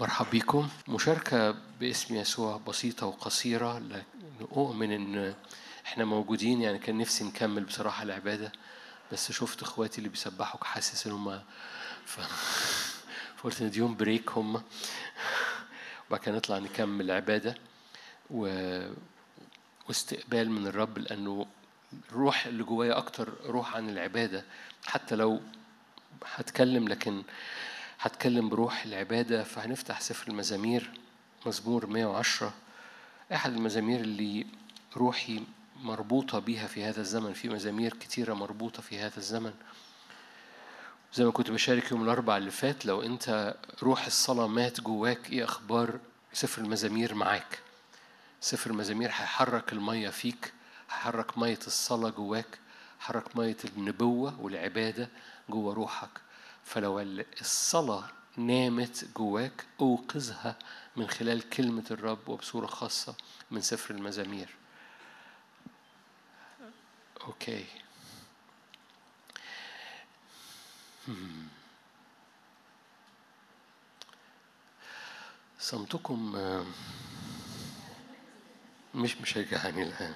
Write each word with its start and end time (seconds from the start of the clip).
مرحب 0.00 0.26
بكم. 0.32 0.68
مشاركة 0.88 1.54
باسم 1.80 2.14
يسوع 2.14 2.60
بسيطة 2.68 3.06
وقصيرة 3.06 3.78
لكن 3.78 4.04
أؤمن 4.52 4.92
إن 4.92 5.34
إحنا 5.86 6.04
موجودين. 6.04 6.62
يعني 6.62 6.78
كان 6.78 6.98
نفسي 6.98 7.24
نكمل 7.24 7.64
بصراحة 7.64 8.02
العبادة 8.02 8.52
بس 9.12 9.32
شفت 9.32 9.62
إخواتي 9.62 9.98
اللي 9.98 10.08
بيسبحوا 10.08 10.64
حاسس 10.64 11.06
إن 11.06 11.12
هم 11.12 11.40
ف... 12.04 12.20
فقلت 13.36 13.62
نديهم 13.62 13.96
بريك 13.96 14.30
هم. 14.30 14.62
وبعد 16.08 16.20
كده 16.20 16.36
نطلع 16.36 16.58
نكمل 16.58 17.10
عبادة 17.10 17.54
و... 18.30 18.48
واستقبال 19.88 20.50
من 20.50 20.66
الرب 20.66 20.98
لأنه 20.98 21.46
الروح 22.10 22.46
اللي 22.46 22.62
جوايا 22.62 22.98
أكتر 22.98 23.32
روح 23.46 23.76
عن 23.76 23.88
العبادة. 23.90 24.44
حتى 24.86 25.14
لو 25.16 25.40
هتكلم 26.24 26.88
لكن 26.88 27.22
هتكلم 28.04 28.48
بروح 28.48 28.84
العبادة 28.84 29.44
فهنفتح 29.44 30.00
سفر 30.00 30.28
المزامير 30.30 30.90
مزمور 31.46 31.86
110 31.86 32.52
أحد 33.32 33.52
المزامير 33.52 34.00
اللي 34.00 34.46
روحي 34.96 35.42
مربوطة 35.82 36.38
بيها 36.38 36.66
في 36.66 36.84
هذا 36.84 37.00
الزمن 37.00 37.32
في 37.32 37.48
مزامير 37.48 37.94
كتيرة 37.94 38.34
مربوطة 38.34 38.82
في 38.82 38.98
هذا 38.98 39.16
الزمن. 39.16 39.52
زي 41.14 41.24
ما 41.24 41.30
كنت 41.30 41.50
بشارك 41.50 41.90
يوم 41.90 42.02
الأربع 42.02 42.36
اللي 42.36 42.50
فات 42.50 42.86
لو 42.86 43.02
أنت 43.02 43.54
روح 43.82 44.06
الصلاة 44.06 44.46
مات 44.46 44.80
جواك 44.80 45.30
إيه 45.32 45.44
أخبار 45.44 45.98
سفر 46.32 46.62
المزامير 46.62 47.14
معاك؟ 47.14 47.58
سفر 48.40 48.70
المزامير 48.70 49.08
هيحرك 49.08 49.72
المية 49.72 50.08
فيك 50.08 50.52
هيحرك 50.90 51.38
مية 51.38 51.58
الصلاة 51.66 52.10
جواك 52.10 52.58
حرك 53.00 53.36
مية 53.36 53.56
النبوة 53.76 54.40
والعبادة 54.40 55.08
جوا 55.50 55.74
روحك. 55.74 56.23
فلو 56.64 57.00
الصلاة 57.40 58.08
نامت 58.36 59.04
جواك 59.16 59.64
أوقظها 59.80 60.58
من 60.96 61.08
خلال 61.08 61.48
كلمة 61.50 61.84
الرب 61.90 62.28
وبصورة 62.28 62.66
خاصة 62.66 63.14
من 63.50 63.60
سفر 63.60 63.94
المزامير. 63.94 64.48
أوكي. 67.20 67.64
هم. 71.08 71.48
صمتكم 75.58 76.36
آه، 76.36 76.64
مش 78.94 79.16
مشجعني 79.16 79.82
الآن. 79.82 80.14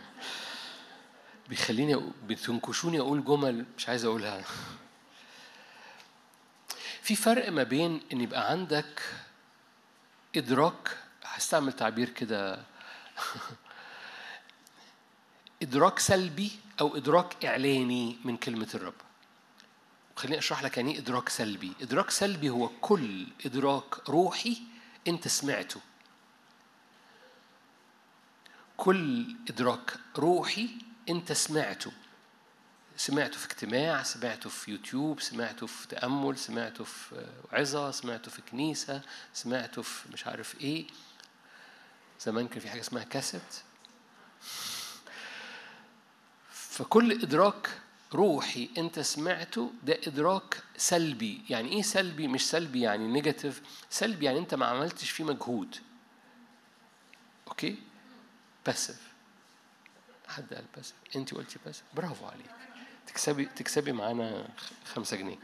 بيخليني 1.48 2.02
بتنكشوني 2.26 3.00
أقول 3.00 3.24
جمل 3.24 3.66
مش 3.76 3.88
عايز 3.88 4.04
أقولها. 4.04 4.44
في 7.08 7.16
فرق 7.16 7.48
ما 7.48 7.62
بين 7.62 8.00
إن 8.12 8.20
يبقى 8.20 8.50
عندك 8.50 9.02
إدراك 10.36 10.98
هستعمل 11.24 11.72
تعبير 11.72 12.08
كده. 12.08 12.62
إدراك 15.62 15.98
سلبي 15.98 16.50
أو 16.80 16.96
إدراك 16.96 17.44
إعلاني 17.44 18.16
من 18.24 18.36
كلمة 18.36 18.68
الرب. 18.74 18.94
خليني 20.16 20.38
أشرح 20.38 20.62
لك 20.62 20.76
يعني 20.76 20.92
إيه 20.92 20.98
إدراك 20.98 21.28
سلبي. 21.28 21.72
إدراك 21.80 22.10
سلبي 22.10 22.50
هو 22.50 22.68
كل 22.68 23.26
إدراك 23.46 24.08
روحي 24.08 24.58
أنت 25.08 25.28
سمعته. 25.28 25.80
كل 28.76 29.36
إدراك 29.50 29.96
روحي 30.16 30.68
أنت 31.08 31.32
سمعته. 31.32 31.92
سمعته 32.98 33.38
في 33.38 33.46
اجتماع 33.46 34.02
سمعته 34.02 34.50
في 34.50 34.70
يوتيوب 34.70 35.20
سمعته 35.20 35.66
في 35.66 35.88
تأمل 35.88 36.38
سمعته 36.38 36.84
في 36.84 37.26
عظة 37.52 37.90
سمعته 37.90 38.30
في 38.30 38.42
كنيسة 38.42 39.02
سمعته 39.34 39.82
في 39.82 40.12
مش 40.12 40.26
عارف 40.26 40.60
إيه. 40.60 40.86
زمان 42.20 42.48
كان 42.48 42.60
في 42.60 42.68
حاجة 42.68 42.80
اسمها 42.80 43.04
كاسيت. 43.04 43.62
فكل 46.50 47.12
إدراك 47.12 47.80
روحي 48.14 48.70
أنت 48.78 49.00
سمعته 49.00 49.72
ده 49.82 50.00
إدراك 50.06 50.62
سلبي. 50.76 51.42
يعني 51.50 51.68
إيه 51.68 51.82
سلبي؟ 51.82 52.28
مش 52.28 52.50
سلبي 52.50 52.80
يعني 52.80 53.06
negative 53.06 53.62
سلبي 53.90 54.24
يعني 54.24 54.38
أنت 54.38 54.54
ما 54.54 54.66
عملتش 54.66 55.10
فيه 55.10 55.24
مجهود. 55.24 55.76
okay؟ 57.48 57.78
passive 58.66 59.00
حد 60.28 60.54
قال 60.54 60.64
passive 60.76 60.94
أنت 61.16 61.34
قلتي 61.34 61.58
passive 61.64 61.82
برافو 61.94 62.26
عليك. 62.26 62.57
تكسبي 63.18 63.44
تكسبي 63.44 63.92
معانا 63.92 64.48
خمسة 64.94 65.16
جنيه. 65.16 65.38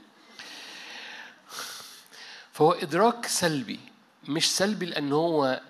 فهو 2.53 2.73
إدراك 2.73 3.27
سلبي 3.27 3.81
مش 4.29 4.57
سلبي 4.57 4.87
لأن 4.87 5.13
هو 5.13 5.61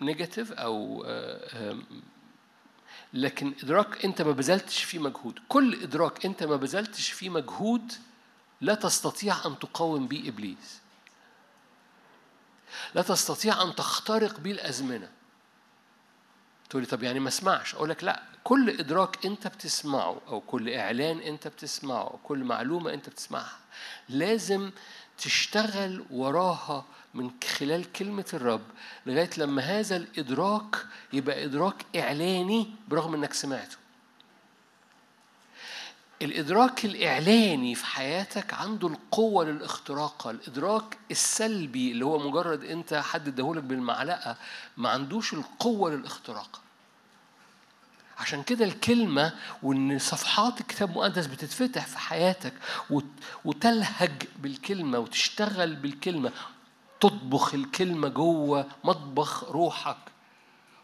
negative 0.00 0.52
أو 0.52 1.04
آه، 1.06 1.78
لكن 3.12 3.54
إدراك 3.62 4.04
أنت 4.04 4.22
ما 4.22 4.32
بذلتش 4.32 4.84
فيه 4.84 4.98
مجهود. 4.98 5.38
كل 5.48 5.82
إدراك 5.82 6.26
أنت 6.26 6.42
ما 6.42 6.56
بذلتش 6.56 7.10
فيه 7.10 7.30
مجهود 7.30 7.92
لا 8.60 8.74
تستطيع 8.74 9.46
أن 9.46 9.58
تقاوم 9.58 10.06
به 10.06 10.28
إبليس. 10.28 10.80
لا 12.94 13.02
تستطيع 13.02 13.62
أن 13.62 13.74
تخترق 13.74 14.40
به 14.40 14.50
الأزمنة. 14.50 15.10
تقولي 16.70 16.86
طب 16.86 17.02
يعني 17.02 17.20
ما 17.20 17.28
اسمعش. 17.28 17.74
أقول 17.74 17.90
لك 17.90 18.04
لا. 18.04 18.31
كل 18.44 18.70
إدراك 18.80 19.26
أنت 19.26 19.46
بتسمعه 19.46 20.20
أو 20.28 20.40
كل 20.40 20.70
إعلان 20.70 21.18
أنت 21.18 21.48
بتسمعه 21.48 22.02
أو 22.02 22.18
كل 22.24 22.44
معلومة 22.44 22.94
أنت 22.94 23.08
بتسمعها 23.08 23.58
لازم 24.08 24.70
تشتغل 25.18 26.04
وراها 26.10 26.84
من 27.14 27.30
خلال 27.58 27.92
كلمة 27.92 28.24
الرب 28.34 28.62
لغاية 29.06 29.30
لما 29.38 29.62
هذا 29.62 29.96
الإدراك 29.96 30.76
يبقى 31.12 31.44
إدراك 31.44 31.86
إعلاني 31.96 32.70
برغم 32.88 33.14
إنك 33.14 33.32
سمعته. 33.32 33.76
الإدراك 36.22 36.84
الإعلاني 36.84 37.74
في 37.74 37.86
حياتك 37.86 38.54
عنده 38.54 38.88
القوة 38.88 39.44
للاختراق 39.44 40.26
الإدراك 40.26 40.98
السلبي 41.10 41.92
اللي 41.92 42.04
هو 42.04 42.18
مجرد 42.30 42.64
أنت 42.64 42.94
حد 42.94 43.28
اداهولك 43.28 43.62
بالمعلقة 43.62 44.36
ما 44.76 44.88
عندوش 44.88 45.32
القوة 45.34 45.90
للاختراق. 45.90 46.60
عشان 48.18 48.42
كده 48.42 48.64
الكلمة 48.64 49.32
وإن 49.62 49.98
صفحات 49.98 50.60
الكتاب 50.60 50.90
المقدس 50.90 51.26
بتتفتح 51.26 51.86
في 51.86 51.98
حياتك 51.98 52.52
وت- 52.90 53.04
وتلهج 53.44 54.22
بالكلمة 54.38 54.98
وتشتغل 54.98 55.76
بالكلمة 55.76 56.32
تطبخ 57.00 57.54
الكلمة 57.54 58.08
جوه 58.08 58.66
مطبخ 58.84 59.44
روحك. 59.44 59.96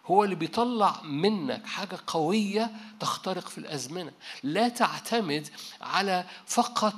هو 0.07 0.25
اللي 0.25 0.35
بيطلع 0.35 1.03
منك 1.03 1.67
حاجة 1.67 1.99
قوية 2.07 2.71
تخترق 3.01 3.49
في 3.49 3.59
الأزمنة. 3.59 4.13
لا 4.43 4.69
تعتمد 4.69 5.49
على 5.81 6.25
فقط 6.47 6.95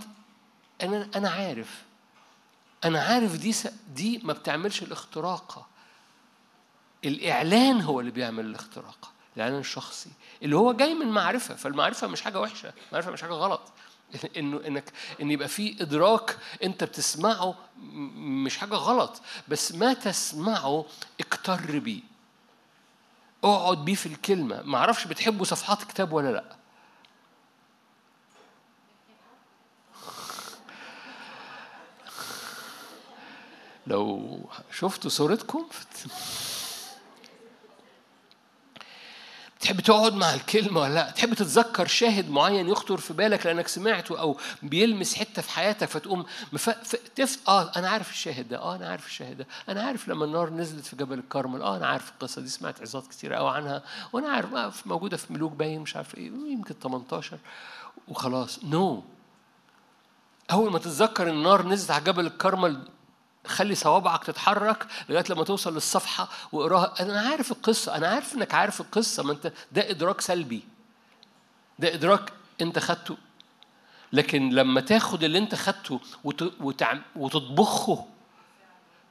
أنا 0.83 1.09
أنا 1.17 1.31
عارف. 1.31 1.83
أنا 2.85 3.03
عارف 3.03 3.37
دي 3.37 3.55
دي 3.95 4.19
ما 4.25 4.33
بتعملش 4.33 4.83
الاختراقة 4.83 5.67
الإعلان 7.05 7.81
هو 7.81 8.01
اللي 8.01 8.11
بيعمل 8.11 8.45
الاختراق. 8.47 9.13
الإعلان 9.37 9.59
الشخصي 9.59 10.11
اللي 10.43 10.57
هو 10.57 10.73
جاي 10.73 10.95
من 10.95 11.07
معرفة 11.07 11.55
فالمعرفة 11.55 12.07
مش 12.07 12.23
حاجة 12.23 12.41
وحشة 12.41 12.73
المعرفة 12.89 13.11
مش 13.11 13.23
حاجة 13.23 13.33
غلط. 13.33 13.61
إنه 14.37 14.61
إنك 14.67 14.93
إن 15.23 15.31
يبقى 15.31 15.49
في 15.49 15.83
إدراك 15.83 16.39
أنت 16.63 16.85
بتسمعه 16.85 17.55
مش 18.17 18.59
حاجة 18.59 18.75
غلط 18.75 19.21
بس 19.49 19.75
ما 19.75 19.93
تسمعه 19.93 20.85
أكتر 21.21 21.79
بيه. 21.79 22.01
اقعد 23.45 23.85
بيه 23.85 23.95
في 23.95 24.07
الكلمة. 24.07 24.63
ما 24.63 24.79
أعرفش 24.79 25.07
بتحبوا 25.07 25.45
صفحات 25.45 25.85
كتاب 25.85 26.13
ولا 26.13 26.33
لأ. 26.33 26.57
لو 33.87 34.39
شفتوا 34.73 35.11
صورتكم 35.11 35.67
تحب 39.61 39.81
تقعد 39.81 40.15
مع 40.15 40.35
الكلمة 40.35 40.81
ولا 40.81 40.95
لا؟ 40.95 41.11
تحب 41.11 41.35
تتذكر 41.35 41.87
شاهد 41.87 42.31
معين 42.31 42.69
يخطر 42.69 42.97
في 42.97 43.13
بالك 43.13 43.47
لأنك 43.47 43.69
سمعته 43.69 44.21
أو 44.21 44.37
بيلمس 44.63 45.15
حتة 45.15 45.43
في 45.43 45.51
حياتك 45.51 45.89
فتقوم 45.89 46.25
مف... 46.53 46.71
ف... 46.71 46.97
تف... 47.17 47.39
آه 47.49 47.73
أنا 47.77 47.89
عارف 47.89 48.11
الشاهد 48.11 48.49
ده، 48.49 48.59
آه 48.59 48.77
أنا 48.77 48.89
عارف 48.89 49.07
الشاهد 49.07 49.37
ده، 49.37 49.47
أنا 49.69 49.83
عارف 49.83 50.09
لما 50.09 50.25
النار 50.25 50.51
نزلت 50.51 50.87
في 50.87 50.97
جبل 50.97 51.19
الكرمل، 51.19 51.63
آه 51.63 51.77
أنا 51.77 51.87
عارف 51.87 52.11
القصة 52.11 52.43
دي 52.43 52.49
سمعت 52.49 52.81
عظات 52.81 53.07
كتير 53.07 53.33
قوي 53.33 53.51
عنها، 53.51 53.83
وأنا 54.13 54.29
عارف 54.29 54.55
آه 54.55 54.73
موجودة 54.87 55.17
في 55.17 55.33
ملوك 55.33 55.53
باين 55.53 55.81
مش 55.81 55.97
عارف 55.97 56.15
إيه، 56.15 56.27
يمكن 56.27 56.75
18 56.83 57.39
وخلاص، 58.09 58.65
نو 58.65 59.01
no. 59.01 59.03
أول 60.53 60.73
ما 60.73 60.79
تتذكر 60.79 61.29
النار 61.29 61.67
نزلت 61.69 61.91
على 61.91 62.05
جبل 62.05 62.27
الكرمل 62.27 62.89
خلي 63.47 63.75
صوابعك 63.75 64.25
تتحرك 64.25 64.87
لغاية 65.09 65.25
لما 65.31 65.45
توصل 65.45 65.75
للصفحة 65.75 66.29
واقراها. 66.53 66.95
أنا 67.01 67.21
عارف 67.21 67.53
القصة 67.53 67.97
أنا 67.97 68.09
عارف 68.09 68.35
إنك 68.35 68.55
عارف 68.55 68.81
القصة 68.81 69.23
ما 69.23 69.33
أنت 69.33 69.53
ده 69.73 69.91
إدراك 69.91 70.21
سلبي. 70.21 70.63
ده 71.79 71.95
إدراك 71.95 72.33
أنت 72.61 72.79
خدته. 72.79 73.17
لكن 74.13 74.51
لما 74.51 74.81
تاخد 74.81 75.25
اللي 75.25 75.39
أنت 75.39 75.55
خدته. 75.55 76.01
وتطبخه 77.17 78.07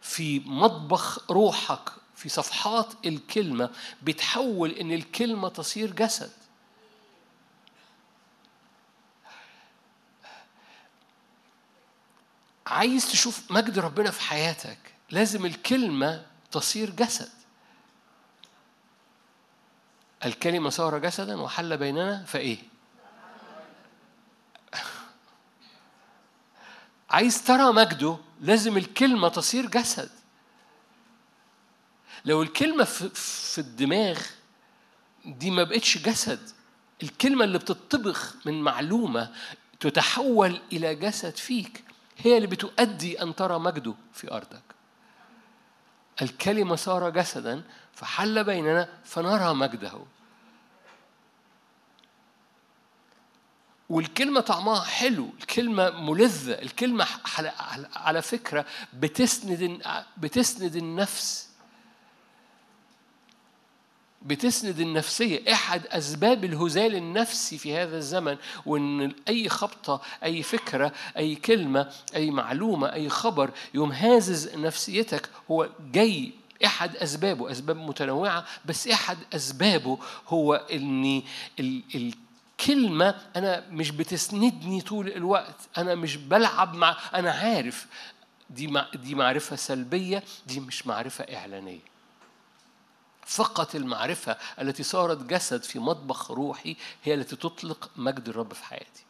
في 0.02 0.40
مطبخ 0.40 1.32
روحك 1.32 1.90
في 2.16 2.30
صفحات 2.30 2.88
الكلمة 3.06 3.70
بتحول 4.04 4.70
إن 4.72 4.92
الكلمة 4.92 5.50
تصير 5.50 5.92
جسد. 5.92 6.32
عايز 12.70 13.12
تشوف 13.12 13.52
مجد 13.52 13.80
ربنا 13.80 14.12
في 14.12 14.22
حياتك 14.22 14.78
لازم 15.12 15.46
الكلمة 15.46 16.26
تصير 16.52 16.90
جسد 16.90 17.30
الكلمة 20.26 20.70
صار 20.70 20.98
جسدا 21.00 21.42
وحل 21.42 21.78
بيننا 21.78 22.24
فإيه؟ 22.26 22.58
عايز 27.10 27.44
ترى 27.44 27.74
مجده 27.74 28.18
لازم 28.42 28.78
الكلمة 28.78 29.30
تصير 29.30 29.66
جسد 29.66 30.10
لو 32.26 32.42
الكلمة 32.42 32.84
في 32.84 33.58
الدماغ 33.58 34.20
دي 35.26 35.52
ما 35.52 35.64
بقتش 35.64 35.98
جسد 35.98 36.50
الكلمة 37.04 37.46
اللي 37.46 37.58
بتطبخ 37.58 38.36
من 38.46 38.62
معلومة 38.62 39.32
تتحول 39.80 40.62
إلى 40.72 40.96
جسد 40.96 41.38
فيك 41.38 41.89
هي 42.20 42.38
اللي 42.38 42.48
بتؤدي 42.48 43.22
أن 43.22 43.36
ترى 43.36 43.60
مجده 43.60 43.96
في 44.14 44.32
أرضك. 44.32 44.62
الكلمة 46.22 46.76
صار 46.76 47.10
جسدا 47.10 47.64
فحل 47.94 48.44
بيننا 48.44 48.90
فنرى 49.04 49.54
مجده. 49.54 49.92
والكلمة 53.90 54.42
طعمها 54.42 54.84
حلو 54.84 55.30
الكلمة 55.40 55.90
ملذة 55.90 56.62
الكلمة 56.62 57.08
على 57.96 58.22
فكرة 58.22 58.66
بتسند 58.94 59.82
بتسند 60.18 60.76
النفس. 60.76 61.49
بتسند 64.22 64.80
النفسية. 64.80 65.54
أحد 65.54 65.88
أسباب 65.88 66.46
الهزال 66.46 66.96
النفسي 66.96 67.58
في 67.58 67.76
هذا 67.78 67.98
الزمن 67.98 68.38
وإن 68.66 69.14
أي 69.28 69.50
خبطة 69.50 70.02
أي 70.24 70.44
فكرة 70.44 70.92
أي 71.18 71.36
كلمة 71.36 71.92
أي 72.16 72.32
معلومة 72.32 72.94
أي 72.94 73.10
خبر 73.10 73.52
يوم 73.74 73.92
هازز 73.92 74.56
نفسيتك 74.56 75.30
هو 75.52 75.70
جاي. 75.92 76.32
أحد 76.66 76.96
أسبابه 76.96 77.52
أسباب 77.52 77.76
متنوعة 77.78 78.46
بس 78.66 78.88
أحد 78.88 79.18
أسبابه 79.36 79.98
هو 80.28 80.54
إن 80.54 81.22
الكلمة 81.60 83.16
أنا 83.36 83.64
مش 83.72 83.92
بتسندني 83.92 84.82
طول 84.82 85.08
الوقت. 85.08 85.56
أنا 85.78 85.96
مش 85.96 86.16
بلعب 86.16 86.74
مع 86.76 86.98
أنا 87.14 87.32
عارف. 87.32 87.88
دي 88.50 88.74
دي 88.96 89.16
معرفة 89.16 89.56
سلبية 89.56 90.24
دي 90.48 90.60
مش 90.60 90.88
معرفة 90.88 91.24
إعلانية. 91.36 91.80
فقط 93.30 93.76
المعرفة 93.76 94.38
التي 94.62 94.84
صارت 94.84 95.24
جسد 95.24 95.64
في 95.64 95.80
مطبخ 95.80 96.32
روحي 96.32 96.76
هي 97.04 97.14
التي 97.14 97.36
تطلق 97.36 97.90
مجد 97.96 98.30
الرب 98.30 98.54
في 98.54 98.66
حياتي. 98.66 99.04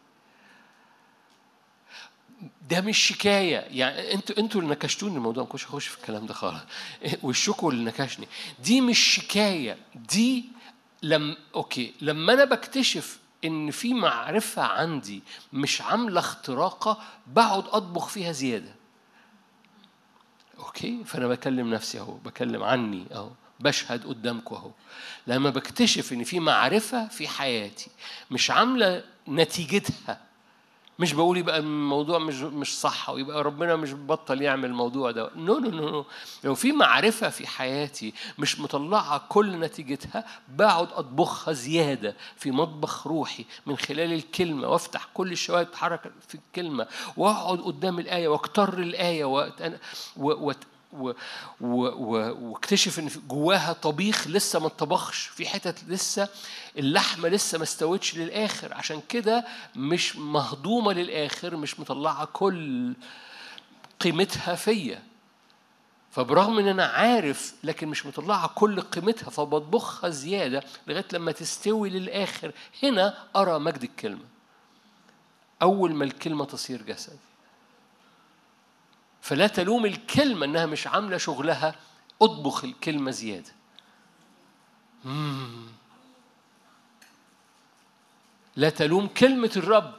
ده 2.69 2.81
مش 2.81 2.98
شكاية. 2.98 3.57
يعني 3.57 4.13
أنتوا 4.13 4.38
أنتوا 4.38 4.62
اللي 4.62 4.71
نكشتوني 4.71 5.16
الموضوع. 5.16 5.44
ما 5.44 5.50
كنتش 5.50 5.66
هخش 5.66 5.88
في 5.88 5.98
الكلام 5.98 6.25
ده 6.25 6.33
خالص. 6.33 6.62
والشكو 7.24 7.69
اللي 7.69 7.83
نكشني. 7.83 8.27
دي 8.63 8.81
مش 8.81 9.00
شكاية. 9.00 9.77
دي 9.95 10.45
لم 11.04 11.38
okay. 11.56 11.94
لما 12.01 12.33
أنا 12.33 12.45
بكتشف 12.45 13.19
إن 13.45 13.71
في 13.71 13.94
معرفة 13.94 14.62
عندي 14.62 15.24
مش 15.54 15.81
عاملة 15.81 16.19
اختراقة 16.19 17.01
بقعد 17.27 17.68
أطبخ 17.68 18.07
فيها 18.07 18.31
زيادة. 18.31 18.75
okay؟ 20.60 21.04
فأنا 21.04 21.27
بكلم 21.27 21.74
نفسي 21.74 22.00
أهو. 22.00 22.13
بكلم 22.13 22.63
عني 22.63 23.06
أهو. 23.12 23.30
بشهد 23.60 24.06
قدامكم 24.08 24.56
اهو. 24.56 24.72
لما 25.28 25.50
بكتشف 25.50 26.14
إن 26.14 26.24
في 26.24 26.40
معرفة 26.40 27.08
في 27.08 27.28
حياتي 27.28 27.90
مش 28.32 28.52
عاملة 28.52 29.04
نتيجتها 29.28 30.30
مش 31.00 31.14
بقول 31.14 31.38
يبقى 31.38 31.58
الموضوع 31.58 32.20
مش 32.20 32.36
مش 32.36 32.80
صح 32.80 33.10
ويبقى 33.10 33.44
ربنا 33.44 33.76
مش 33.76 33.94
بطل 33.94 34.42
يعمل 34.42 34.66
الموضوع 34.66 35.12
ده. 35.12 35.32
no 35.36 35.60
no 35.60 35.70
no 35.70 36.06
لو 36.44 36.56
في 36.56 36.72
معرفة 36.72 37.30
في 37.30 37.48
حياتي 37.48 38.14
مش 38.40 38.60
مطلعة 38.60 39.26
كل 39.30 39.60
نتيجتها 39.60 40.26
بقعد 40.50 40.88
أطبخها 40.92 41.54
زيادة 41.54 42.16
في 42.38 42.52
مطبخ 42.52 43.08
روحي 43.08 43.46
من 43.66 43.78
خلال 43.78 44.14
الكلمة 44.14 44.68
وأفتح 44.68 45.08
كل 45.14 45.32
الشوائب 45.32 45.72
تتحرك 45.72 46.12
في 46.28 46.36
الكلمة 46.36 46.88
وأقعد 47.18 47.60
قدام 47.60 48.00
الآية 48.00 48.28
وأكتر 48.28 48.80
الآية 48.80 49.26
واكتشف 51.62 53.00
إن 53.00 53.10
جواها 53.28 53.74
طبيخ 53.74 54.28
لسه 54.28 54.60
ما 54.60 54.68
اتطبخش 54.68 55.28
في 55.28 55.50
حتت 55.50 55.84
لسه 55.88 56.28
اللحمة 56.78 57.30
لسه 57.30 57.58
ما 57.58 57.64
استوتش 57.64 58.18
للآخر. 58.18 58.74
عشان 58.74 59.02
كده 59.10 59.46
مش 59.76 60.16
مهضومة 60.16 60.94
للآخر 60.94 61.56
مش 61.56 61.80
مطلعة 61.80 62.26
كل 62.26 62.94
قيمتها 64.00 64.56
فيا. 64.56 65.04
فبرغم 66.12 66.60
إن 66.60 66.68
أنا 66.68 66.86
عارف 66.86 67.54
لكن 67.64 67.88
مش 67.88 68.06
مطلعة 68.06 68.48
كل 68.56 68.82
قيمتها 68.82 69.30
فبطبخها 69.30 70.10
زيادة 70.10 70.64
لغاية 70.88 71.06
لما 71.14 71.32
تستوي 71.32 71.90
للآخر. 71.90 72.52
هنا 72.84 73.18
أرى 73.36 73.60
مجد 73.60 73.84
الكلمة. 73.84 74.26
أول 75.62 75.94
ما 75.94 76.04
الكلمة 76.04 76.46
تصير 76.46 76.82
جسد. 76.82 77.18
فلا 79.21 79.48
تلوم 79.48 79.86
الكلمة 79.86 80.45
إنها 80.45 80.66
مش 80.66 80.88
عاملة 80.88 81.18
شغلها. 81.18 81.75
أطبخ 82.21 82.63
الكلمة 82.63 83.12
زيادة. 83.12 83.51
مم. 85.06 85.68
لا 88.56 88.69
تلوم 88.69 89.07
كلمة 89.07 89.51
الرب 89.57 89.94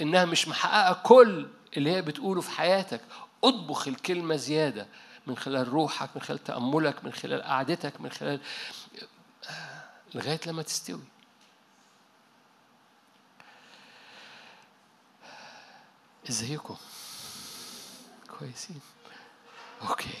إنها 0.00 0.24
مش 0.24 0.48
محققة 0.48 1.02
كل 1.02 1.48
اللي 1.76 1.90
هي 1.90 2.02
بتقوله 2.02 2.40
في 2.40 2.50
حياتك. 2.50 3.00
أطبخ 3.44 3.88
الكلمة 3.88 4.36
زيادة 4.36 4.86
من 5.26 5.36
خلال 5.36 5.68
روحك 5.68 6.10
من 6.14 6.22
خلال 6.22 6.44
تأملك 6.44 7.04
من 7.04 7.12
خلال 7.12 7.42
قعدتك 7.42 8.00
من 8.00 8.10
خلال 8.10 8.40
لغاية 10.14 10.40
لما 10.46 10.62
تستوي. 10.62 11.04
إزيكم؟ 16.28 16.76
كويسين. 18.38 18.80
أوكي. 19.88 20.18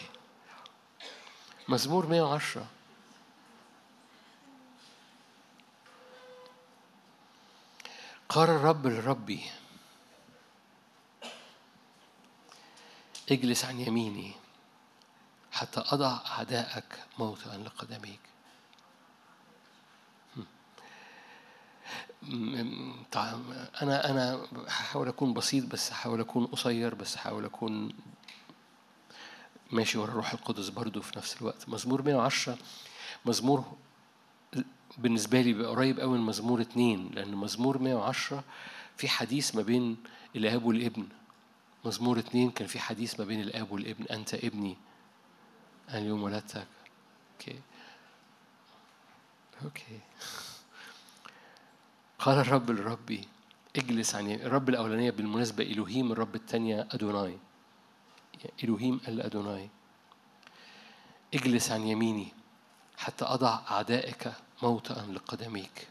مزمور 1.68 2.06
110 2.06 2.66
قال 8.28 8.50
الرب 8.50 8.86
لربي 8.86 9.50
اجلس 13.30 13.64
عن 13.64 13.80
يميني 13.80 14.32
حتى 15.52 15.84
أضع 15.86 16.18
أعدائك 16.26 17.04
موطئا 17.18 17.56
لقدميك. 17.56 18.20
أنا 23.82 24.10
أنا 24.10 24.46
هحاول 24.68 25.08
أكون 25.08 25.34
بسيط 25.34 25.64
بس 25.64 25.92
هحاول 25.92 26.20
أكون 26.20 26.46
قصير 26.46 26.94
بس 26.94 27.16
هحاول 27.16 27.44
أكون 27.44 27.92
ماشي 29.72 29.98
ورا 29.98 30.08
الروح 30.08 30.32
القدس 30.32 30.68
برضو 30.68 31.00
في 31.02 31.18
نفس 31.18 31.36
الوقت. 31.40 31.68
مزمور 31.68 32.02
110 32.02 32.58
مزمور 33.26 33.64
بالنسبة 34.98 35.40
لي 35.40 35.52
بقى 35.52 35.66
قريب 35.70 36.00
قوي 36.00 36.18
من 36.18 36.24
مزمور 36.24 36.60
اتنين 36.60 37.10
لأن 37.14 37.34
مزمور 37.34 37.78
110 37.78 38.44
في 38.96 39.08
حديث 39.08 39.54
ما 39.54 39.62
بين 39.62 39.96
الآب 40.36 40.64
والابن. 40.64 41.08
مزمور 41.84 42.18
اتنين 42.18 42.50
كان 42.50 42.66
في 42.68 42.78
حديث 42.78 43.20
ما 43.20 43.26
بين 43.26 43.40
الآب 43.40 43.72
والابن 43.72 44.04
أنت 44.04 44.34
ابني 44.34 44.76
أنا 45.88 45.98
اليوم 45.98 46.22
ولدتك. 46.22 46.66
أوكي. 47.32 47.60
okay. 49.64 50.00
قال 52.18 52.38
الرب 52.38 52.70
لربي 52.70 53.28
اجلس 53.76 54.14
عن 54.14 54.30
الرب 54.30 54.68
الأولانية 54.68 55.10
بالمناسبة 55.10 55.64
إلهيم 55.64 56.12
الرب 56.12 56.34
الثانية 56.34 56.88
أدوناي. 56.90 57.38
إلهيم 58.64 59.00
الأدوناي. 59.08 59.68
اجلس 61.34 61.70
عن 61.70 61.86
يميني 61.86 62.28
حتى 62.98 63.24
أضع 63.24 63.60
أعدائك 63.70 64.32
موطئا 64.62 65.02
لقدميك. 65.02 65.88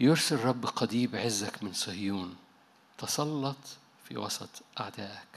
يرسل 0.00 0.34
الرب 0.34 0.66
قضيب 0.66 1.16
عزك 1.16 1.62
من 1.62 1.72
صهيون 1.72 2.36
تسلط 2.98 3.56
في 4.04 4.16
وسط 4.16 4.62
أعدائك. 4.80 5.28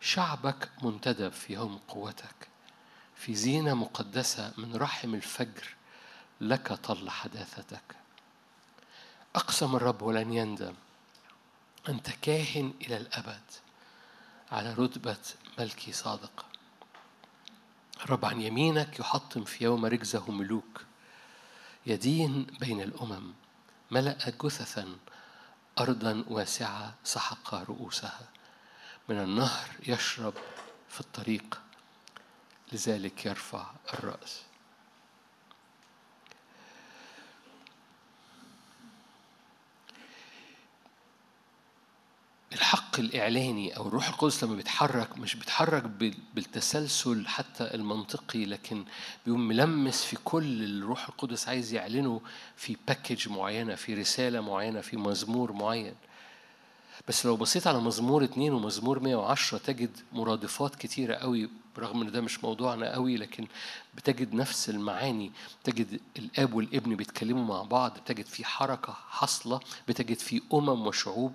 شعبك 0.00 0.70
منتدب 0.82 1.32
في 1.32 1.52
يوم 1.52 1.80
قوتك. 1.88 2.48
في 3.16 3.34
زينة 3.34 3.74
مقدسة 3.74 4.52
من 4.58 4.76
رحم 4.76 5.14
الفجر 5.14 5.74
لك 6.40 6.72
طل 6.72 7.10
حداثتك. 7.10 7.96
أقسم 9.36 9.76
الرب 9.76 10.02
ولن 10.02 10.32
يندم. 10.32 10.74
أنت 11.88 12.10
كاهن 12.10 12.72
إلى 12.80 12.96
الأبد. 12.96 13.42
على 14.52 14.74
رتبة 14.74 15.16
ملكي 15.58 15.92
صادق. 15.92 16.46
رب 18.06 18.24
عن 18.24 18.40
يمينك 18.40 19.00
يحطم 19.00 19.44
في 19.44 19.64
يوم 19.64 19.86
رجزه 19.86 20.30
ملوك. 20.30 20.84
يدين 21.86 22.46
بين 22.60 22.80
الأمم 22.80 23.32
ملأ 23.90 24.32
جثثا 24.42 24.96
أرضا 25.78 26.24
واسعة 26.28 26.94
سحق 27.04 27.54
رؤوسها. 27.54 28.28
من 29.08 29.18
النهر 29.18 29.68
يشرب 29.86 30.34
في 30.88 31.00
الطريق 31.00 31.60
لذلك 32.72 33.26
يرفع 33.26 33.70
الرأس. 33.94 34.42
الحق 42.52 42.98
الإعلاني 43.00 43.76
أو 43.76 43.88
الروح 43.88 44.08
القدس 44.08 44.44
لما 44.44 44.54
بيتحرك 44.56 45.18
مش 45.18 45.34
بيتحرك 45.34 45.84
بالتسلسل 46.34 47.26
حتى 47.26 47.74
المنطقي 47.74 48.44
لكن 48.44 48.84
بيقوم 49.26 49.48
ملمس 49.48 50.04
في 50.04 50.16
كل 50.24 50.62
الروح 50.64 51.08
القدس 51.08 51.48
عايز 51.48 51.72
يعلنه 51.72 52.20
في 52.56 52.76
باكج 52.88 53.28
معينة 53.28 53.74
في 53.74 53.94
رسالة 53.94 54.40
معينة 54.40 54.80
في 54.80 54.96
مزمور 54.96 55.52
معين. 55.52 55.94
بس 57.08 57.26
لو 57.26 57.36
بصيت 57.36 57.66
على 57.66 57.80
مزمور 57.80 58.24
اتنين 58.24 58.52
ومزمور 58.52 59.00
110 59.00 59.58
تجد 59.58 59.90
مرادفات 60.12 60.76
كتيرة 60.76 61.14
قوي 61.14 61.48
برغم 61.76 62.00
إن 62.02 62.12
ده 62.12 62.20
مش 62.20 62.44
موضوعنا 62.44 62.92
قوي 62.94 63.16
لكن 63.16 63.46
بتجد 63.94 64.34
نفس 64.34 64.70
المعاني. 64.70 65.32
بتجد 65.62 66.00
الآب 66.18 66.54
والابن 66.54 66.96
بيتكلموا 66.96 67.44
مع 67.44 67.62
بعض 67.62 67.98
بتجد 67.98 68.26
في 68.26 68.44
حركة 68.44 68.92
حاصلة 69.10 69.60
بتجد 69.88 70.18
في 70.18 70.42
أمم 70.54 70.86
وشعوب. 70.86 71.32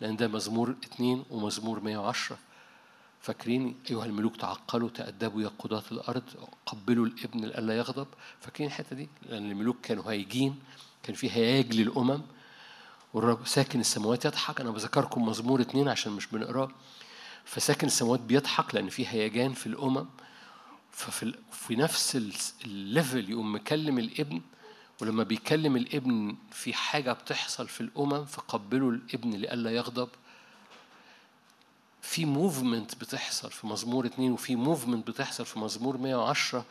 لأن 0.00 0.16
ده 0.16 0.28
مزمور 0.28 0.70
اتنين 0.70 1.24
ومزمور 1.30 1.80
110 1.80 2.38
فاكرين؟ 3.20 3.74
أيها 3.90 4.04
الملوك 4.04 4.36
تعقلوا 4.36 4.88
تأدبوا 4.88 5.42
يا 5.42 5.50
قضاة 5.58 5.82
الأرض 5.92 6.22
قبلوا 6.66 7.06
الابن 7.06 7.40
لئلا 7.44 7.76
يغضب. 7.76 8.06
فاكرين 8.40 8.68
الحتة 8.68 8.96
دي؟ 8.96 9.08
لأن 9.22 9.50
الملوك 9.50 9.76
كانوا 9.82 10.04
هايجين 10.10 10.58
كان 11.02 11.14
في 11.14 11.30
هياج 11.30 11.74
للأمم 11.74 12.22
والرب 13.14 13.46
ساكن 13.46 13.80
السماوات 13.80 14.24
يضحك. 14.24 14.60
أنا 14.60 14.70
بذكركم 14.70 15.26
مزمور 15.28 15.60
اتنين 15.60 15.88
عشان 15.88 16.12
مش 16.12 16.26
بنقراه 16.26 16.70
فساكن 17.44 17.86
السماوات 17.86 18.20
بيضحك 18.20 18.74
لأن 18.74 18.88
في 18.88 19.06
هيجان 19.08 19.52
في 19.52 19.66
الأمم. 19.66 20.06
ففي 20.90 21.34
في 21.52 21.76
نفس 21.76 22.16
ال 22.64 22.75
level 22.75 23.30
يقوم 23.30 23.54
مكلم 23.54 23.98
الابن 23.98 24.40
ولما 25.00 25.22
بيكلم 25.22 25.76
الابن 25.76 26.36
في 26.50 26.74
حاجة 26.74 27.12
بتحصل 27.12 27.68
في 27.68 27.80
الأمم 27.80 28.24
فقبلوا 28.24 28.92
الابن 28.92 29.30
لئلا 29.30 29.70
يغضب. 29.70 30.08
في 32.02 32.24
movement 32.24 32.94
بتحصل 32.94 33.50
في 33.50 33.66
مزمور 33.66 34.06
اتنين 34.06 34.32
وفي 34.32 34.56
movement 34.56 35.08
بتحصل 35.08 35.46
في 35.46 35.58
مزمور 35.58 35.96
110 35.96 36.64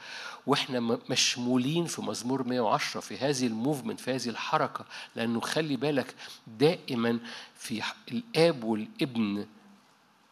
وإحنا 0.47 0.99
مشمولين 1.09 1.85
في 1.85 2.01
مزمور 2.01 2.43
110 2.43 2.99
في 2.99 3.17
هذه 3.17 3.47
الموفمنت 3.47 3.99
في 3.99 4.15
هذه 4.15 4.29
الحركة. 4.29 4.85
لأنه 5.15 5.39
خلي 5.39 5.75
بالك 5.75 6.15
دائما 6.47 7.19
في 7.55 7.83
الآب 8.11 8.63
والابن 8.63 9.47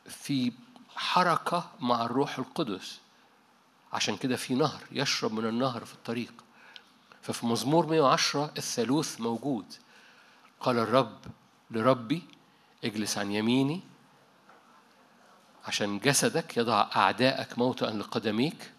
في 0.09 0.51
حركة 0.95 1.71
مع 1.79 2.05
الروح 2.05 2.38
القدس. 2.39 3.00
عشان 3.93 4.17
كده 4.17 4.35
في 4.35 4.55
نهر 4.55 4.81
يشرب 4.91 5.33
من 5.33 5.45
النهر 5.45 5.85
في 5.85 5.93
الطريق. 5.93 6.33
ففي 7.24 7.46
مزمور 7.46 7.86
110 7.86 8.51
الثالوث 8.58 9.22
موجود. 9.22 9.65
قال 10.60 10.77
الرب 10.80 11.20
لربي 11.72 12.24
اجلس 12.84 13.18
عن 13.18 13.32
يميني 13.32 13.82
عشان 15.65 16.00
جسدك 16.00 16.58
يضع 16.58 16.89
أعدائك 16.96 17.58
موطئا 17.58 17.92
لقدميك 17.92 18.72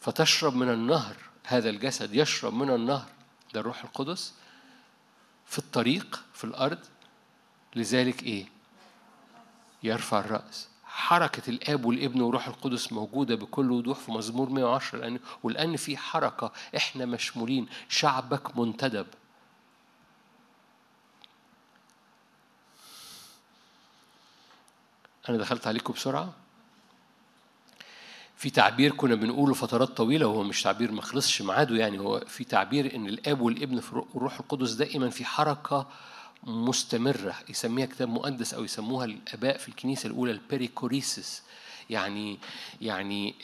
فتشرب 0.00 0.54
من 0.54 0.70
النهر 0.70 1.16
هذا 1.46 1.70
الجسد 1.70 2.14
يشرب 2.14 2.54
من 2.54 2.70
النهر 2.70 3.06
ده 3.54 3.60
الروح 3.60 3.84
القدس 3.84 4.34
في 5.46 5.58
الطريق 5.58 6.24
في 6.34 6.44
الأرض. 6.44 6.78
لذلك 7.76 8.22
إيه؟ 8.22 8.46
يرفع 9.82 10.18
الرأس. 10.18 10.67
حركة 10.98 11.50
الآب 11.50 11.84
والابن 11.84 12.20
والروح 12.20 12.48
القدس 12.48 12.92
موجودة 12.92 13.34
بكل 13.34 13.72
وضوح 13.72 13.98
في 13.98 14.12
مزمور 14.12 14.50
110 14.50 14.98
لأن 14.98 15.18
ولأن 15.42 15.76
في 15.76 15.96
حركة 15.96 16.52
إحنا 16.76 17.06
مشمولين 17.06 17.66
شعبك 17.88 18.58
منتدب. 18.58 19.06
أنا 25.28 25.36
دخلت 25.38 25.66
عليكم 25.66 25.92
بسرعة؟ 25.92 26.32
في 28.36 28.50
تعبير 28.50 28.92
كنا 28.92 29.14
بنقوله 29.14 29.54
فترات 29.54 29.88
طويلة 29.88 30.26
وهو 30.26 30.42
مش 30.42 30.62
تعبير 30.62 30.92
ما 30.92 31.02
خلصش 31.02 31.42
ميعاده 31.42 31.76
يعني 31.76 31.98
هو 31.98 32.20
في 32.26 32.44
تعبير 32.44 32.94
إن 32.94 33.06
الآب 33.06 33.40
والابن 33.40 33.80
في 33.80 33.92
الروح 33.92 34.40
القدس 34.40 34.72
دائما 34.72 35.10
في 35.10 35.24
حركة 35.24 35.86
مستمرة 36.44 37.34
يسميها 37.48 37.86
كتاب 37.86 38.08
مقدس 38.08 38.54
أو 38.54 38.64
يسموها 38.64 39.04
الآباء 39.04 39.58
في 39.58 39.68
الكنيسة 39.68 40.06
الأولى 40.06 40.32
البريكوريسس 40.32 41.42
يعني 41.90 42.38
يعني 42.80 43.34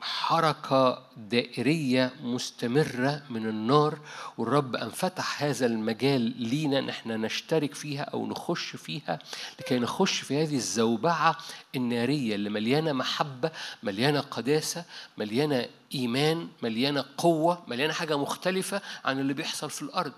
حركة 0.00 1.02
دائرية 1.16 2.12
مستمرة 2.22 3.22
من 3.30 3.46
النار 3.46 3.98
والرب 4.38 4.76
أن 4.76 4.90
فتح 4.90 5.42
هذا 5.42 5.66
المجال 5.66 6.20
لينا 6.42 6.80
نحن 6.80 7.10
نشترك 7.10 7.74
فيها 7.74 8.02
أو 8.02 8.26
نخش 8.26 8.76
فيها. 8.76 9.18
لكي 9.60 9.78
نخش 9.78 10.20
في 10.20 10.42
هذه 10.42 10.56
الزوبعة 10.56 11.36
النارية 11.76 12.34
اللي 12.34 12.50
مليانة 12.50 12.92
محبة 12.92 13.50
مليانة 13.82 14.20
قداسة 14.20 14.84
مليانة 15.18 15.66
إيمان 15.94 16.48
مليانة 16.62 17.04
قوة 17.18 17.62
مليانة 17.68 17.92
حاجة 17.92 18.18
مختلفة 18.18 18.82
عن 19.04 19.20
اللي 19.20 19.34
بيحصل 19.34 19.70
في 19.70 19.82
الأرض. 19.82 20.12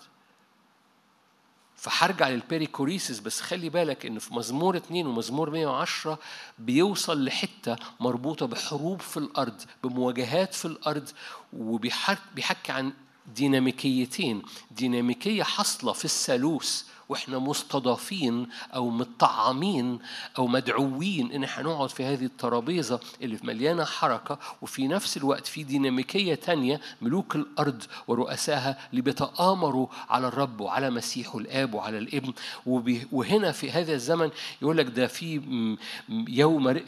فهرجع 1.77 2.29
للبيريكوريسيس 2.29 3.21
بس 3.21 3.41
خلي 3.41 3.69
بالك 3.69 4.07
إن 4.07 4.19
في 4.19 4.35
مزمور 4.35 4.77
اتنين 4.77 5.07
ومزمور 5.07 5.51
110 5.51 6.19
بيوصل 6.59 7.25
لحتة 7.25 7.77
مربوطة 8.01 8.47
بحروب 8.47 9.01
في 9.01 9.17
الأرض 9.17 9.63
بمواجهات 9.85 10.55
في 10.55 10.65
الأرض 10.65 11.09
وبيحكي 11.53 12.73
عن 12.73 12.93
ديناميكيتين 13.35 14.43
ديناميكية 14.71 15.43
حاصله 15.43 15.93
في 15.93 16.05
الثالوث 16.05 16.83
وإحنا 17.09 17.39
مستضافين 17.39 18.49
أو 18.75 18.91
مطعمين 18.91 19.99
أو 20.39 20.47
مدعوين 20.47 21.33
إن 21.33 21.45
إحنا 21.45 21.63
نقعد 21.65 21.91
في 21.91 22.05
هذه 22.05 22.25
الترابيزة 22.25 23.01
اللي 23.23 23.39
مليانة 23.45 23.85
حركة 23.85 24.39
وفي 24.63 24.89
نفس 24.89 25.17
الوقت 25.17 25.47
في 25.47 25.63
ديناميكية 25.65 26.35
تانية 26.35 26.81
ملوك 27.03 27.37
الأرض 27.37 27.83
ورؤساها 28.09 28.79
اللي 28.91 29.03
بيتآمروا 29.03 29.87
على 30.09 30.29
الرب 30.29 30.61
وعلى 30.61 30.91
مسيحه 30.91 31.39
الآب 31.39 31.75
وعلى 31.75 31.99
الابن 31.99 32.33
وهنا 33.13 33.53
في 33.53 33.71
هذا 33.71 33.93
الزمن 33.95 34.31
يقول 34.63 34.77
لك 34.77 34.87
ده 34.87 35.07
في 35.07 35.41
يوم 36.29 36.81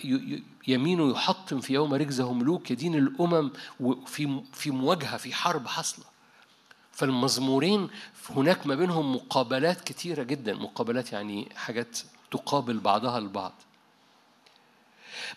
يمينه 0.68 1.11
يحطم 1.11 1.61
في 1.61 1.75
يوم 1.75 1.95
رجزه 1.95 2.33
ملوك 2.33 2.71
يدين 2.71 2.95
الأمم 2.95 3.50
وفي 3.80 4.40
في 4.52 4.71
مواجهة 4.71 5.16
في 5.16 5.35
حرب 5.35 5.66
حاصلة. 5.66 6.04
فالمزمورين 6.99 7.88
هناك 8.31 8.67
ما 8.67 8.75
بينهم 8.75 9.14
مقابلات 9.17 9.81
كتيرة 9.81 10.23
جدا. 10.23 10.55
مقابلات 10.55 11.12
يعني 11.12 11.49
حاجات 11.57 11.99
تقابل 12.31 12.78
بعضها 12.78 13.19
البعض. 13.19 13.52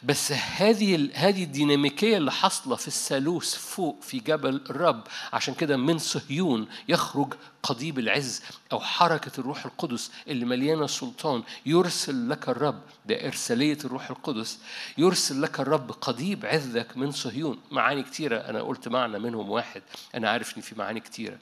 بس 0.03 0.31
هذه 0.31 1.09
هذه 1.13 1.43
الديناميكية 1.43 2.17
اللي 2.17 2.31
حاصلة 2.31 2.75
في 2.75 2.87
الثالوث 2.87 3.55
فوق 3.55 4.01
في 4.01 4.19
جبل 4.19 4.61
الرب 4.69 5.03
عشان 5.33 5.53
كده 5.53 5.77
من 5.77 5.97
صهيون 5.97 6.67
يخرج 6.87 7.33
قضيب 7.63 7.99
العز 7.99 8.41
أو 8.71 8.79
حركة 8.79 9.31
الروح 9.39 9.65
القدس 9.65 10.11
اللي 10.27 10.45
مليانة 10.45 10.87
سلطان 10.87 11.43
يرسل 11.65 12.29
لك 12.29 12.49
الرب 12.49 12.81
ده 13.05 13.27
ارساليه 13.27 13.77
الروح 13.85 14.09
القدس 14.09 14.59
يرسل 14.97 15.41
لك 15.41 15.59
الرب 15.59 15.91
قضيب 15.91 16.45
عزك 16.45 16.97
من 16.97 17.11
صهيون. 17.11 17.59
معاني 17.71 18.03
كتيرة 18.03 18.37
أنا 18.37 18.61
قلت 18.61 18.87
معنى 18.87 19.19
منهم 19.19 19.49
واحد 19.49 19.81
أنا 20.15 20.29
عارف 20.29 20.57
إن 20.57 20.61
في 20.61 20.75
معاني 20.75 20.99
كتيرة. 20.99 21.37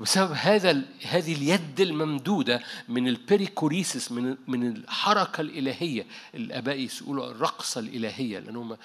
بسبب 0.00 0.32
هذا 0.32 0.82
هذه 1.06 1.34
اليد 1.34 1.80
الممدودة 1.80 2.62
من 2.88 3.08
البريكوريسس 3.08 4.12
من 4.12 4.36
من 4.46 4.76
الحركة 4.76 5.40
الإلهية. 5.40 6.06
الآباء 6.34 6.88
يقولوا 7.02 7.30
الرقصة 7.30 7.80
الإلهية 7.80 8.38
لأنهم 8.38 8.76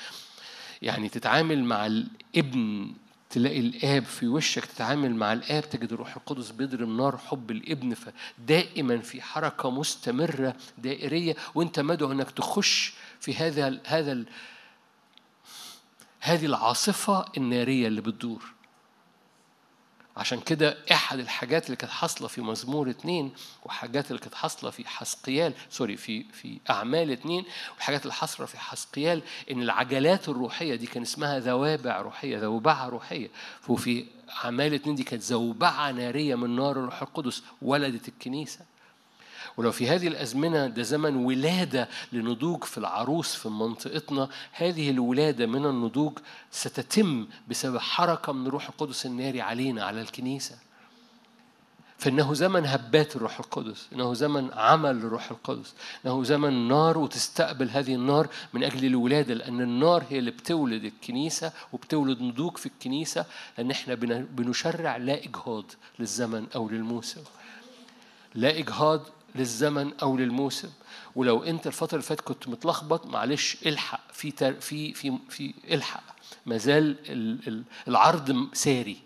يعني 0.81 1.09
تتعامل 1.09 1.63
مع 1.63 1.85
الابن 1.85 2.93
تلاقي 3.29 3.59
الآب 3.59 4.05
في 4.05 4.27
وشك 4.27 4.65
تتعامل 4.65 5.15
مع 5.15 5.33
الآب 5.33 5.69
تجد 5.69 5.93
الروح 5.93 6.15
القدس 6.15 6.51
بيضرب 6.51 6.89
نار 6.89 7.17
حب 7.17 7.51
الابن 7.51 7.95
فدائما 7.95 8.97
في 8.97 9.21
حركة 9.21 9.71
مستمرة 9.71 10.55
دائرية. 10.77 11.35
وأنت 11.55 11.79
مدعو 11.79 12.11
أنك 12.11 12.31
تخش 12.31 12.93
في 13.19 13.35
هذا 13.35 13.81
هذا 13.85 14.23
هذه 16.19 16.45
العاصفة 16.45 17.25
النارية 17.37 17.87
اللي 17.87 18.01
بتدور. 18.01 18.53
عشان 20.17 20.39
كده 20.39 20.77
احد 20.91 21.19
الحاجات 21.19 21.65
اللي 21.65 21.75
كانت 21.75 21.91
حاصلة 21.91 22.27
في 22.27 22.41
مزمور 22.41 22.89
اتنين 22.89 23.33
وحاجات 23.65 24.07
اللي 24.11 24.19
كانت 24.21 24.35
حاصلة 24.35 24.69
في 24.69 24.87
حسقيال 24.87 25.53
سوري 25.69 25.97
في 25.97 26.23
في 26.23 26.59
أعمال 26.69 27.11
اتنين 27.11 27.45
والحاجات 27.75 28.01
اللي 28.01 28.13
حاصلة 28.13 28.45
في 28.45 28.57
حسقيال 28.59 29.21
إن 29.51 29.61
العجلات 29.61 30.29
الروحية 30.29 30.75
دي 30.75 30.85
كان 30.87 31.01
اسمها 31.03 31.39
ذوابع 31.39 32.01
روحية 32.01 32.37
ذوبعة 32.37 32.89
روحية. 32.89 33.29
وفي 33.67 34.05
أعمال 34.43 34.73
اتنين 34.73 34.95
دي 34.95 35.03
كانت 35.03 35.21
زوبعه 35.23 35.91
نارية 35.91 36.35
من 36.35 36.55
نار 36.55 36.71
الروح 36.71 37.01
القدس 37.01 37.43
ولدت 37.61 38.07
الكنيسة. 38.07 38.59
ولو 39.57 39.71
في 39.71 39.89
هذه 39.89 40.07
الأزمنة 40.07 40.67
ده 40.67 40.83
زمن 40.83 41.15
ولادة 41.15 41.89
لنضوج 42.11 42.63
في 42.63 42.77
العروس 42.77 43.35
في 43.35 43.49
منطقتنا 43.49 44.29
هذه 44.51 44.89
الولادة 44.89 45.45
من 45.45 45.65
النضوج 45.65 46.19
ستتم 46.51 47.27
بسبب 47.47 47.77
حركة 47.77 48.33
من 48.33 48.47
الروح 48.47 48.69
القدس 48.69 49.05
الناري 49.05 49.41
علينا 49.41 49.83
على 49.85 50.01
الكنيسة. 50.01 50.57
فإنه 51.97 52.33
زمن 52.33 52.65
هبات 52.65 53.15
الروح 53.15 53.39
القدس 53.39 53.87
إنه 53.93 54.13
زمن 54.13 54.53
عمل 54.53 54.89
الروح 54.97 55.31
القدس 55.31 55.73
إنه 56.05 56.23
زمن 56.23 56.67
نار 56.67 56.97
وتستقبل 56.97 57.69
هذه 57.69 57.95
النار 57.95 58.27
من 58.53 58.63
أجل 58.63 58.85
الولادة 58.85 59.33
لأن 59.33 59.61
النار 59.61 60.03
هي 60.09 60.19
اللي 60.19 60.31
بتولد 60.31 60.83
الكنيسة 60.85 61.51
وبتولد 61.73 62.21
نضوج 62.21 62.57
في 62.57 62.65
الكنيسة 62.65 63.25
لأن 63.57 63.71
إحنا 63.71 63.95
بنشرع 64.35 64.97
لا 64.97 65.23
إجهاض 65.23 65.65
للزمن 65.99 66.47
أو 66.55 66.69
للموسم. 66.69 67.21
لا 68.35 68.57
إجهاض 68.59 69.01
للزمن 69.35 69.91
أو 70.01 70.17
للموسم. 70.17 70.69
ولو 71.15 71.43
أنت 71.43 71.67
الفترة 71.67 71.95
اللي 71.95 72.07
فاتت 72.07 72.21
كنت 72.21 72.47
متلخبط 72.47 73.05
معلش 73.05 73.57
الحق 73.65 74.11
في 74.13 74.31
تر 74.31 74.53
في 74.53 74.93
في 74.93 75.17
في 75.29 75.53
الحق. 75.71 76.03
ما 76.45 76.57
زال 76.57 76.95
العرض 77.87 78.53
ساري. 78.53 78.97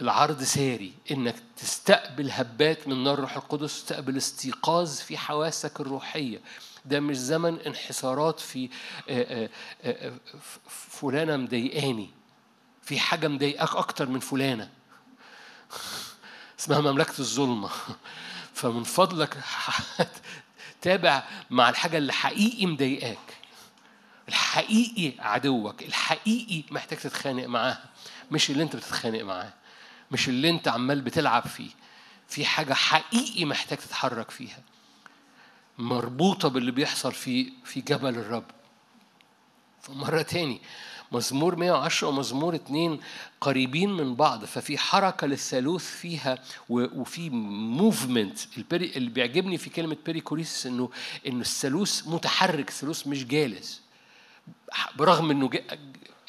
العرض 0.00 0.42
ساري. 0.42 0.92
إنك 1.10 1.36
تستقبل 1.56 2.30
هبات 2.30 2.88
من 2.88 3.04
نار 3.04 3.14
الروح 3.14 3.36
القدس 3.36 3.74
تستقبل 3.84 4.16
استيقاظ 4.16 4.98
في 4.98 5.18
حواسك 5.18 5.80
الروحية. 5.80 6.40
ده 6.84 7.00
مش 7.00 7.16
زمن 7.16 7.58
انحسارات 7.60 8.40
في 8.40 8.68
فلانة 10.68 11.36
مضايقاني. 11.36 12.10
في 12.82 12.98
حاجة 12.98 13.28
مضايقاك 13.28 13.76
أكتر 13.76 14.08
من 14.08 14.20
فلانة. 14.20 14.70
اسمها 16.60 16.80
مملكة 16.80 17.18
الظلمة. 17.18 17.70
فمن 18.54 18.82
فضلك 18.84 19.38
تابع 20.82 21.22
مع 21.50 21.68
الحاجة 21.68 21.98
اللي 21.98 22.12
حقيقي 22.12 22.66
مضايقاك. 22.66 23.18
الحقيقي 24.28 25.12
عدوك. 25.18 25.82
الحقيقي 25.82 26.64
محتاج 26.70 26.98
تتخانق 26.98 27.46
معاه. 27.46 27.78
مش 28.30 28.50
اللي 28.50 28.62
انت 28.62 28.76
بتتخانق 28.76 29.22
معاه. 29.22 29.52
مش 30.10 30.28
اللي 30.28 30.50
انت 30.50 30.68
عمال 30.68 31.00
بتلعب 31.00 31.46
فيه. 31.46 31.70
في 32.28 32.44
حاجة 32.44 32.74
حقيقي 32.74 33.44
محتاج 33.44 33.78
تتحرك 33.78 34.30
فيها. 34.30 34.58
مربوطة 35.78 36.48
باللي 36.48 36.70
بيحصل 36.70 37.12
في 37.12 37.52
في 37.64 37.80
جبل 37.80 38.14
الرب. 38.18 38.44
فمرة 39.82 40.22
تاني 40.22 40.60
مزمور 41.14 41.56
110 41.56 42.08
ومزمور 42.08 42.54
2 42.54 43.00
قريبين 43.40 43.90
من 43.90 44.14
بعض 44.14 44.44
ففي 44.44 44.78
حركة 44.78 45.26
للثالوث 45.26 45.84
فيها 45.84 46.38
وفي 46.68 47.30
movement 47.30 48.38
اللي 48.72 49.10
بيعجبني 49.10 49.58
في 49.58 49.70
كلمة 49.70 49.96
perichoresis 50.06 50.66
انه 50.66 50.90
إنه 51.26 51.40
الثالوث 51.40 52.08
متحرك 52.08 52.68
الثالوث 52.68 53.06
مش 53.06 53.24
جالس. 53.24 53.80
برغم 54.96 55.30
إنه 55.30 55.50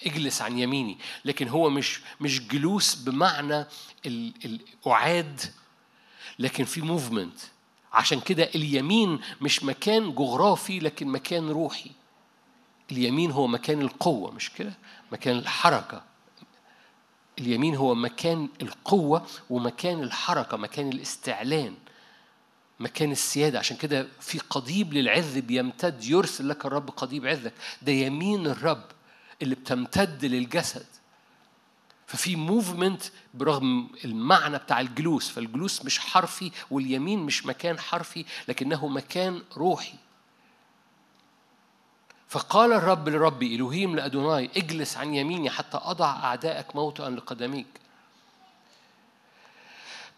اجلس 0.05 0.41
عن 0.41 0.59
يميني 0.59 0.97
لكن 1.25 1.47
هو 1.47 1.69
مش 1.69 2.01
مش 2.21 2.47
جلوس 2.47 2.95
بمعنى 2.95 3.65
القعاد 4.05 5.41
لكن 6.39 6.63
في 6.65 6.81
موفمنت 6.81 7.39
عشان 7.93 8.19
كده 8.19 8.43
اليمين 8.43 9.19
مش 9.41 9.63
مكان 9.63 10.15
جغرافي 10.15 10.79
لكن 10.79 11.07
مكان 11.07 11.49
روحي. 11.49 11.91
اليمين 12.91 13.31
هو 13.31 13.47
مكان 13.47 13.81
القوة 13.81 14.31
مش 14.31 14.51
كده؟ 14.53 14.73
مكان 15.11 15.37
الحركة. 15.37 16.01
اليمين 17.39 17.75
هو 17.75 17.95
مكان 17.95 18.49
القوة 18.61 19.25
ومكان 19.49 20.03
الحركة 20.03 20.57
مكان 20.57 20.89
الاستعلان 20.89 21.75
مكان 22.79 23.11
السيادة. 23.11 23.59
عشان 23.59 23.77
كده 23.77 24.07
في 24.19 24.39
قضيب 24.39 24.93
للعذ 24.93 25.41
بيمتد 25.41 26.03
يرسل 26.03 26.49
لك 26.49 26.65
الرب 26.65 26.89
قضيب 26.89 27.25
عذك 27.27 27.53
ده 27.81 27.91
يمين 27.91 28.47
الرب 28.47 28.83
اللي 29.41 29.55
بتمتد 29.55 30.25
للجسد. 30.25 30.85
ففي 32.07 32.35
movement 32.35 33.03
برغم 33.33 33.89
المعنى 34.05 34.57
بتاع 34.57 34.79
الجلوس. 34.79 35.29
فالجلوس 35.29 35.85
مش 35.85 35.99
حرفي 35.99 36.51
واليمين 36.71 37.19
مش 37.19 37.45
مكان 37.45 37.79
حرفي 37.79 38.25
لكنه 38.47 38.87
مكان 38.87 39.41
روحي. 39.57 39.95
فقال 42.35 42.73
الرب 42.73 43.09
لربي 43.09 43.55
إلهيم 43.55 43.95
لأدوناي 43.95 44.49
اجلس 44.57 44.97
عن 44.97 45.15
يميني 45.15 45.49
حتى 45.49 45.79
أضع 45.83 46.05
أعدائك 46.05 46.75
موطئا 46.75 47.09
لقدميك. 47.09 47.67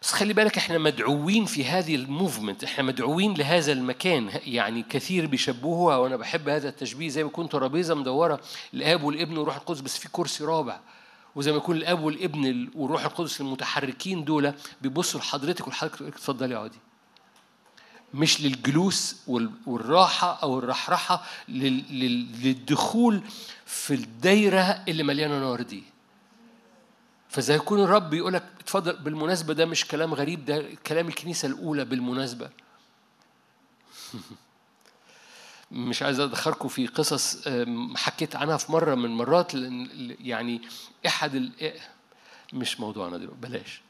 بس 0.02 0.12
خلي 0.12 0.34
بالك 0.34 0.58
إحنا 0.58 0.78
مدعوين 0.78 1.46
في 1.46 1.66
هذه 1.66 1.96
ال 1.96 2.03
movement 2.03 2.64
إحنا 2.64 2.84
مدعوين 2.84 3.34
لهذا 3.34 3.72
المكان 3.72 4.30
يعني 4.46 4.84
كثير 4.90 5.26
بيشبهوها 5.26 5.98
وأنا 5.98 6.16
بحب 6.16 6.50
هذا 6.50 6.70
التشبيه 6.70 7.10
زي 7.10 7.24
ما 7.24 7.30
يكون 7.30 7.50
ترابيزه 7.50 7.96
مدورة 7.96 8.40
الاب 8.74 9.04
والإبن 9.04 9.38
وروح 9.38 9.56
القدس 9.56 9.82
بس 9.82 9.98
في 9.98 10.10
كرسي 10.12 10.44
رابع. 10.44 10.80
وزي 11.36 11.52
ما 11.52 11.58
يكون 11.58 11.78
الآب 11.78 12.04
والإبن 12.04 12.70
وروح 12.76 13.06
القدس 13.06 13.42
المتحركين 13.42 14.24
دول 14.24 14.54
بيبصوا 14.82 15.20
لحضرتك 15.20 15.68
وحضرتك 15.68 16.02
اتفضلي 16.02 16.56
اقعدي 16.56 16.78
مش 18.18 18.42
للجلوس 18.42 19.16
والراحة 19.66 20.40
أو 20.44 20.60
الرحرحة 20.60 21.26
للدخول 21.50 23.22
في 23.66 23.94
الدايرة 23.94 24.84
اللي 24.88 25.04
مليانة 25.04 25.40
نار 25.40 25.62
دي. 25.62 25.84
فزي 27.30 27.56
يكون 27.56 27.84
الرب 27.84 28.14
يقول 28.14 28.34
لك 28.34 28.44
اتفضل 28.60 28.96
بالمناسبة 28.96 29.54
ده 29.54 29.66
مش 29.66 29.86
كلام 29.86 30.14
غريب 30.14 30.46
ده 30.46 30.66
كلام 30.88 31.08
الكنيسة 31.08 31.48
الأولى 31.48 31.86
بالمناسبة. 31.86 32.50
مش 35.72 36.02
عايز 36.02 36.20
أدخلكم 36.20 36.68
في 36.68 36.88
قصص 36.88 37.48
حكيت 37.96 38.36
عنها 38.36 38.58
في 38.58 38.72
مرة 38.72 38.96
من 38.96 39.10
مرات 39.10 39.52
يعني 40.20 40.62
أحد 41.08 41.52
مش 42.54 42.80
موضوعنا 42.80 43.18
دلوقتي 43.18 43.40
بلاش. 43.42 43.82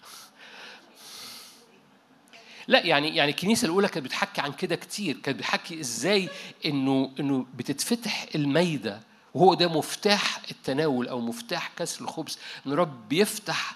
لا 2.67 2.85
يعني 2.85 3.15
يعني 3.15 3.31
الكنيسة 3.31 3.65
الأولى 3.65 3.87
كانت 3.87 4.05
بتحكي 4.05 4.41
عن 4.41 4.51
كده 4.51 4.75
كتير 4.75 5.17
كانت 5.17 5.37
بتحكي 5.37 5.79
إزاي 5.79 6.29
إنه 6.65 7.11
إنه 7.19 7.45
بتتفتح 7.55 8.25
الميدة 8.35 9.01
وهو 9.33 9.53
ده 9.53 9.67
مفتاح 9.67 10.41
التناول 10.51 11.07
أو 11.07 11.21
مفتاح 11.21 11.71
كسر 11.77 12.01
الخبز 12.05 12.39
إن 12.67 12.73
رب 12.73 13.09
بيفتح 13.09 13.75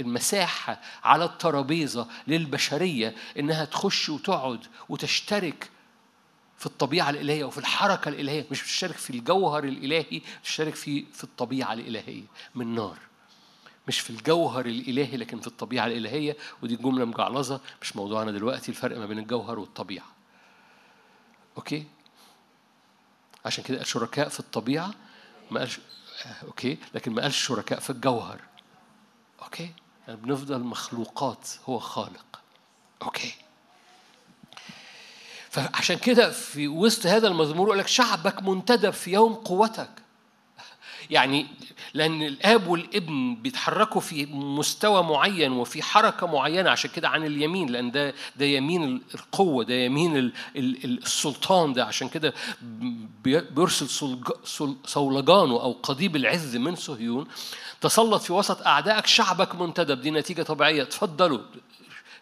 المساحة 0.00 0.80
على 1.04 1.24
الترابيزة 1.24 2.06
للبشرية 2.26 3.14
إنها 3.38 3.64
تخش 3.64 4.08
وتقعد 4.08 4.60
وتشترك 4.88 5.70
في 6.58 6.66
الطبيعة 6.66 7.10
الإلهية 7.10 7.44
وفي 7.44 7.58
الحركة 7.58 8.08
الإلهية 8.08 8.46
مش 8.50 8.62
بتشترك 8.62 8.96
في 8.96 9.10
الجوهر 9.10 9.64
الإلهي 9.64 10.20
بتشترك 10.42 10.74
في 10.74 11.04
في 11.12 11.24
الطبيعة 11.24 11.72
الإلهية 11.72 12.24
من 12.54 12.74
نار. 12.74 12.98
مش 13.88 14.00
في 14.00 14.10
الجوهر 14.10 14.66
الإلهي 14.66 15.16
لكن 15.16 15.40
في 15.40 15.46
الطبيعة 15.46 15.86
الإلهية. 15.86 16.36
ودي 16.62 16.76
جملة 16.76 17.04
مجعلظة. 17.04 17.60
مش 17.82 17.96
موضوعنا 17.96 18.30
دلوقتي 18.30 18.68
الفرق 18.68 18.98
ما 18.98 19.06
بين 19.06 19.18
الجوهر 19.18 19.58
والطبيعة. 19.58 20.06
okay؟ 21.56 21.86
عشان 23.44 23.64
كده 23.64 23.76
قال 23.76 23.86
شركاء 23.86 24.28
في 24.28 24.40
الطبيعة 24.40 24.94
ما 25.50 25.60
قالش 25.60 25.80
okay؟ 26.42 26.78
لكن 26.94 27.12
ما 27.12 27.22
قالش 27.22 27.46
شركاء 27.46 27.80
في 27.80 27.90
الجوهر. 27.90 28.40
okay؟ 29.42 29.70
يعني 30.08 30.20
بنفضل 30.20 30.60
مخلوقات 30.60 31.48
هو 31.68 31.78
خالق. 31.78 32.40
أوكي؟ 33.02 33.34
فعشان 35.50 35.98
كده 35.98 36.30
في 36.30 36.68
وسط 36.68 37.06
هذا 37.06 37.28
المزمور 37.28 37.66
يقول 37.66 37.78
لك 37.78 37.88
شعبك 37.88 38.42
منتدب 38.42 38.90
في 38.90 39.12
يوم 39.12 39.34
قوتك. 39.34 40.01
يعني 41.12 41.46
لأن 41.94 42.22
الآب 42.22 42.66
والابن 42.66 43.34
بيتحركوا 43.34 44.00
في 44.00 44.26
مستوى 44.26 45.02
معين 45.02 45.52
وفي 45.52 45.82
حركة 45.82 46.26
معينة 46.26 46.70
عشان 46.70 46.90
كده 46.90 47.08
عن 47.08 47.24
اليمين 47.26 47.68
لأن 47.68 47.90
ده 47.90 48.14
ده 48.36 48.44
يمين 48.46 49.02
القوة 49.14 49.64
ده 49.64 49.74
يمين 49.74 50.32
السلطان 50.56 51.72
ده. 51.72 51.84
عشان 51.84 52.08
كده 52.08 52.34
بيرسل 53.24 53.88
صولجانه 54.84 55.54
أو 55.62 55.72
قضيب 55.82 56.16
العز 56.16 56.56
من 56.56 56.74
صهيون 56.76 57.26
تسلط 57.80 58.22
في 58.22 58.32
وسط 58.32 58.66
أعدائك 58.66 59.06
شعبك 59.06 59.54
منتدب. 59.54 60.00
دي 60.00 60.10
نتيجة 60.10 60.42
طبيعية. 60.42 60.84
تفضلوا 60.84 61.38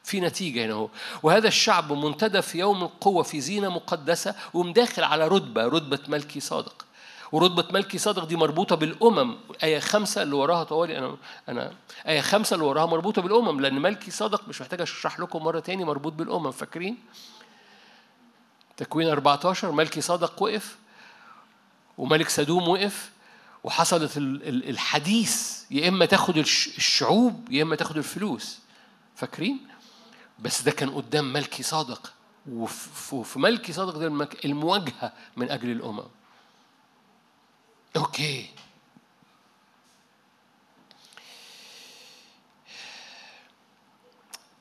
في 0.04 0.20
نتيجة 0.20 0.64
هنا 0.66 0.74
هو 0.74 0.88
وهذا 1.22 1.48
الشعب 1.48 1.92
منتدب 1.92 2.40
في 2.40 2.58
يوم 2.58 2.82
القوة 2.82 3.22
في 3.22 3.40
زينة 3.40 3.68
مقدسة 3.68 4.34
ومداخل 4.54 5.04
على 5.04 5.28
رتبة 5.28 5.66
رتبة 5.66 5.98
ملكي 6.08 6.40
صادق. 6.40 6.86
ورتبة 7.32 7.64
ملكي 7.72 7.98
صادق 7.98 8.24
دي 8.24 8.36
مربوطة 8.36 8.76
بالأمم. 8.76 9.36
آية 9.62 9.78
خمسة 9.78 10.22
اللي 10.22 10.34
وراها 10.34 10.64
طوالي 10.64 10.98
أنا 10.98 11.16
أنا 11.48 11.72
آية 12.06 12.20
خمسة 12.20 12.54
اللي 12.54 12.66
وراها 12.66 12.86
مربوطة 12.86 13.22
بالأمم 13.22 13.60
لأن 13.60 13.82
ملكي 13.82 14.10
صادق 14.10 14.48
مش 14.48 14.60
محتاج 14.60 14.80
أشرح 14.80 15.20
لكم 15.20 15.42
مرة 15.42 15.60
تاني 15.60 15.84
مربوط 15.84 16.12
بالأمم 16.12 16.50
فاكرين؟ 16.50 16.98
تكوين 18.76 19.08
14 19.08 19.72
ملكي 19.72 20.00
صادق 20.00 20.42
وقف 20.42 20.76
وملك 21.98 22.28
سدوم 22.28 22.68
وقف 22.68 23.10
وحصلت 23.64 24.12
الحديث. 24.16 25.62
يا 25.70 25.88
إما 25.88 26.06
تاخد 26.06 26.36
الشعوب 26.38 27.48
يا 27.50 27.62
إما 27.62 27.76
تاخد 27.76 27.96
الفلوس. 27.96 28.58
فاكرين؟ 29.16 29.58
بس 30.38 30.62
ده 30.62 30.70
كان 30.70 30.90
قدام 30.90 31.32
ملكي 31.32 31.62
صادق. 31.62 32.12
وفي 32.52 33.38
ملكي 33.38 33.72
صادق 33.72 33.98
ده 33.98 34.28
المواجهة 34.44 35.12
من 35.36 35.50
أجل 35.50 35.70
الأمم. 35.70 36.04
أوكي 38.00 38.50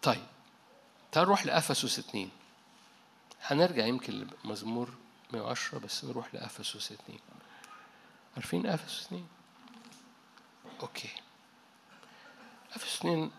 طيب 0.01 0.25
تعال 1.11 1.25
نروح 1.25 1.45
لأفسس 1.45 1.99
اتنين 1.99 2.29
هنرجع 3.41 3.85
يمكن 3.85 4.27
لمزمور 4.45 4.89
110 5.33 5.77
بس 5.79 6.05
نروح 6.05 6.33
لأفسس 6.33 6.91
اتنين 6.91 7.19
عارفين 8.35 8.65
أفسس 8.67 9.05
اتنين؟ 9.05 9.27
أوكي. 10.81 11.09
أفسس 12.75 12.97
اتنين 12.99 13.31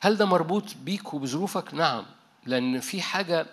هل 0.00 0.16
ده 0.16 0.24
مربوط 0.26 0.74
بيك 0.76 1.14
وبظروفك؟ 1.14 1.74
نعم 1.74 2.06
لأن 2.46 2.80
في 2.80 3.02
حاجة 3.02 3.46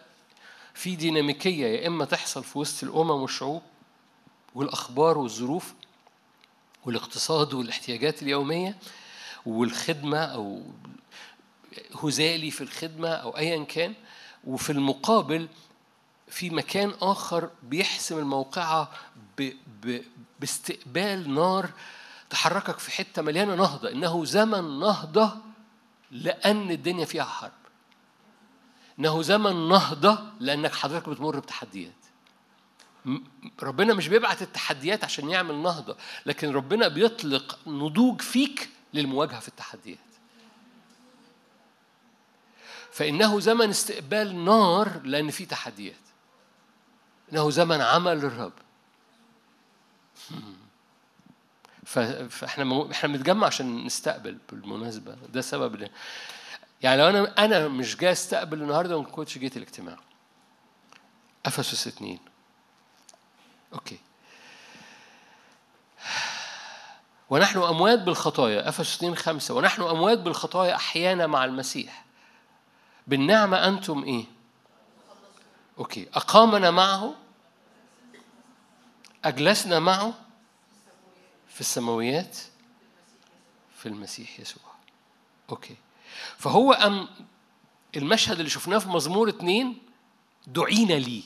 في 0.74 0.96
ديناميكية 0.96 1.66
يا 1.66 1.88
إما 1.88 2.06
تحصل 2.06 2.44
في 2.44 2.60
وسط 2.60 2.84
الأمم 2.84 3.12
والشعوب 3.12 3.62
والأخبار 4.56 5.18
والظروف 5.18 5.74
والاقتصاد 6.86 7.54
والاحتياجات 7.54 8.24
اليومية 8.24 8.78
والخدمة 9.46 10.18
أو 10.18 10.62
هزالي 12.04 12.52
في 12.52 12.62
الخدمة 12.62 13.10
أو 13.10 13.38
أيا 13.38 13.64
كان 13.64 13.94
وفي 14.44 14.72
المقابل 14.72 15.48
في 16.28 16.50
مكان 16.50 16.94
آخر 17.02 17.50
بيحسم 17.64 18.18
الموقعة 18.18 18.92
ب... 19.38 19.52
ب... 19.84 20.02
باستقبال 20.40 21.34
نار 21.34 21.70
تحركك 22.30 22.80
في 22.80 22.92
حتة 22.92 23.22
مليانة 23.22 23.56
نهضة 23.56 23.92
إنه 23.92 24.26
زمن 24.26 24.80
نهضة 24.80 25.38
لأن 26.12 26.72
الدنيا 26.72 27.06
فيها 27.06 27.24
حرب 27.24 27.52
إنه 29.00 29.22
زمن 29.22 29.70
نهضة 29.70 30.20
لأنك 30.40 30.76
حضرتك 30.76 31.10
بتمر 31.10 31.40
بتحديات. 31.40 31.94
ربنا 33.64 33.94
مش 33.94 34.08
بيبعت 34.08 34.42
التحديات 34.42 35.04
عشان 35.04 35.30
يعمل 35.30 35.56
نهضة 35.56 35.98
لكن 36.26 36.52
ربنا 36.52 36.88
بيطلق 36.88 37.60
نضوج 37.68 38.22
فيك 38.22 38.70
للمواجهة 38.94 39.40
في 39.40 39.48
التحديات. 39.48 39.98
فإنه 42.92 43.40
زمن 43.40 43.70
استقبال 43.70 44.46
نار 44.46 45.02
لأن 45.04 45.30
في 45.32 45.46
تحديات. 45.46 45.96
إنه 47.34 47.50
زمن 47.50 47.82
عمل 47.82 48.18
الرب. 48.18 48.54
فإحنا 51.86 52.92
إحنا 52.92 53.10
بنتجمع 53.10 53.48
عشان 53.48 53.86
نستقبل 53.86 54.38
بالمناسبة. 54.52 55.16
ده 55.34 55.42
سبب 55.42 55.90
يعني 56.84 57.02
لو 57.02 57.10
أنا 57.10 57.46
أنا 57.46 57.68
مش 57.68 57.98
جاي 57.98 58.12
أستقبل 58.12 58.62
النهارده 58.62 59.02
ما 59.02 59.08
كنتش 59.08 59.38
جيت 59.38 59.58
الاجتماع. 59.58 59.98
افسس 61.46 61.88
اثنين 61.88 62.20
okay. 63.74 64.00
ونحن 67.30 67.60
أموات 67.60 68.00
بالخطايا. 68.00 68.70
افسس 68.70 68.96
2 68.96 69.16
5 69.16 69.54
ونحن 69.54 69.82
أموات 69.82 70.18
بالخطايا 70.18 70.76
أحيانا 70.76 71.28
مع 71.28 71.46
المسيح. 71.46 72.06
بالنعمة 73.08 73.68
أنتم 73.68 74.04
إيه؟ 74.04 74.26
okay. 75.78 76.08
أقامنا 76.14 76.72
معه. 76.72 77.14
أجلسنا 79.26 79.80
معه 79.80 80.14
في 81.48 81.62
السماويات. 81.62 82.38
في 83.78 83.86
المسيح 83.86 84.40
يسوع. 84.40 84.64
okay. 85.50 85.76
فهو 86.38 86.72
أم 86.74 87.08
المشهد 87.98 88.38
اللي 88.38 88.50
شفناه 88.50 88.78
في 88.78 88.90
مزمور 88.90 89.30
اتنين 89.30 89.78
دعينا 90.48 90.94
ليه. 90.94 91.24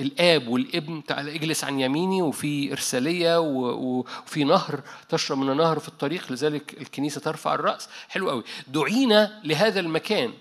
الآب 0.00 0.48
والابن 0.48 1.04
تعالى 1.04 1.34
اجلس 1.34 1.64
عن 1.64 1.80
يميني 1.80 2.22
وفي 2.22 2.72
إرسالية 2.72 3.40
وفي 3.40 4.44
نهر 4.44 4.80
تشرب 5.08 5.38
من 5.38 5.50
النهر 5.50 5.78
في 5.78 5.88
الطريق 5.88 6.32
لذلك 6.32 6.80
الكنيسة 6.80 7.20
ترفع 7.20 7.54
الرأس. 7.54 7.88
حلو 8.08 8.30
قوي. 8.30 8.44
دعينا 8.68 9.40
لهذا 9.44 9.80
المكان 9.80 10.32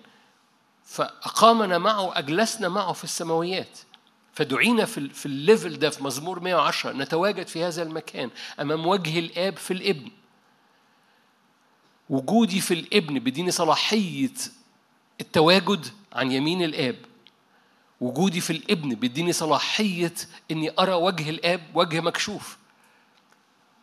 فأقامنا 0.83 1.77
معه 1.77 2.17
أجلسنا 2.17 2.69
معه 2.69 2.93
في 2.93 3.03
السماويات. 3.03 3.79
فدعينا 4.33 4.85
في 4.85 5.09
في 5.09 5.25
الليفل 5.25 5.79
ده 5.79 5.89
في 5.89 6.03
مزمور 6.03 6.39
110 6.39 6.91
نتواجد 6.91 7.47
في 7.47 7.63
هذا 7.63 7.83
المكان 7.83 8.29
أمام 8.59 8.85
وجه 8.87 9.19
الآب 9.19 9.57
في 9.57 9.71
الابن. 9.73 10.11
وجودي 12.09 12.61
في 12.61 12.73
الابن 12.73 13.19
بيديني 13.19 13.51
صلاحية 13.51 14.33
التواجد 15.21 15.85
عن 16.13 16.31
يمين 16.31 16.63
الآب. 16.63 16.95
وجودي 18.01 18.41
في 18.41 18.49
الابن 18.53 18.95
بيديني 18.95 19.33
صلاحية 19.33 20.13
إني 20.51 20.71
أرى 20.79 20.93
وجه 20.93 21.29
الآب 21.29 21.61
وجه 21.73 22.01
مكشوف. 22.01 22.57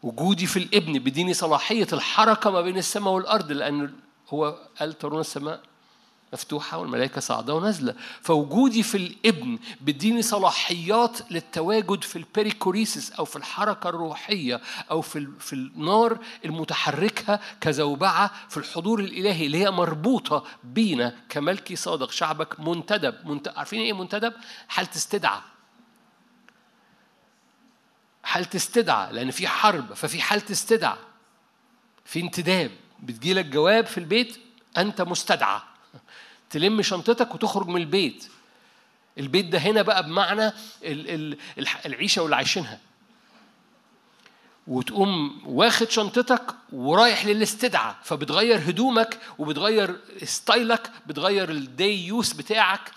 وجودي 0.02 0.46
في 0.46 0.58
الابن 0.58 0.98
بيديني 0.98 1.34
صلاحية 1.34 1.86
الحركة 1.92 2.50
ما 2.50 2.60
بين 2.60 2.78
السماء 2.78 3.14
والأرض 3.14 3.52
لأن 3.52 3.94
هو 4.28 4.58
قال 4.80 4.98
ترون 4.98 5.20
السماء؟ 5.20 5.60
مفتوحة 6.32 6.78
والملائكة 6.78 7.20
صاعدة 7.20 7.54
ونازلة. 7.54 7.94
فوجودي 8.22 8.82
في 8.82 8.96
الابن 8.96 9.58
بيديني 9.80 10.22
صلاحيات 10.22 11.32
للتواجد 11.32 12.04
في 12.04 12.16
البريكوريسيس 12.16 13.12
أو 13.12 13.24
في 13.24 13.36
الحركة 13.36 13.88
الروحية 13.88 14.60
أو 14.90 15.00
في 15.00 15.28
في 15.40 15.52
النار 15.52 16.18
المتحركة 16.44 17.40
كزوبعة 17.60 18.30
في 18.48 18.56
الحضور 18.56 19.00
الإلهي 19.00 19.46
اللي 19.46 19.58
هي 19.58 19.70
مربوطة 19.70 20.44
بينا 20.64 21.16
كملكي 21.28 21.76
صادق. 21.76 22.10
شعبك 22.10 22.60
منتدب. 22.60 23.26
منت... 23.26 23.48
عارفين 23.56 23.80
إيه 23.80 23.92
منتدب؟ 23.92 24.32
حالة 24.68 24.90
استدعاء. 24.96 25.42
حالة 28.22 28.48
استدعاء 28.56 29.12
لأن 29.12 29.30
في 29.30 29.48
حرب 29.48 29.94
ففي 29.94 30.22
حالة 30.22 30.44
استدعاء. 30.50 30.98
في 32.04 32.20
انتداب. 32.20 32.70
بتجيلك 33.02 33.44
جواب 33.44 33.86
في 33.86 33.98
البيت 33.98 34.38
أنت 34.76 35.02
مستدعى. 35.02 35.60
تلم 36.50 36.82
شنطتك 36.82 37.34
وتخرج 37.34 37.68
من 37.68 37.80
البيت. 37.80 38.28
البيت 39.18 39.46
ده 39.46 39.58
هنا 39.58 39.82
بقى 39.82 40.02
بمعنى 40.02 40.52
العيشة 41.86 42.22
واللي 42.22 42.36
عايشينها. 42.36 42.80
وتقوم 44.66 45.42
واخد 45.44 45.90
شنطتك 45.90 46.42
ورايح 46.72 47.26
للاستدعاء. 47.26 47.96
فبتغير 48.02 48.58
هدومك 48.58 49.18
وبتغير 49.38 50.00
style 50.24 50.79
ك 50.79 50.90
بتغير 51.06 51.50
ال 51.50 51.64
day 51.64 52.06
use 52.06 52.32
بتاعك 52.32 52.90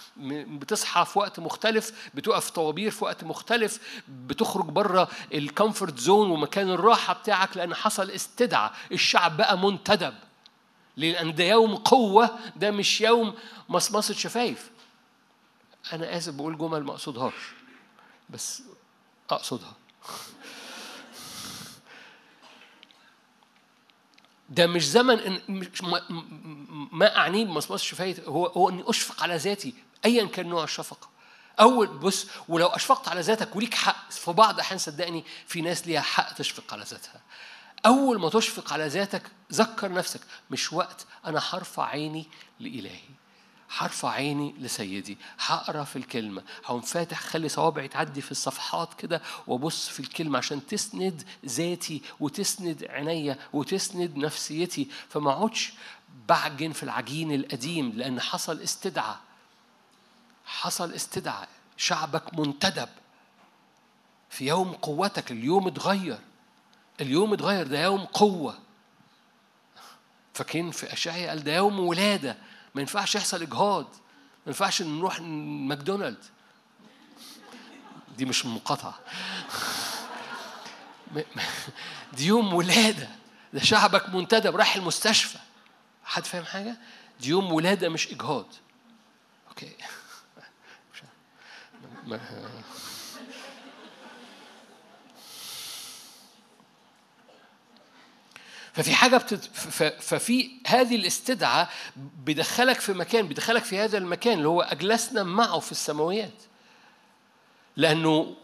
بتصحى 0.48 1.06
في 1.06 1.20
وقت 1.20 1.40
مختلف 1.40 2.10
بتقف 2.14 2.50
طوابير 2.50 2.92
في 2.92 3.04
وقت 3.04 3.24
مختلف 3.24 4.02
بتخرج 4.08 4.66
بره 4.66 5.10
ال 5.34 5.42
comfort 5.42 6.00
zone 6.00 6.32
ومكان 6.32 6.70
الراحة 6.70 7.14
بتاعك 7.14 7.58
لأن 7.58 7.74
حصل 7.76 8.10
استدعاء. 8.12 8.74
الشعب 8.92 9.38
بقى 9.38 9.58
منتدب. 9.58 10.14
لأن 11.00 11.36
ده 11.36 11.44
يوم 11.44 11.76
قوة 11.76 12.40
ده 12.56 12.72
مش 12.72 13.02
يوم 13.02 13.34
مصمصة 13.70 14.14
شفايف. 14.14 14.70
أنا 15.94 16.18
آسف 16.18 16.34
بقول 16.34 16.58
جمل 16.58 16.84
ما 16.84 16.92
أقصدهاش 16.92 17.34
بس 18.30 18.62
أقصدها. 19.30 19.74
ده 24.50 24.68
مش 24.68 24.90
زمن 24.90 25.20
إن 25.20 25.42
مش 25.50 25.82
ما 26.92 27.18
أعنيه 27.18 27.46
بمصمصة 27.46 27.84
شفايف 27.84 28.20
هو 28.20 28.46
هو 28.46 28.70
إني 28.70 28.84
أشفق 28.86 29.24
على 29.24 29.36
ذاتي 29.36 29.74
أيا 30.06 30.26
كان 30.26 30.50
نوع 30.50 30.64
الشفقة. 30.64 31.10
أول 31.60 31.88
بص 31.88 32.28
ولو 32.48 32.68
أشفقت 32.68 33.08
على 33.08 33.22
ذاتك 33.22 33.56
وليك 33.56 33.74
حق 33.74 34.12
في 34.12 34.32
بعض 34.32 34.54
الأحيان 34.54 34.80
صدقني 34.80 35.24
في 35.48 35.62
ناس 35.62 35.88
ليها 35.88 36.02
حق 36.02 36.34
تشفق 36.34 36.74
على 36.74 36.84
ذاتها. 36.84 37.22
أول 37.86 38.20
ما 38.20 38.30
تشفق 38.30 38.74
على 38.74 38.88
ذاتك 38.88 39.32
ذكر 39.54 39.92
نفسك. 39.92 40.22
مش 40.52 40.74
وقت. 40.74 41.06
أنا 41.26 41.42
هرفع 41.50 41.86
عيني 41.86 42.28
لإلهي. 42.60 43.00
هرفع 43.78 44.10
عيني 44.10 44.56
لسيدي. 44.60 45.18
هقرأ 45.40 45.84
في 45.84 45.96
الكلمة. 45.96 46.44
هقوم 46.66 46.82
فاتح 46.82 47.20
خلي 47.20 47.50
صوابعي 47.50 47.88
تعدي 47.88 48.22
في 48.22 48.32
الصفحات 48.32 48.94
كده 48.94 49.22
وأبص 49.48 49.88
في 49.88 50.00
الكلمة 50.00 50.38
عشان 50.38 50.68
تسند 50.68 51.24
ذاتي 51.46 52.02
وتسند 52.20 52.84
عينيا 52.90 53.40
وتسند 53.54 54.18
نفسيتي. 54.18 54.88
فما 55.10 55.32
أقعدش 55.32 55.74
بعجن 56.28 56.72
في 56.72 56.84
العجين 56.84 57.32
القديم 57.32 57.92
لأن 57.96 58.22
حصل 58.22 58.60
استدعاء. 58.60 59.20
حصل 60.46 60.94
استدعاء. 60.94 61.50
شعبك 61.78 62.40
منتدب. 62.40 62.90
في 64.30 64.48
يوم 64.48 64.72
قوتك 64.74 65.32
اليوم 65.32 65.68
اتغير. 65.68 66.20
اليوم 67.02 67.34
اتغير 67.34 67.68
ده 67.68 67.84
يوم 67.84 68.06
قوة. 68.06 68.60
فاكرين 70.34 70.72
في 70.72 70.94
أشعيا 70.94 71.30
قال 71.30 71.44
ده 71.44 71.56
يوم 71.56 71.80
ولادة. 71.80 72.38
ما 72.76 72.82
ينفعش 72.82 73.16
يحصل 73.16 73.42
إجهاض. 73.42 73.86
ما 73.86 74.48
ينفعش 74.48 74.82
نروح 74.82 75.22
ماكدونالد 75.22 76.26
دي 78.18 78.26
مش 78.26 78.46
مقاطعة 78.46 79.00
دي 82.18 82.26
يوم 82.26 82.54
ولادة. 82.54 83.10
ده 83.54 83.60
شعبك 83.60 84.10
منتدب 84.10 84.56
راح 84.56 84.76
المستشفى. 84.76 85.38
حد 86.04 86.26
فاهم 86.26 86.46
حاجة؟ 86.46 86.78
دي 87.20 87.30
يوم 87.30 87.54
ولادة 87.54 87.90
مش 87.90 88.08
إجهاض. 88.08 88.46
أوكي. 89.50 89.76
ففي 98.84 98.96
حاجة 98.96 99.18
بتت... 99.18 99.46
ففي 100.02 100.50
هذه 100.68 100.96
الاستدعاء 100.96 101.70
بيدخلك 102.26 102.80
في 102.80 102.94
مكان 102.94 103.28
بيدخلك 103.28 103.64
في 103.64 103.80
هذا 103.80 103.98
المكان 103.98 104.38
اللي 104.38 104.48
هو 104.48 104.62
أجلسنا 104.62 105.24
معه 105.24 105.60
في 105.60 105.72
السماويات. 105.72 106.44
لأنه 107.78 108.36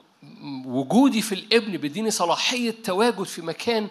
وجودي 0.65 1.21
في 1.21 1.35
الابن 1.35 1.77
بيديني 1.77 2.11
صلاحية 2.11 2.75
تواجد 2.83 3.23
في 3.23 3.41
مكان 3.41 3.87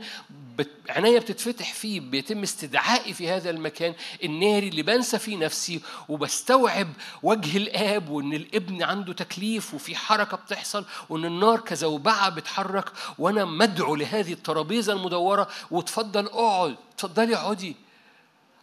عناية 0.89 1.19
بتتفتح 1.19 1.73
فيه 1.73 2.01
بيتم 2.01 2.43
استدعائي 2.43 3.13
في 3.15 3.31
هذا 3.31 3.51
المكان 3.51 3.95
الناري 4.25 4.69
اللي 4.69 4.83
بنسى 4.83 5.19
فيه 5.19 5.37
نفسي 5.37 5.81
وبستوعب 6.09 6.89
وجه 7.23 7.57
الآب 7.57 8.09
وإن 8.09 8.33
الابن 8.33 8.83
عنده 8.83 9.13
تكليف 9.13 9.75
وفي 9.75 9.97
حركة 9.97 10.37
بتحصل 10.37 10.85
وإن 11.09 11.25
النار 11.25 11.61
كزوبعة 11.61 12.29
بتحرك 12.29 12.93
وأنا 13.19 13.45
مدعو 13.45 13.95
لهذه 13.95 14.33
الترابيزة 14.33 14.93
المدورة. 14.93 15.49
وتفضل 15.71 16.27
اقعد 16.27 16.77
تفضلي 16.99 17.37
اقعدي. 17.37 17.77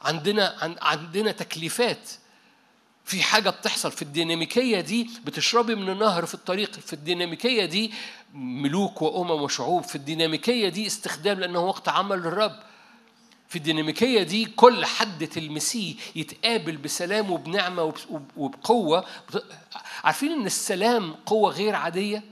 عندنا 0.01 0.77
عندنا 0.81 1.31
تكليفات. 1.31 2.09
في 3.11 3.21
حاجة 3.23 3.49
بتحصل 3.49 3.91
في 3.91 4.01
الديناميكية 4.01 4.81
دي 4.81 5.09
بتشربي 5.25 5.75
من 5.75 5.89
النهر 5.89 6.25
في 6.25 6.33
الطريق 6.33 6.71
في 6.71 6.93
الديناميكية 6.93 7.65
دي 7.65 7.91
ملوك 8.33 9.01
وأمم 9.01 9.31
وشعوب 9.31 9.83
في 9.83 9.95
الديناميكية 9.95 10.69
دي 10.69 10.87
استخدام 10.87 11.39
لأنه 11.39 11.59
وقت 11.59 11.89
عمل 11.89 12.17
للرب 12.17 12.55
في 13.49 13.55
الديناميكية 13.55 14.23
دي 14.23 14.45
كل 14.45 14.85
حد 14.85 15.27
تلمسيه 15.27 15.95
يتقابل 16.15 16.77
بسلام 16.77 17.31
وبنعمة 17.31 17.93
وبقوة. 18.37 19.05
عارفين 20.03 20.31
إن 20.31 20.45
السلام 20.45 21.13
قوة 21.25 21.51
غير 21.51 21.75
عادية؟ 21.75 22.23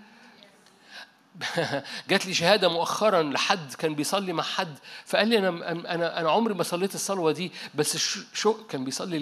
جات 2.09 2.25
لي 2.25 2.33
شهادة 2.33 2.69
مؤخرا 2.69 3.23
لحد 3.23 3.73
كان 3.73 3.95
بيصلي 3.95 4.33
مع 4.33 4.43
حد 4.43 4.77
فقال 5.05 5.27
لي 5.27 5.37
أنا 5.37 5.71
أنا 5.71 6.19
أنا 6.19 6.31
عمري 6.31 6.53
ما 6.53 6.63
صليت 6.63 6.95
الصلوة 6.95 7.31
دي 7.31 7.51
بس 7.75 7.97
شو 8.33 8.53
كان 8.53 8.83
بيصلي 8.83 9.19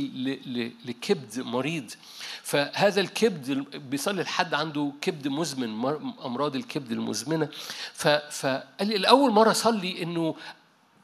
لكبد 0.86 1.40
مريض. 1.40 1.92
فهذا 2.44 3.02
الكبد 3.02 3.52
بيصلي 3.76 4.22
لحد 4.22 4.54
عنده 4.54 4.92
كبد 5.02 5.28
مزمن 5.28 5.70
أمراض 6.26 6.56
الكبد 6.56 6.92
المزمنة. 6.92 7.50
فقال 8.30 8.88
لي 8.88 8.98
لاول 8.98 9.32
مرة 9.32 9.52
اصلي 9.52 10.04
إنه 10.04 10.36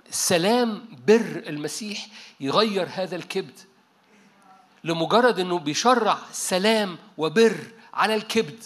سلام 0.10 0.86
بر 1.08 1.44
المسيح 1.48 2.08
يغير 2.40 2.88
هذا 2.92 3.16
الكبد 3.16 3.60
لمجرد 4.84 5.40
إنه 5.40 5.60
بيشرع 5.60 6.18
سلام 6.32 6.98
وبر 7.18 7.58
على 7.94 8.16
الكبد. 8.16 8.64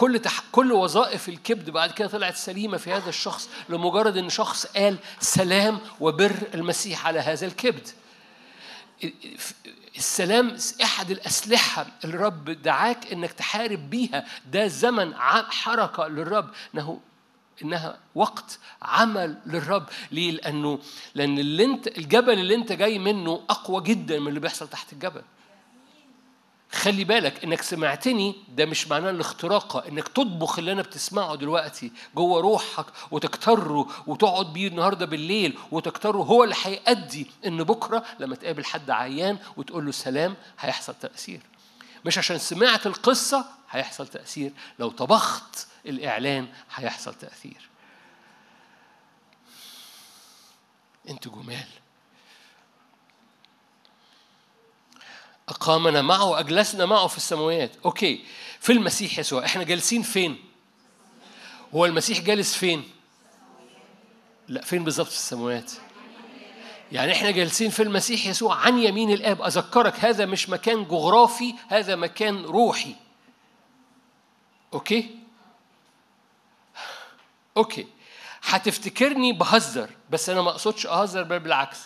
كل 0.00 0.18
تح... 0.18 0.42
كل 0.52 0.72
وظائف 0.72 1.28
الكبد 1.28 1.70
بعد 1.70 1.90
كده 1.90 2.08
طلعت 2.08 2.36
سليمة 2.36 2.76
في 2.76 2.92
هذا 2.92 3.08
الشخص 3.08 3.48
لمجرد 3.68 4.16
إن 4.16 4.28
شخص 4.28 4.66
قال 4.66 4.96
سلام 5.20 5.78
وبر 6.00 6.36
المسيح 6.54 7.06
على 7.06 7.20
هذا 7.20 7.46
الكبد. 7.46 7.88
السلام 9.96 10.56
أحد 10.82 11.10
الأسلحة 11.10 11.86
اللي 12.04 12.16
الرب 12.16 12.50
دعاك 12.50 13.12
إنك 13.12 13.32
تحارب 13.32 13.90
بيها 13.90 14.26
ده 14.52 14.66
زمن 14.66 15.14
حركة 15.50 16.08
للرب 16.08 16.50
انه 16.74 17.00
إنها 17.62 17.98
وقت 18.14 18.58
عمل 18.82 19.36
للرب. 19.46 19.86
ليه؟ 20.10 20.30
لأنه 20.30 20.78
لأن 21.14 21.38
اللي 21.38 21.64
أنت 21.64 21.86
الجبل 21.98 22.32
اللي 22.32 22.54
أنت 22.54 22.72
جاي 22.72 22.98
منه 22.98 23.42
أقوى 23.50 23.82
جدا 23.82 24.20
من 24.20 24.28
اللي 24.28 24.40
بيحصل 24.40 24.68
تحت 24.68 24.92
الجبل. 24.92 25.22
خلي 26.72 27.04
بالك 27.04 27.44
إنك 27.44 27.62
سمعتني 27.62 28.36
ده 28.48 28.66
مش 28.66 28.88
معناه 28.88 29.10
الاختراقه 29.10 29.88
إنك 29.88 30.08
تطبخ 30.08 30.58
اللي 30.58 30.72
أنا 30.72 30.82
بتسمعه 30.82 31.34
دلوقتي 31.34 31.92
جوه 32.14 32.40
روحك 32.40 32.86
وتكتره 33.10 33.88
وتقعد 34.06 34.52
بيه 34.52 34.68
النهارده 34.68 35.06
بالليل 35.06 35.58
وتكتره 35.72 36.18
هو 36.18 36.44
اللي 36.44 36.54
هيأدي 36.62 37.26
إن 37.46 37.64
بكرة 37.64 38.04
لما 38.20 38.36
تقابل 38.36 38.64
حد 38.64 38.90
عيان 38.90 39.38
وتقول 39.56 39.86
له 39.86 39.92
سلام 39.92 40.36
هيحصل 40.60 40.94
تأثير. 40.94 41.40
مش 42.04 42.18
عشان 42.18 42.38
سمعت 42.38 42.86
القصة 42.86 43.44
هيحصل 43.70 44.06
تأثير 44.08 44.52
لو 44.78 44.90
طبخت 44.90 45.66
الإعلان 45.86 46.48
هيحصل 46.74 47.14
تأثير. 47.14 47.68
أنتوا 51.08 51.32
جمال. 51.32 51.66
أقامنا 55.50 56.02
معه 56.02 56.24
وأجلسنا 56.24 56.86
معه 56.86 57.06
في 57.06 57.16
السماوات. 57.16 57.70
أوكي. 57.84 58.24
في 58.60 58.72
المسيح 58.72 59.18
يسوع 59.18 59.44
إحنا 59.44 59.62
جالسين 59.62 60.02
فين؟ 60.02 60.44
هو 61.74 61.86
المسيح 61.86 62.20
جالس 62.20 62.54
فين؟ 62.54 62.90
لا 64.48 64.62
فين 64.62 64.84
بالظبط 64.84 65.08
في 65.08 65.14
السماوات؟ 65.14 65.72
يعني 66.92 67.12
إحنا 67.12 67.30
جالسين 67.30 67.70
في 67.70 67.82
المسيح 67.82 68.26
يسوع 68.26 68.54
عن 68.54 68.78
يمين 68.78 69.10
الآب. 69.10 69.42
أذكرك 69.42 70.04
هذا 70.04 70.26
مش 70.26 70.48
مكان 70.48 70.84
جغرافي 70.84 71.54
هذا 71.68 71.96
مكان 71.96 72.44
روحي. 72.44 72.94
Okay? 74.74 75.18
Okay. 77.56 77.86
هتفتكرني 78.42 79.32
بهزر 79.32 79.90
بس 80.10 80.28
أنا 80.30 80.42
ما 80.42 80.50
أقصدش 80.50 80.86
أهزر 80.86 81.22
بل 81.22 81.38
بالعكس. 81.38 81.78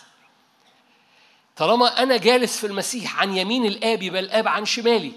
طالما 1.55 2.03
أنا 2.03 2.17
جالس 2.17 2.59
في 2.59 2.67
المسيح 2.67 3.21
عن 3.21 3.37
يمين 3.37 3.65
الآب 3.65 4.01
يبقى 4.01 4.19
الآب 4.19 4.47
عن 4.47 4.65
شمالي. 4.65 5.13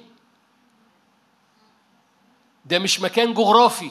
ده 2.65 2.79
مش 2.79 3.01
مكان 3.01 3.35
جغرافي 3.35 3.91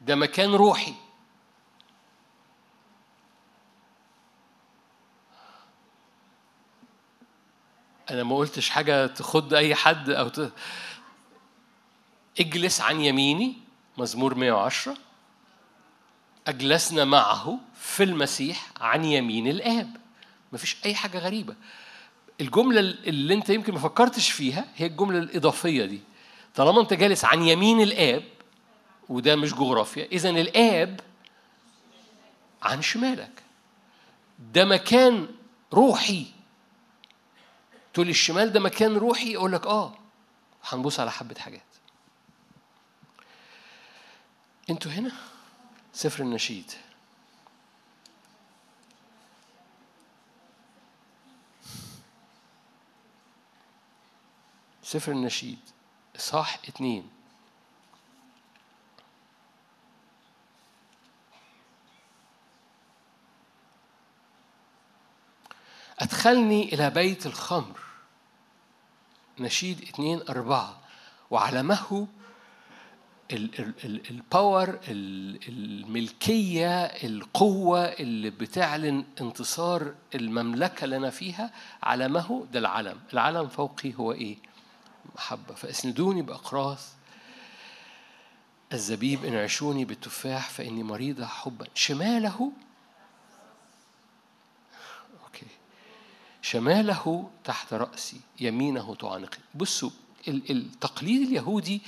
ده 0.00 0.14
مكان 0.14 0.54
روحي. 0.54 0.94
أنا 8.10 8.22
ما 8.22 8.36
قلتش 8.36 8.70
حاجة 8.70 9.06
تخض 9.06 9.54
أي 9.54 9.74
حد 9.74 10.10
أو 10.10 10.28
ت... 10.28 10.52
اجلس 12.40 12.80
عن 12.80 13.00
يميني 13.00 13.54
مزمور 13.98 14.34
110 14.34 14.94
أجلسنا 16.46 17.04
معه 17.04 17.58
في 17.74 18.02
المسيح 18.02 18.66
عن 18.80 19.04
يمين 19.04 19.48
الآب. 19.48 19.96
مفيش 20.56 20.76
أي 20.86 20.94
حاجة 20.94 21.18
غريبة. 21.18 21.54
الجملة 22.40 22.80
اللي 22.80 23.34
أنت 23.34 23.50
يمكن 23.50 23.72
ما 23.72 23.78
فكرتش 23.78 24.30
فيها 24.30 24.64
هي 24.76 24.86
الجملة 24.86 25.18
الإضافية 25.18 25.84
دي. 25.84 26.00
طالما 26.54 26.80
أنت 26.80 26.94
جالس 26.94 27.24
عن 27.24 27.42
يمين 27.42 27.80
الآب 27.80 28.24
وده 29.08 29.36
مش 29.36 29.54
جغرافيا 29.54 30.04
إذا 30.12 30.30
الآب 30.30 31.00
عن 32.62 32.82
شمالك. 32.82 33.42
ده 34.52 34.64
مكان 34.64 35.28
روحي. 35.72 36.26
تقول 37.94 38.08
الشمال 38.08 38.52
ده 38.52 38.60
مكان 38.60 38.96
روحي 38.96 39.32
يقول 39.32 39.52
لك 39.52 39.66
آه 39.66 39.98
هنبص 40.68 41.00
على 41.00 41.10
حبة 41.12 41.40
حاجات. 41.40 41.62
أنتوا 44.70 44.90
هنا؟ 44.92 45.12
سفر 45.92 46.22
النشيد. 46.22 46.72
سفر 54.86 55.12
النشيد 55.12 55.58
إصحاح 56.16 56.58
اتنين. 56.68 57.10
أدخلني 65.98 66.74
إلى 66.74 66.90
بيت 66.90 67.26
الخمر. 67.26 67.80
نشيد 69.38 69.82
اتنين 69.88 70.20
أربعة. 70.28 70.80
وعلمه 71.30 72.06
ال 74.10 74.22
power 74.22 74.80
الملكية 75.48 76.84
القوة 76.84 77.84
اللي 77.84 78.30
بتعلن 78.30 79.04
انتصار 79.20 79.94
المملكة 80.14 80.84
اللي 80.84 80.96
أنا 80.96 81.10
فيها. 81.10 81.50
علمه 81.82 82.46
ده 82.52 82.58
العلم. 82.58 83.00
العلم 83.12 83.48
فوقي 83.48 83.94
هو 83.94 84.12
إيه؟ 84.12 84.36
محبة 85.16 85.54
فاسندوني 85.54 86.22
بأقراص. 86.22 86.88
الزبيب 88.72 89.24
انعشوني 89.24 89.84
بالتفاح 89.84 90.50
فإني 90.50 90.82
مريضة 90.82 91.26
حبا. 91.26 91.66
شماله 91.74 92.52
أوكي. 95.24 95.46
شماله 96.42 97.30
تحت 97.44 97.74
رأسي 97.74 98.20
يمينه 98.40 98.94
تعانقني 98.94 99.44
بصوا 99.54 99.90
التقليد 100.28 101.28
اليهودي 101.28 101.82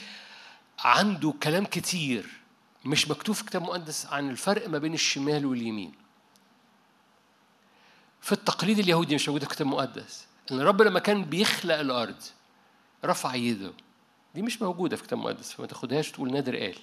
عنده 0.79 1.35
كلام 1.43 1.65
كتير. 1.65 2.27
مش 2.85 3.09
مكتوب 3.09 3.35
في 3.35 3.45
كتاب 3.45 3.63
مقدس 3.63 4.07
عن 4.07 4.31
الفرق 4.31 4.69
ما 4.69 4.79
بين 4.79 4.95
الشمال 4.95 5.47
واليمين. 5.47 5.93
في 8.21 8.33
التقليد 8.33 8.79
اليهودي 8.79 9.15
مش 9.15 9.29
موجود 9.29 9.45
في 9.45 9.51
كتاب 9.51 9.67
مقدس. 9.67 10.27
إن 10.53 10.61
الرب 10.61 10.83
لما 10.83 11.01
كان 11.01 11.25
بيخلق 11.25 11.79
الأرض 11.79 12.23
رفع 13.05 13.35
يده. 13.35 13.73
دي 14.35 14.43
مش 14.43 14.63
موجودة 14.63 14.97
في 14.97 15.03
كتاب 15.03 15.19
مقدس 15.19 15.53
فما 15.53 15.67
تاخدهاش 15.67 16.11
تقول 16.11 16.33
نادر 16.33 16.57
قال. 16.57 16.79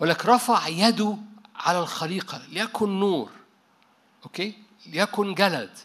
ولك 0.00 0.26
رفع 0.26 0.68
يده 0.68 1.16
على 1.56 1.78
الخليقة 1.78 2.46
ليكن 2.46 3.00
نور 3.00 3.30
okay؟ 4.24 4.62
ليكن 4.86 5.34
جلد. 5.34 5.78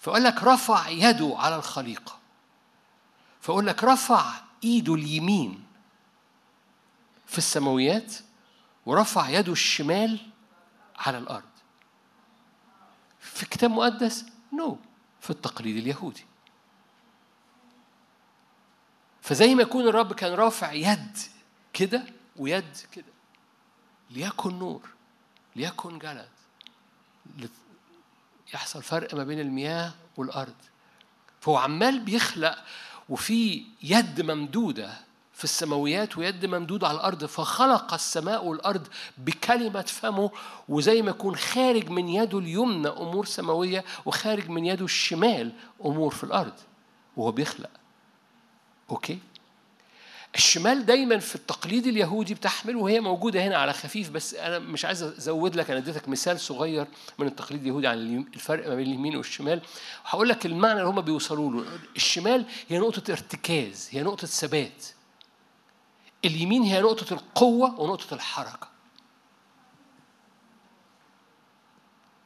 فقال 0.00 0.22
لك 0.22 0.42
رفع 0.42 0.88
يده 0.88 1.34
على 1.38 1.56
الخليقة. 1.56 2.18
فأقول 3.40 3.66
لك 3.66 3.84
رفع 3.84 4.32
إيده 4.64 4.94
اليمين 4.94 5.64
في 7.26 7.38
السماويات 7.38 8.14
ورفع 8.86 9.28
يده 9.28 9.52
الشمال 9.52 10.20
على 10.96 11.18
الأرض. 11.18 11.42
في 13.20 13.46
كتاب 13.46 13.70
مقدس 13.70 14.24
no 14.52 14.74
no. 14.74 14.76
في 15.24 15.30
التقليد 15.30 15.76
اليهودي. 15.76 16.24
فزي 19.24 19.54
ما 19.54 19.62
يكون 19.62 19.88
الرب 19.88 20.12
كان 20.12 20.32
رافع 20.32 20.72
يد 20.72 21.18
كده 21.72 22.02
ويد 22.36 22.76
كده. 22.92 23.12
ليكن 24.10 24.58
نور 24.58 24.88
ليكن 25.56 25.98
جلد. 25.98 26.28
يحصل 28.54 28.82
فرق 28.82 29.14
ما 29.14 29.24
بين 29.24 29.40
المياه 29.40 29.92
والأرض. 30.16 30.54
فهو 31.40 31.56
عمال 31.56 32.00
بيخلق 32.00 32.58
وفي 33.08 33.64
يد 33.82 34.20
ممدودة 34.20 34.94
في 35.32 35.44
السماويات 35.44 36.18
ويد 36.18 36.46
ممدودة 36.46 36.88
على 36.88 36.96
الأرض 36.96 37.24
فخلق 37.24 37.94
السماء 37.94 38.44
والأرض 38.44 38.88
بكلمة 39.18 39.82
فمه 39.82 40.30
وزي 40.68 41.02
ما 41.02 41.10
يكون 41.10 41.36
خارج 41.36 41.90
من 41.90 42.08
يده 42.08 42.38
اليمنى 42.38 42.88
أمور 42.88 43.26
سماوية 43.26 43.84
وخارج 44.04 44.48
من 44.48 44.66
يده 44.66 44.84
الشمال 44.84 45.52
أمور 45.84 46.10
في 46.10 46.24
الأرض. 46.24 46.54
وهو 47.16 47.32
بيخلق. 47.32 47.70
أوكي؟ 48.90 49.18
الشمال 50.34 50.86
دايما 50.86 51.18
في 51.18 51.34
التقليد 51.34 51.86
اليهودي 51.86 52.34
بتحمل 52.34 52.76
وهي 52.76 53.00
موجودة 53.00 53.46
هنا 53.46 53.56
على 53.56 53.72
خفيف 53.72 54.10
بس 54.10 54.34
أنا 54.34 54.58
مش 54.58 54.84
عايز 54.84 55.02
أزود 55.02 55.56
لك 55.56 55.70
أنا 55.70 55.78
اديتك 55.78 56.08
مثال 56.08 56.40
صغير 56.40 56.86
من 57.18 57.26
التقليد 57.26 57.60
اليهودي 57.60 57.86
عن 57.86 58.26
الفرق 58.34 58.68
ما 58.68 58.74
بين 58.74 58.86
اليمين 58.86 59.16
والشمال. 59.16 59.60
وهقول 60.04 60.28
لك 60.28 60.46
المعنى 60.46 60.78
اللي 60.78 60.88
هم 60.90 61.00
بيوصلوا 61.00 61.50
له. 61.50 61.78
الشمال 61.96 62.46
هي 62.68 62.78
نقطة 62.78 63.12
ارتكاز 63.12 63.88
هي 63.90 64.02
نقطة 64.02 64.26
ثبات. 64.26 64.86
اليمين 66.24 66.62
هي 66.62 66.80
نقطة 66.80 67.14
القوة 67.14 67.80
ونقطة 67.80 68.14
الحركة. 68.14 68.68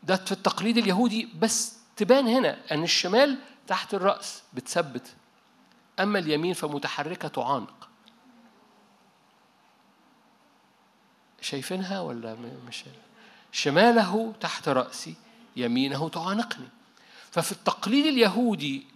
ده 0.02 0.16
في 0.16 0.32
التقليد 0.32 0.78
اليهودي 0.78 1.28
بس 1.38 1.74
تبان 1.96 2.28
هنا 2.28 2.58
إن 2.72 2.82
الشمال 2.82 3.38
تحت 3.66 3.94
الرأس 3.94 4.42
بتثبت 4.52 5.14
أما 6.00 6.18
اليمين 6.18 6.54
فمتحركة 6.54 7.28
تعانق 7.28 7.88
شايفينها 11.40 12.00
ولا 12.00 12.36
مش 12.68 12.84
شماله 13.52 14.34
تحت 14.40 14.68
رأسي 14.68 15.14
يمينه 15.56 16.08
تعانقني. 16.08 16.68
ففي 17.30 17.52
التقليد 17.52 18.06
اليهودي 18.06 18.86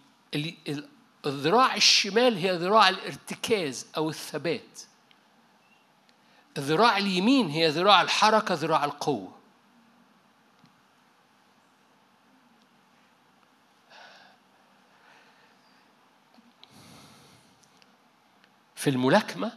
الذراع 1.26 1.74
الشمال 1.74 2.36
هي 2.36 2.56
ذراع 2.56 2.88
الارتكاز 2.88 3.86
أو 3.96 4.08
الثبات. 4.08 4.80
الذراع 6.58 6.98
اليمين 6.98 7.48
هي 7.48 7.68
ذراع 7.68 8.02
الحركة 8.02 8.54
ذراع 8.54 8.84
القوة. 8.84 9.41
في 18.82 18.90
الملاكمة؟ 18.90 19.52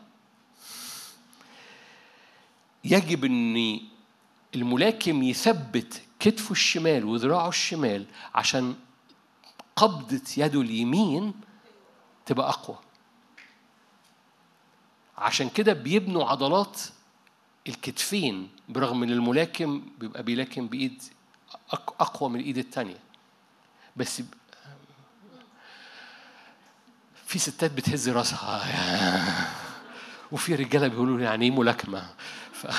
يجب 2.84 3.26
ان 3.26 3.80
الملاكم 4.56 5.24
يثبت 5.24 6.02
كتفه 6.20 6.52
الشمال 6.52 7.06
وذراعه 7.06 7.50
الشمال 7.50 8.06
عشان 8.36 8.76
قبضة 9.76 10.22
يده 10.38 10.62
اليمين 10.62 11.34
تبقى 12.26 12.50
أقوى. 12.50 12.78
عشان 15.18 15.50
كده 15.50 15.74
بيبنوا 15.74 16.26
عضلات 16.26 16.82
الكتفين 17.68 18.50
برغم 18.70 19.04
إن 19.04 19.10
الملاكم 19.12 19.86
بيبقى 19.98 20.24
بيلاكم 20.24 20.68
بإيد 20.68 21.04
أقوى 22.00 22.30
من 22.30 22.40
الإيد 22.40 22.58
التانية. 22.58 23.00
بس 23.96 24.22
في 27.36 27.40
ستات 27.40 27.72
بتهز 27.72 28.10
راسها. 28.10 28.64
وفي 30.32 30.56
رجالة 30.56 30.88
بيقولوا 30.88 31.20
يعني 31.20 31.46
إيه 31.46 31.52
ملاكمة. 31.52 32.04
ف... 32.54 32.68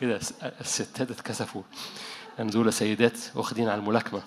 كده 0.00 0.20
الستات 0.60 1.10
اتكسفوا. 1.10 1.62
يعني 2.38 2.50
دول 2.50 2.72
سيدات 2.72 3.18
واخدين 3.34 3.68
على 3.68 3.80
الملاكمة. 3.80 4.22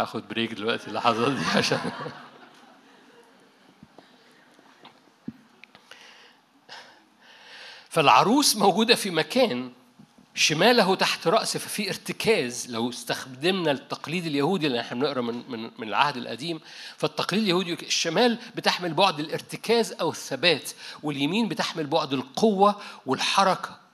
هاخد 0.00 0.28
بريك 0.28 0.52
دلوقتي 0.52 0.88
اللحظات 0.88 1.32
دي 1.32 1.44
عشان 1.56 1.78
فالعروس 7.88 8.56
موجودة 8.56 8.94
في 8.94 9.10
مكان 9.10 9.72
شماله 10.34 10.94
تحت 10.94 11.26
رأسه 11.26 11.58
ففي 11.58 11.88
ارتكاز 11.88 12.70
لو 12.70 12.90
استخدمنا 12.90 13.70
التقليد 13.70 14.26
اليهودي 14.26 14.66
اللي 14.66 14.80
إحنا 14.80 14.98
بنقرأ 15.00 15.20
من 15.20 15.50
من 15.50 15.70
من 15.78 15.88
العهد 15.88 16.16
القديم 16.16 16.60
فالتقليد 16.96 17.42
اليهودي 17.42 17.72
الشمال 17.74 18.38
بتحمل 18.56 18.94
بعد 18.94 19.20
الارتكاز 19.20 19.92
أو 19.92 20.10
الثبات 20.10 20.70
واليمين 21.02 21.48
بتحمل 21.48 21.86
بعد 21.86 22.12
القوة 22.12 22.80
والحركة. 23.06 23.87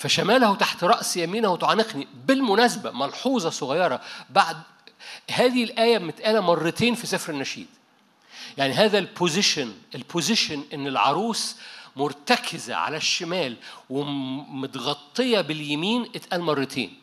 فشماله 0.00 0.54
تحت 0.54 0.84
رأس 0.84 1.16
يمينه 1.16 1.56
تعانقني. 1.56 2.08
بالمناسبة 2.26 2.90
ملحوظة 2.90 3.50
صغيرة 3.50 4.00
بعد 4.30 4.56
هذه 5.30 5.64
الآية 5.64 5.98
متقالة 5.98 6.40
مرتين 6.40 6.94
في 6.94 7.06
سفر 7.06 7.32
النشيد. 7.32 7.66
يعني 8.58 8.72
هذا 8.72 8.98
ال 8.98 9.06
position 9.06 9.72
ال 9.94 10.02
position 10.02 10.64
إن 10.74 10.86
العروس 10.86 11.56
مرتكزة 11.96 12.74
على 12.74 12.96
الشمال 12.96 13.56
ومتغطية 13.90 15.40
باليمين 15.40 16.02
اتقال 16.14 16.40
مرتين. 16.42 16.98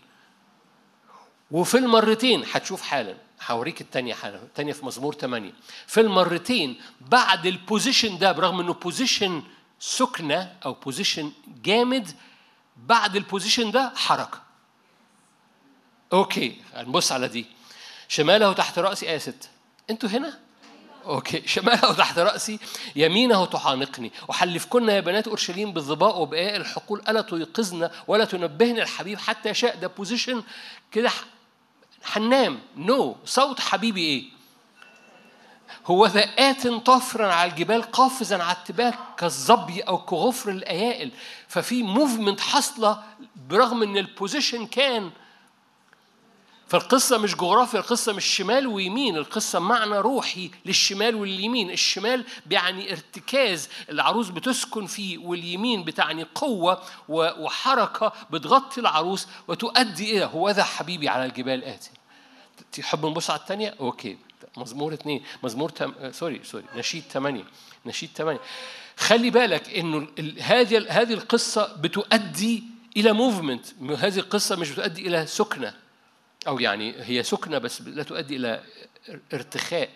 وفي 1.51 1.77
المرتين 1.77 2.43
هتشوف 2.51 2.81
حالا 2.81 3.15
هوريك 3.47 3.81
التانية 3.81 4.13
حالا 4.13 4.35
التانية 4.35 4.73
في 4.73 4.85
مزمور 4.85 5.13
8 5.13 5.51
في 5.87 6.01
المرتين 6.01 6.81
بعد 7.01 7.45
ال 7.45 7.53
position 7.53 8.17
ده 8.17 8.31
برغم 8.31 8.59
إنه 8.59 8.73
position 8.73 9.43
ساكنة 9.79 10.53
أو 10.65 10.73
position 10.73 11.31
جامد 11.63 12.11
بعد 12.77 13.15
ال 13.15 13.22
position 13.22 13.71
ده 13.71 13.91
حركة. 13.95 14.41
Okay 16.13 16.61
نبص 16.75 17.11
على 17.11 17.27
دي. 17.27 17.45
شماله 18.07 18.53
تحت 18.53 18.79
رأسي 18.79 19.09
آية 19.09 19.17
6 19.17 19.49
أنتوا 19.89 20.09
هنا؟ 20.09 20.39
okay 21.05 21.47
شماله 21.47 21.93
تحت 21.93 22.19
رأسي 22.19 22.59
يمينه 22.95 23.45
تعانقني 23.45 24.11
أحلفكن 24.31 24.89
يا 24.89 24.99
بنات 24.99 25.27
أورشليم 25.27 25.73
بالظباء 25.73 26.21
وبأيائل 26.21 26.55
الحقول 26.55 27.01
ألا 27.09 27.21
تيقظن 27.21 27.89
ولا 28.07 28.25
تنبهن 28.25 28.79
الحبيب 28.79 29.19
حتى 29.19 29.49
يشاء 29.49 29.75
ده 29.75 29.87
position 29.87 30.43
كده 30.91 31.11
هننام 32.05 32.59
no 32.77 33.13
no. 33.13 33.27
صوت 33.27 33.59
حبيبي 33.59 34.01
إيه؟ 34.01 34.36
هو 35.85 36.05
ذا 36.05 36.21
آت 36.21 36.67
طافرا 36.67 37.33
على 37.33 37.51
الجبال 37.51 37.81
قافزا 37.81 38.43
على 38.43 38.57
التلال 38.57 38.93
كالظبي 39.17 39.81
أو 39.81 39.97
كغفر 39.97 40.49
الأيائل. 40.49 41.11
ففي 41.47 41.83
movement 41.83 42.39
حاصلة 42.39 43.03
برغم 43.49 43.83
إن 43.83 43.97
ال 43.97 44.05
position 44.05 44.65
كان 44.65 45.11
فالقصة 46.67 47.17
مش 47.17 47.35
جغرافيا 47.35 47.79
القصة 47.79 48.13
مش 48.13 48.25
شمال 48.25 48.67
ويمين 48.67 49.17
القصة 49.17 49.59
معنى 49.59 49.99
روحي 49.99 50.51
للشمال 50.65 51.15
واليمين. 51.15 51.69
الشمال 51.69 52.25
بيعني 52.45 52.91
ارتكاز 52.91 53.69
العروس 53.89 54.29
بتسكن 54.29 54.85
فيه 54.85 55.17
واليمين 55.17 55.83
بتعني 55.83 56.23
قوة 56.35 56.81
وحركة 57.09 58.13
بتغطي 58.29 58.81
العروس 58.81 59.27
وتؤدي 59.47 60.17
إلى 60.17 60.25
هو 60.25 60.49
ذا 60.49 60.63
حبيبي 60.63 61.09
على 61.09 61.25
الجبال 61.25 61.63
آتي. 61.63 61.91
تحب 62.71 63.05
نبص 63.05 63.29
على 63.29 63.39
الثانية؟ 63.39 63.75
okay. 63.79 64.17
مزمور 64.57 64.93
اثنين 64.93 65.23
مزمور 65.43 65.69
تم... 65.69 66.11
sorry 66.11 66.41
sorry. 66.43 66.65
نشيد 66.75 67.03
ثمانية 67.09 67.43
نشيد 67.85 68.09
ثمانية 68.15 68.39
خلي 68.97 69.29
بالك 69.29 69.69
إنه 69.69 70.07
هذه 70.41 70.85
هذه 70.89 71.13
القصة 71.13 71.75
بتؤدي 71.75 72.63
إلى 72.97 73.13
موفمنت 73.13 73.65
هذه 73.81 74.19
القصة 74.19 74.55
مش 74.55 74.69
بتؤدي 74.69 75.07
إلى 75.07 75.25
سكنة. 75.25 75.73
أو 76.47 76.59
يعني 76.59 76.95
هي 76.97 77.23
سكنة 77.23 77.57
بس 77.57 77.81
لا 77.81 78.03
تؤدي 78.03 78.35
إلى 78.35 78.63
ارتخاء. 79.33 79.89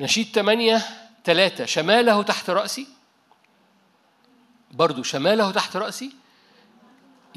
نشيد 0.00 0.26
ثمانية 0.34 0.82
ثلاثة 1.24 1.64
شماله 1.64 2.22
تحت 2.22 2.50
رأسي. 2.50 2.86
برضو 4.70 5.02
شماله 5.02 5.50
تحت 5.50 5.76
رأسي. 5.76 6.12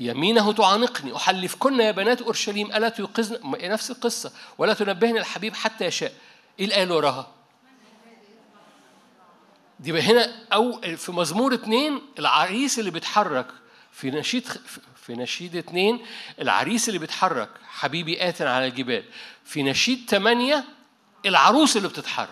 يمينه 0.02 0.54
تعانقني. 0.54 1.16
أحلفكن 1.16 1.80
يا 1.80 1.92
بنات 1.92 2.22
أورشليم 2.22 2.72
ألا 2.72 2.90
تيقظن؟ 2.90 3.40
نفس 3.44 3.92
القصة. 3.92 4.32
ولا 4.58 4.74
تنبهني 4.74 5.20
الحبيب 5.20 5.56
حتى 5.56 5.86
يشاء. 5.86 6.14
إيه 6.60 6.66
الآية 6.66 6.84
اللي 6.84 6.94
وراها؟ 6.94 7.32
دي 9.80 10.02
هنا 10.02 10.46
أو 10.54 10.82
في 10.82 11.12
مزمور 11.12 11.54
اتنين 11.54 12.02
العريس 12.20 12.80
اللي 12.80 12.92
بيتحرك. 12.92 13.48
في 13.92 14.12
نشيد 14.12 14.48
في 14.96 15.14
نشيد 15.14 15.56
اتنين 15.56 16.06
العريس 16.40 16.88
اللي 16.88 17.00
بيتحرك. 17.00 17.50
حبيبي 17.68 18.30
آت 18.30 18.42
على 18.42 18.68
الجبال. 18.68 19.04
في 19.46 19.64
نشيد 19.64 20.10
ثمانية 20.10 20.66
العروس 21.26 21.78
اللي 21.78 21.88
بتتحرك. 21.88 22.30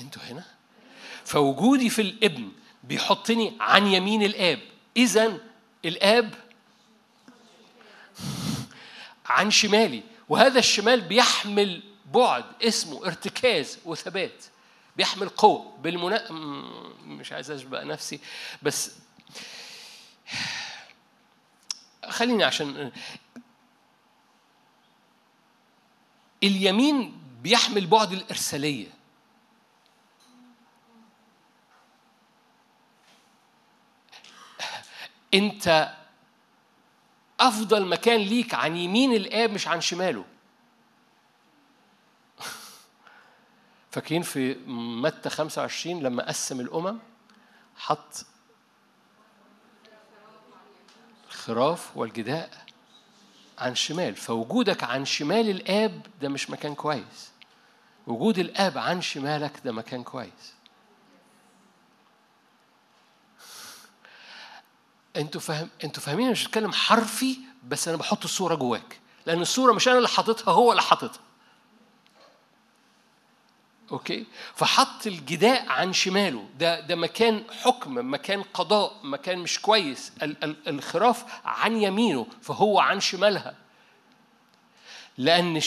أنتوا 0.00 0.22
هنا؟ 0.22 0.53
فوجودي 1.24 1.90
في 1.90 2.02
الابن 2.02 2.52
بيحطني 2.84 3.56
عن 3.60 3.86
يمين 3.86 4.22
الآب. 4.22 4.60
اذا 4.96 5.38
الآب 5.84 6.34
عن 9.26 9.50
شمالي. 9.50 10.02
وهذا 10.28 10.58
الشمال 10.58 11.00
بيحمل 11.00 11.82
بعد 12.14 12.44
اسمه 12.62 13.06
ارتكاز 13.06 13.78
وثبات. 13.84 14.44
بيحمل 14.96 15.28
قوة 15.28 15.76
بالمنا 15.82 16.32
مش 17.06 17.32
عايز 17.32 17.50
أشبه 17.50 17.82
نفسي 17.82 18.20
بس 18.62 18.92
خليني 22.08 22.44
عشان 22.44 22.92
اليمين 26.42 27.20
بيحمل 27.42 27.86
بعد 27.86 28.12
الإرسالية. 28.12 28.93
أنت 35.34 35.94
أفضل 37.40 37.86
مكان 37.86 38.20
ليك 38.20 38.54
عن 38.54 38.76
يمين 38.76 39.14
الآب 39.14 39.50
مش 39.50 39.68
عن 39.68 39.80
شماله. 39.80 40.24
فاكرين 43.90 44.22
في 44.22 44.54
متى 45.00 45.30
25 45.30 46.02
لما 46.02 46.28
قسم 46.28 46.60
الأمم؟ 46.60 46.98
حط 47.76 48.26
الخراف 51.28 51.96
والجداء 51.96 52.64
عن 53.58 53.74
شمال. 53.74 54.16
فوجودك 54.16 54.84
عن 54.84 55.04
شمال 55.04 55.50
الآب 55.50 56.06
ده 56.22 56.28
مش 56.28 56.50
مكان 56.50 56.74
كويس. 56.74 57.30
وجود 58.06 58.38
الآب 58.38 58.78
عن 58.78 59.02
شمالك 59.02 59.60
ده 59.64 59.72
مكان 59.72 60.02
كويس. 60.02 60.54
أنتوا 65.16 65.40
فاهم 65.40 65.68
أنتوا 65.84 66.02
فاهمين 66.02 66.30
مش 66.30 66.44
بتكلم 66.44 66.72
حرفي 66.72 67.36
بس 67.68 67.88
أنا 67.88 67.96
بحط 67.96 68.24
الصورة 68.24 68.54
جواك. 68.54 68.98
لأن 69.26 69.42
الصورة 69.42 69.72
مش 69.72 69.88
أنا 69.88 69.96
اللي 69.96 70.08
حاططها 70.08 70.52
هو 70.52 70.70
اللي 70.70 70.82
حاططها. 70.82 71.20
أوكي؟ 73.92 74.26
فحط 74.54 75.06
الجداء 75.06 75.68
عن 75.68 75.92
شماله. 75.92 76.48
ده 76.58 76.80
ده 76.80 76.96
مكان 76.96 77.44
حكم 77.62 78.12
مكان 78.12 78.42
قضاء 78.42 78.96
مكان 79.02 79.38
مش 79.38 79.60
كويس. 79.60 80.12
الخراف 80.68 81.24
عن 81.44 81.76
يمينه 81.76 82.26
فهو 82.42 82.80
عن 82.80 83.00
شمالها. 83.00 83.54
لأن 85.18 85.60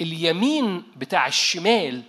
اليمين 0.00 0.82
بتاع 0.96 1.26
الشمال 1.26 2.02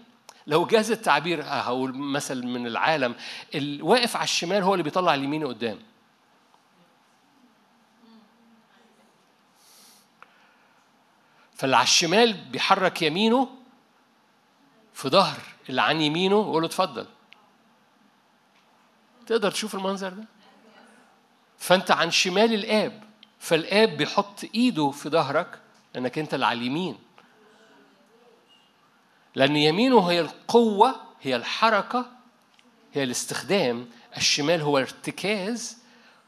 لو 0.48 0.66
جاز 0.66 0.92
التعبير 0.92 1.44
هقول 1.44 1.94
مثل 1.98 2.46
من 2.46 2.68
العالم 2.68 3.16
الواقف 3.56 4.16
على 4.16 4.24
الشمال 4.24 4.64
هو 4.64 4.74
اللي 4.74 4.84
بيطلع 4.84 5.14
اليمين 5.14 5.48
قدام. 5.48 5.80
فاللي 11.58 11.76
على 11.76 11.84
الشمال 11.84 12.34
بيحرك 12.34 13.02
يمينه 13.02 13.50
في 14.94 15.10
ظهر 15.10 15.38
اللي 15.70 15.82
عن 15.82 16.02
يمينه 16.02 16.36
ويقول 16.36 16.62
له 16.62 16.68
اتفضل. 16.68 17.08
تقدر 19.28 19.52
تشوف 19.52 19.76
المنظر 19.76 20.10
ده؟ 20.10 20.24
فانت 21.58 21.92
عن 21.92 22.12
شمال 22.12 22.54
الآب 22.54 23.04
فالآب 23.40 23.90
بيحط 23.98 24.44
إيده 24.56 24.92
في 24.92 25.10
ظهرك 25.10 25.60
لأنك 25.94 26.20
أنت 26.20 26.34
اللي 26.34 26.46
على 26.46 26.60
اليمين. 26.60 26.98
لأن 29.36 29.56
يمينه 29.56 30.08
هي 30.12 30.20
القوة 30.20 30.96
هي 31.22 31.36
الحركة 31.36 32.12
هي 32.94 33.04
الاستخدام. 33.04 33.90
الشمال 34.18 34.62
هو 34.62 34.78
ارتكاز 34.78 35.78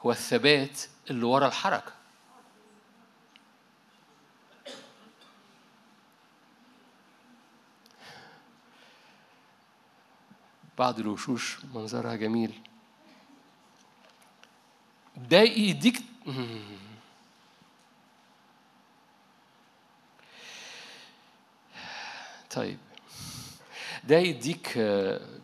هو 0.01 0.11
الثبات 0.11 0.81
اللي 1.09 1.25
ورا 1.25 1.47
الحركة. 1.47 1.98
بعض 10.79 10.99
الوشوش 10.99 11.57
منظرها 11.73 12.15
جميل. 12.15 12.61
ده 15.17 15.37
يديك 15.41 16.01
طيب. 22.51 22.77
ده 24.03 24.17
يديك 24.17 24.73
آه، 24.77 25.39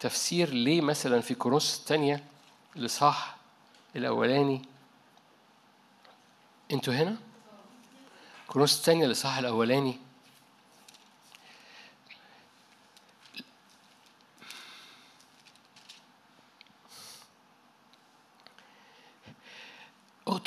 تفسير 0.00 0.50
ليه 0.50 0.80
مثلا 0.80 1.20
في 1.20 1.34
كورنثوس 1.34 1.78
الثانية 1.78 2.24
الإصحاح 2.76 3.36
الأولاني؟ 3.96 4.62
أنتوا 6.72 6.94
هنا؟ 6.94 7.16
كورنثوس 8.46 8.78
الثانية 8.78 9.06
الإصحاح 9.06 9.38
الأولاني؟ 9.38 10.07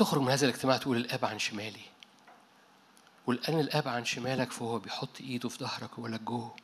تخرج 0.02 0.22
من 0.22 0.32
هذا 0.32 0.46
الاجتماع 0.46 0.78
تقول 0.78 0.98
الآب 0.98 1.26
عن 1.26 1.40
شمالي. 1.40 1.82
والآن 3.28 3.60
الآب 3.60 3.88
عن 3.88 4.06
شمالك 4.06 4.52
فهو 4.52 4.80
بيحط 4.80 5.22
إيده 5.22 5.50
في 5.50 5.58
ظهرك 5.58 6.00
لك 6.00 6.22
جوه 6.22 6.56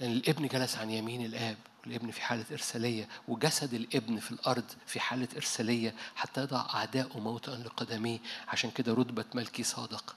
لأن 0.00 0.12
الابن 0.12 0.46
جلس 0.46 0.76
عن 0.76 0.90
يمين 0.90 1.24
الآب 1.24 1.56
والابن 1.86 2.10
في 2.10 2.22
حالة 2.22 2.44
إرسالية 2.52 3.08
وجسد 3.28 3.74
الابن 3.74 4.18
في 4.18 4.30
الأرض 4.30 4.64
في 4.86 5.00
حالة 5.00 5.28
إرسالية 5.36 5.94
حتى 6.16 6.40
يضع 6.40 6.60
أعداءه 6.74 7.18
موطئا 7.18 7.56
لقدميه 7.56 8.18
عشان 8.48 8.70
كده 8.70 8.94
رتبة 8.94 9.24
ملكي 9.34 9.62
صادق. 9.62 10.16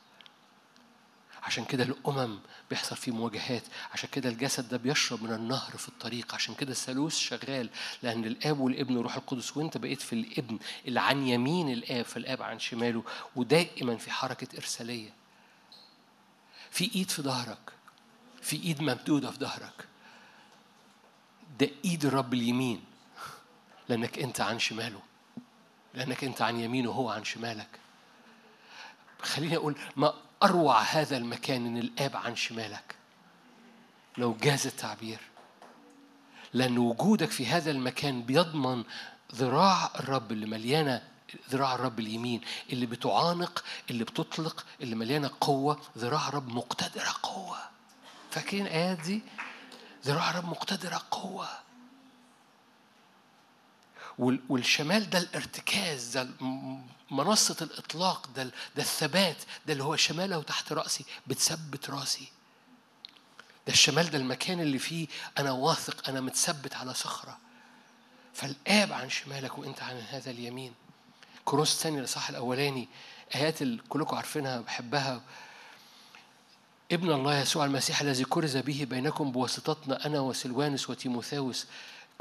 عشان 1.44 1.66
كده 1.66 1.84
الأمم 1.84 2.40
بيحصل 2.70 2.96
فيه 2.96 3.12
مواجهات 3.12 3.64
عشان 3.94 4.10
كده 4.12 4.30
الجسد 4.30 4.70
ده 4.70 4.78
بيشرب 4.78 5.24
من 5.24 5.34
النهر 5.34 5.78
في 5.78 5.90
الطريق 5.90 6.36
عشان 6.36 6.56
كده 6.56 6.72
الثالوث 6.72 7.16
شغال 7.16 7.70
لأن 8.04 8.26
الآب 8.26 8.60
والابن 8.60 8.96
والروح 8.98 9.16
القدس 9.16 9.58
وأنت 9.58 9.78
بقيت 9.78 10.02
في 10.02 10.14
الابن 10.14 10.60
اللي 10.88 11.00
عن 11.00 11.28
يمين 11.28 11.70
الآب 11.70 12.06
فالآب 12.06 12.42
عن 12.42 12.60
شماله 12.60 13.04
ودائما 13.36 13.98
في 13.98 14.12
حركة 14.12 14.58
إرسالية. 14.58 15.14
في 16.72 16.92
إيد 16.96 17.10
في 17.10 17.22
ظهرك 17.22 17.72
في 18.42 18.56
إيد 18.64 18.82
ممدودة 18.82 19.32
في 19.32 19.40
ظهرك. 19.40 19.88
ده 21.60 21.70
إيد 21.86 22.06
الرب 22.06 22.34
اليمين. 22.34 22.84
لأنك 23.90 24.20
أنت 24.20 24.42
عن 24.42 24.60
شماله. 24.60 25.02
لأنك 25.94 26.24
أنت 26.24 26.42
عن 26.42 26.60
يمينه 26.60 26.90
وهو 26.90 27.10
عن 27.10 27.24
شمالك. 27.24 27.80
خليني 29.22 29.56
أقول 29.56 29.76
ما 29.96 30.14
أروع 30.44 30.82
هذا 30.82 31.18
المكان 31.18 31.66
إن 31.66 31.78
الآب 31.78 32.16
عن 32.16 32.36
شمالك. 32.36 32.96
لو 34.18 34.34
جاز 34.34 34.68
التعبير 34.68 35.20
لأن 36.54 36.78
وجودك 36.78 37.30
في 37.32 37.48
هذا 37.48 37.72
المكان 37.72 38.22
بيضمن 38.22 38.84
ذراع 39.36 39.92
الرب 40.00 40.32
اللي 40.32 40.46
مليانة 40.46 41.02
ذراع 41.50 41.76
الرب 41.76 42.00
اليمين 42.00 42.42
اللي 42.70 42.86
بتعانق 42.86 43.64
اللي 43.90 44.04
بتطلق 44.04 44.66
اللي 44.82 44.96
مليانة 44.96 45.32
قوة 45.42 45.80
ذراع 45.98 46.28
الرب 46.28 46.48
مقتدرة 46.48 47.16
قوة. 47.24 47.58
فاكرين 48.32 48.66
الآيات 48.66 49.00
دي؟ 49.00 49.22
ذراع 50.06 50.30
الرب 50.30 50.46
مقتدرة 50.46 51.02
قوة. 51.12 51.48
والشمال 54.20 55.10
ده 55.10 55.20
الارتكاز 55.20 56.18
ده 56.18 56.30
منصة 57.12 57.56
الإطلاق 57.62 58.30
ده 58.36 58.44
ده 58.44 58.52
الثبات 58.78 59.38
ده 59.66 59.74
اللي 59.74 59.84
هو 59.84 59.96
شماله 59.96 60.42
تحت 60.42 60.74
رأسي 60.74 61.06
بتثبت 61.28 61.90
رأسي. 61.90 62.28
ده 63.68 63.74
الشمال 63.74 64.10
ده 64.10 64.18
المكان 64.18 64.60
اللي 64.60 64.80
فيه 64.80 65.08
أنا 65.38 65.52
واثق 65.52 66.10
أنا 66.10 66.22
متثبت 66.22 66.76
على 66.76 66.94
صخرة. 66.94 67.38
فالآب 68.34 68.94
عن 68.94 69.10
شمالك 69.10 69.58
وأنت 69.58 69.84
عن 69.84 70.04
هذا 70.10 70.32
اليمين. 70.32 70.74
كروس 71.46 71.74
الثاني 71.74 72.00
الإصحاح 72.00 72.30
الأولاني 72.30 72.88
آيات 73.36 73.62
اللي 73.62 73.82
كلكم 73.90 74.16
عارفينها 74.16 74.62
بحبها. 74.62 75.22
ابن 76.92 77.12
الله 77.12 77.40
يسوع 77.40 77.66
المسيح 77.66 78.02
الذي 78.02 78.24
كرز 78.24 78.58
به 78.58 78.88
بينكم 78.90 79.32
بواسطتنا 79.32 80.06
أنا 80.06 80.20
وسلوانس 80.20 80.90
وتيموثاوس. 80.90 81.66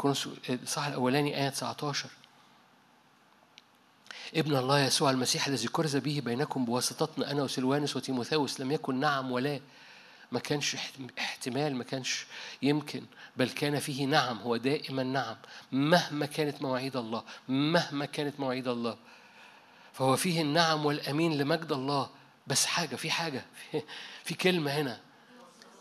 كورنثوس 0.00 0.38
الإصحاح 0.48 0.86
الأولاني 0.86 1.42
آية 1.42 1.48
19 1.48 2.08
ابن 4.34 4.56
الله 4.56 4.80
يسوع 4.80 5.10
المسيح 5.10 5.46
الذي 5.46 5.68
كرز 5.68 5.96
به 5.96 6.22
بينكم 6.24 6.64
بواسطتنا 6.64 7.30
أنا 7.30 7.42
وسلوانس 7.42 7.96
وتيموثاوس 7.96 8.60
لم 8.60 8.72
يكن 8.72 9.00
نعم 9.00 9.32
ولا 9.32 9.60
ما 10.32 10.38
كانش 10.38 10.76
احتمال 11.18 11.76
ما 11.76 11.84
كانش 11.84 12.26
يمكن 12.62 13.04
بل 13.36 13.48
كان 13.50 13.78
فيه 13.78 14.06
نعم 14.06 14.38
هو 14.38 14.56
دائما 14.56 15.02
نعم. 15.02 15.36
مهما 15.72 16.26
كانت 16.26 16.62
مواعيد 16.62 16.96
الله 16.96 17.22
مهما 17.48 18.04
كانت 18.06 18.40
مواعيد 18.40 18.68
الله 18.68 18.96
فهو 19.92 20.16
فيه 20.16 20.42
النعم 20.42 20.86
والأمين 20.86 21.38
لمجد 21.38 21.72
الله. 21.72 22.10
بس 22.46 22.66
حاجة 22.66 22.96
في 22.96 23.10
حاجة 23.10 23.44
في 24.24 24.34
كلمة 24.34 24.70
هنا. 24.70 25.00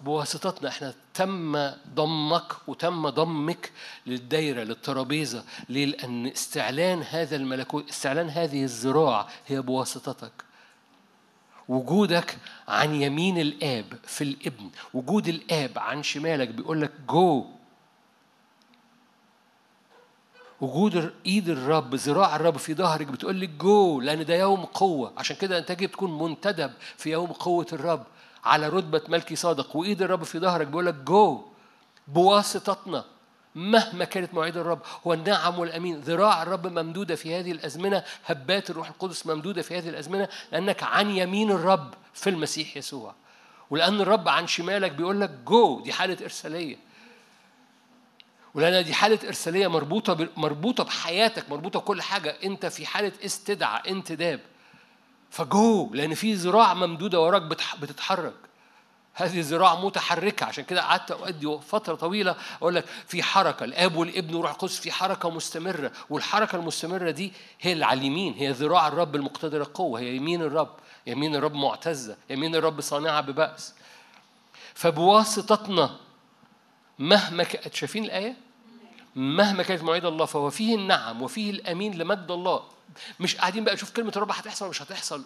بواسطتنا 0.01 0.69
إحنا 0.69 0.93
تم 1.13 1.71
ضمك 1.93 2.67
وتم 2.67 3.09
ضمك 3.09 3.71
للدايرة 4.07 4.63
للترابيزة 4.63 5.43
ليه؟ 5.69 5.85
لأن 5.85 6.27
استعلان 6.27 7.03
هذا 7.03 7.35
الملكوت 7.35 7.89
استعلان 7.89 8.29
هذه 8.29 8.63
الذراع 8.63 9.27
هي 9.47 9.61
بواسطتك. 9.61 10.31
وجودك 11.69 12.37
عن 12.67 12.95
يمين 13.01 13.37
الآب 13.37 13.85
في 14.03 14.23
الابن 14.23 14.69
وجود 14.93 15.27
الآب 15.27 15.79
عن 15.79 16.03
شمالك 16.03 16.47
بيقول 16.49 16.81
لك 16.81 16.91
جو 17.09 17.45
وجود 20.61 21.13
إيد 21.25 21.49
الرب 21.49 21.95
ذراع 21.95 22.35
الرب 22.35 22.57
في 22.57 22.73
ظهرك 22.73 23.07
بتقول 23.07 23.41
لك 23.41 23.49
جو 23.49 24.01
لأن 24.01 24.25
ده 24.25 24.35
يوم 24.35 24.65
قوة. 24.65 25.13
عشان 25.17 25.35
كده 25.35 25.57
أنت 25.57 25.71
تجب 25.71 25.91
تكون 25.91 26.17
منتدب 26.17 26.71
في 26.97 27.11
يوم 27.11 27.27
قوة 27.31 27.67
الرب. 27.73 28.05
على 28.49 28.67
رتبة 28.67 29.01
ملكي 29.07 29.35
صادق 29.35 29.75
وإيد 29.75 30.01
الرب 30.01 30.23
في 30.23 30.39
ظهرك 30.39 30.67
بيقول 30.67 30.85
لك 30.85 30.93
جو 30.93 31.45
بواسطتنا. 32.07 33.05
مهما 33.55 34.05
كانت 34.05 34.33
مواعيد 34.33 34.57
الرب 34.57 34.79
هو 35.07 35.13
النعم 35.13 35.59
والأمين. 35.59 35.99
ذراع 35.99 36.43
الرب 36.43 36.67
ممدودة 36.67 37.15
في 37.15 37.35
هذه 37.35 37.51
الأزمنة 37.51 38.03
هبات 38.25 38.69
الروح 38.69 38.87
القدس 38.87 39.25
ممدودة 39.27 39.61
في 39.61 39.77
هذه 39.77 39.89
الأزمنة 39.89 40.27
لأنك 40.51 40.83
عن 40.83 41.09
يمين 41.09 41.51
الرب 41.51 41.93
في 42.13 42.29
المسيح 42.29 42.77
يسوع. 42.77 43.15
ولأن 43.69 44.01
الرب 44.01 44.29
عن 44.29 44.47
شمالك 44.47 44.91
بيقول 44.91 45.21
لك 45.21 45.29
جو 45.29 45.79
دي 45.79 45.93
حالة 45.93 46.17
إرسالية. 46.23 46.75
ولأن 48.53 48.83
دي 48.83 48.93
حالة 48.93 49.19
إرسالية 49.27 49.67
مربوطة 49.67 50.27
مربوطة 50.37 50.83
بحياتك 50.83 51.49
مربوطة 51.49 51.79
بكل 51.79 52.01
حاجة. 52.01 52.35
أنت 52.43 52.65
في 52.65 52.85
حالة 52.85 53.11
استدعاء 53.25 53.91
انتداب. 53.91 54.39
فجو 55.29 55.89
لأن 55.93 56.13
في 56.13 56.33
ذراع 56.33 56.73
ممدودة 56.73 57.19
وراك 57.19 57.41
بتتحرك. 57.81 58.33
هذه 59.13 59.41
ذراع 59.41 59.75
متحركة. 59.75 60.45
عشان 60.45 60.63
كده 60.63 60.81
قعدت 60.81 61.11
أؤدي 61.11 61.59
فترة 61.67 61.95
طويلة 61.95 62.35
أقول 62.61 62.75
لك 62.75 62.85
في 63.07 63.23
حركة. 63.23 63.63
الآب 63.63 63.95
والابن 63.95 64.35
والروح 64.35 64.51
القدس 64.51 64.79
في 64.79 64.91
حركة 64.91 65.29
مستمرة. 65.29 65.91
والحركة 66.09 66.55
المستمرة 66.55 67.11
دي 67.11 67.33
هي 67.61 67.73
اللي 67.73 67.85
على 67.85 67.99
اليمين. 67.99 68.33
هي 68.33 68.51
ذراع 68.51 68.87
الرب 68.87 69.15
المقتدرة 69.15 69.63
القوة. 69.63 69.99
هي 69.99 70.15
يمين 70.15 70.41
الرب. 70.41 70.75
يمين 71.07 71.35
الرب 71.35 71.53
معتزة. 71.53 72.17
يمين 72.29 72.55
الرب 72.55 72.81
صانعة 72.81 73.21
ببأس. 73.21 73.73
فبواسطتنا 74.73 75.95
مهما 76.99 77.43
ك... 77.43 77.75
شايفين 77.75 78.05
الآية؟ 78.05 78.35
مهما 79.15 79.63
كانت 79.63 79.83
مواعيد 79.83 80.05
الله 80.05 80.25
فهو 80.25 80.49
فيه 80.49 80.75
النعم 80.75 81.21
وفيه 81.21 81.51
الأمين 81.51 81.97
لمجد 81.97 82.31
الله. 82.31 82.63
مش 83.19 83.35
قاعدين 83.35 83.63
بقى 83.63 83.73
نشوف 83.73 83.91
كلمة 83.91 84.11
الرب 84.15 84.31
هتحصل 84.31 84.65
ولا 84.65 84.69
مش 84.69 84.81
هتحصل. 84.81 85.23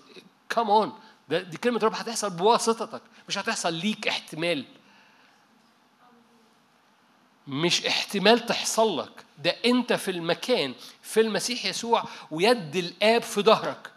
come 0.50 0.70
on 0.70 0.94
دي 1.30 1.58
كلمة 1.58 1.78
الرب 1.78 1.94
هتحصل 1.96 2.30
بواسطتك. 2.30 3.02
مش 3.30 3.38
هتحصل 3.38 3.74
ليك 3.74 4.08
احتمال. 4.08 4.66
مش 7.48 7.86
احتمال 7.86 8.46
تحصل 8.46 9.00
لك. 9.00 9.26
ده 9.44 9.56
انت 9.66 9.94
في 9.94 10.12
المكان 10.12 10.74
في 11.02 11.22
المسيح 11.22 11.66
يسوع 11.66 12.04
ويد 12.32 12.76
الآب 12.76 13.22
في 13.22 13.42
ظهرك. 13.42 13.90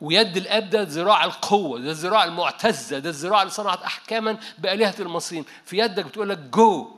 ويد 0.00 0.36
الآب 0.36 0.70
ده 0.70 0.82
ذراع 0.82 1.24
القوة 1.24 1.78
ده 1.80 1.90
الذراع 1.90 2.24
المعتزة 2.24 2.98
ده 2.98 3.10
الذراع 3.10 3.42
اللي 3.42 3.52
صنعت 3.52 3.82
احكاما 3.82 4.38
بآلهة 4.58 4.94
المصريين 5.00 5.44
في 5.64 5.78
يدك 5.78 6.04
بتقول 6.04 6.28
لك 6.28 6.38
جو 6.38 6.95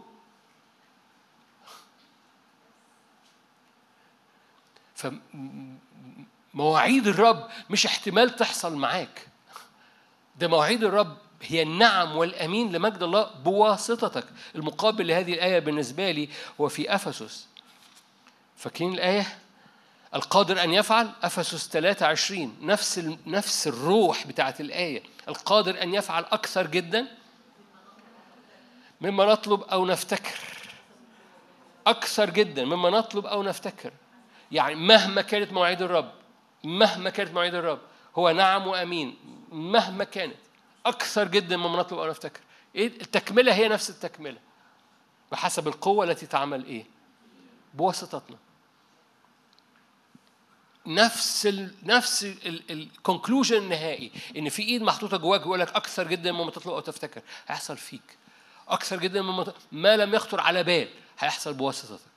فمواعيد 6.55 7.07
الرب 7.07 7.49
مش 7.71 7.87
احتمال 7.87 8.37
تحصل 8.37 8.77
معاك. 8.77 9.29
ده 10.37 10.49
مواعيد 10.49 10.85
الرب 10.85 11.17
هي 11.43 11.63
النعم 11.63 12.17
والأمين 12.17 12.73
لمجد 12.73 13.03
الله 13.03 13.31
بواسطتك. 13.45 14.25
المقابل 14.55 15.07
لهذه 15.07 15.35
الآية 15.35 15.59
بالنسبة 15.59 16.11
لي 16.11 16.29
هو 16.61 16.69
في 16.69 16.95
أفسس. 16.95 17.47
فاكرين 18.57 18.95
الآية؟ 18.95 19.39
القادر 20.15 20.65
أن 20.65 20.73
يفعل؟ 20.73 21.11
أفسس 21.23 21.69
23 21.69 22.57
نفس 22.61 23.11
نفس 23.27 23.69
الروح 23.69 24.27
بتاعت 24.27 24.61
الآية. 24.61 25.03
القادر 25.29 25.83
أن 25.83 25.95
يفعل 25.95 26.25
أكثر 26.33 26.67
جدا؟ 26.67 27.07
مما 29.01 29.25
نطلب 29.25 29.63
أو 29.63 29.87
نفتكر. 29.87 30.39
أكثر 31.87 32.31
جدا. 32.31 32.65
مما 32.65 32.91
نطلب 32.91 33.27
أو 33.27 33.43
نفتكر. 33.43 33.93
يعني 34.53 34.75
مهما 34.75 35.23
كانت 35.23 35.53
مواعيد 35.53 35.83
الرب 35.83 36.13
مهما 36.65 37.11
كانت 37.11 37.31
مواعيد 37.31 37.55
الرب 37.55 37.81
هو 38.19 38.31
نعم 38.31 38.67
وأمين. 38.67 39.17
مهما 39.53 40.05
كانت. 40.05 40.37
أكثر 40.87 41.29
جدا 41.29 41.57
مما 41.57 41.79
نطلب 41.79 41.99
أو 41.99 42.07
نفتكر. 42.07 42.41
إيه؟ 42.75 42.87
التكملة 42.87 43.55
هي 43.55 43.69
نفس 43.69 43.91
التكملة. 43.91 44.39
بحسب 45.33 45.69
القوة 45.69 46.05
التي 46.05 46.27
تعمل 46.27 46.65
إيه؟ 46.65 46.85
بواسطتنا. 47.75 48.37
نفس 50.87 51.47
ال 51.47 51.75
نفس 51.83 52.25
الكونكلوجن 52.71 53.57
النهائي. 53.57 54.13
إن 54.37 54.49
في 54.49 54.63
إيد 54.63 54.83
محطوطة 54.83 55.17
جواك 55.17 55.41
بيقول 55.41 55.61
لك 55.61 55.77
أكثر 55.77 56.09
جدا 56.09 56.33
مما 56.33 56.51
تطلب 56.51 56.73
أو 56.73 56.81
تفتكر. 56.81 57.23
هيحصل 57.47 57.77
فيك. 57.77 58.19
أكثر 58.69 58.97
جدا 58.97 59.23
مما 59.23 59.53
ما 59.73 59.97
لم 59.97 60.15
يخطر 60.15 60.41
على 60.41 60.63
بال 60.63 60.89
هيحصل 61.19 61.55
بواسطتك 61.55 62.08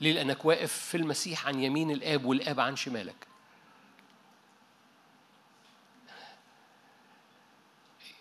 ليه؟ 0.00 0.12
لأنك 0.12 0.44
واقف 0.44 0.72
في 0.72 0.96
المسيح 0.96 1.46
عن 1.46 1.60
يمين 1.60 1.90
الآب 1.90 2.24
والآب 2.24 2.60
عن 2.60 2.76
شمالك. 2.76 3.26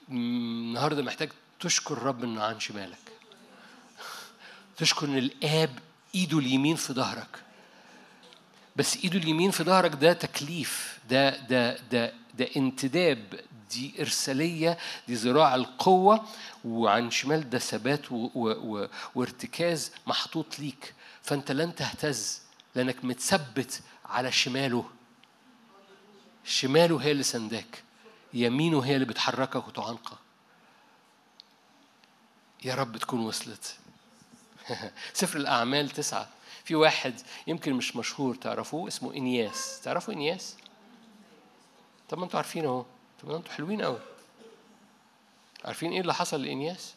النهارده 0.10 1.02
محتاج 1.04 1.32
تشكر 1.60 1.98
الرب 1.98 2.24
إنه 2.24 2.44
عن 2.44 2.60
شمالك. 2.60 2.98
تشكر 4.78 5.06
إن 5.08 5.18
الآب 5.18 5.80
إيده 6.16 6.40
اليمين 6.40 6.76
في 6.76 6.94
ظهرك. 6.94 7.44
بس 8.76 8.98
إيده 8.98 9.20
اليمين 9.20 9.52
في 9.52 9.64
ظهرك 9.64 9.96
ده 9.96 10.14
تكليف 10.14 11.00
ده 11.10 11.30
ده 11.38 11.78
ده 11.78 12.14
ده 12.34 12.50
انتداب 12.58 13.40
دي 13.72 13.94
إرسالية 14.00 14.78
دي 15.08 15.14
ذراع 15.16 15.56
القوة 15.56 16.26
وعن 16.66 17.12
شمال 17.12 17.50
ده 17.50 17.60
ثبات 17.60 18.12
وارتكاز 19.16 19.92
محطوط 20.08 20.60
ليك 20.60 20.94
فأنت 21.28 21.52
لن 21.52 21.76
تهتز 21.76 22.42
لأنك 22.76 23.06
متثبت 23.06 23.82
على 24.06 24.32
شماله. 24.32 24.90
شماله 26.44 26.98
هي 26.98 27.12
اللي 27.12 27.24
سنداك 27.24 27.84
يمينه 28.34 28.82
هي 28.82 28.96
اللي 28.96 29.06
بتحركك 29.06 29.68
وتعنقك 29.68 30.18
يا 32.66 32.76
رب 32.76 32.98
تكون 32.98 33.20
وصلت. 33.20 33.78
سفر 35.14 35.38
الأعمال 35.40 35.90
تسعة. 35.90 36.30
في 36.64 36.76
واحد 36.76 37.22
يمكن 37.48 37.74
مش 37.74 37.96
مشهور 37.96 38.36
تعرفوه؟ 38.36 38.88
اسمه 38.88 39.14
إنياس. 39.14 39.82
تعرفوا 39.82 40.14
إنياس؟ 40.14 40.56
طب 42.10 42.18
ما 42.18 42.26
أنتوا 42.26 42.38
عارفين 42.38 42.66
اهو. 42.66 42.86
طب 43.22 43.30
ما 43.30 43.38
أنتوا 43.38 43.54
حلوين 43.54 43.82
قوي 43.82 44.00
عارفين 45.66 45.92
إيه 45.92 46.02
اللي 46.02 46.14
حصل 46.14 46.42
لإنياس؟ 46.42 46.94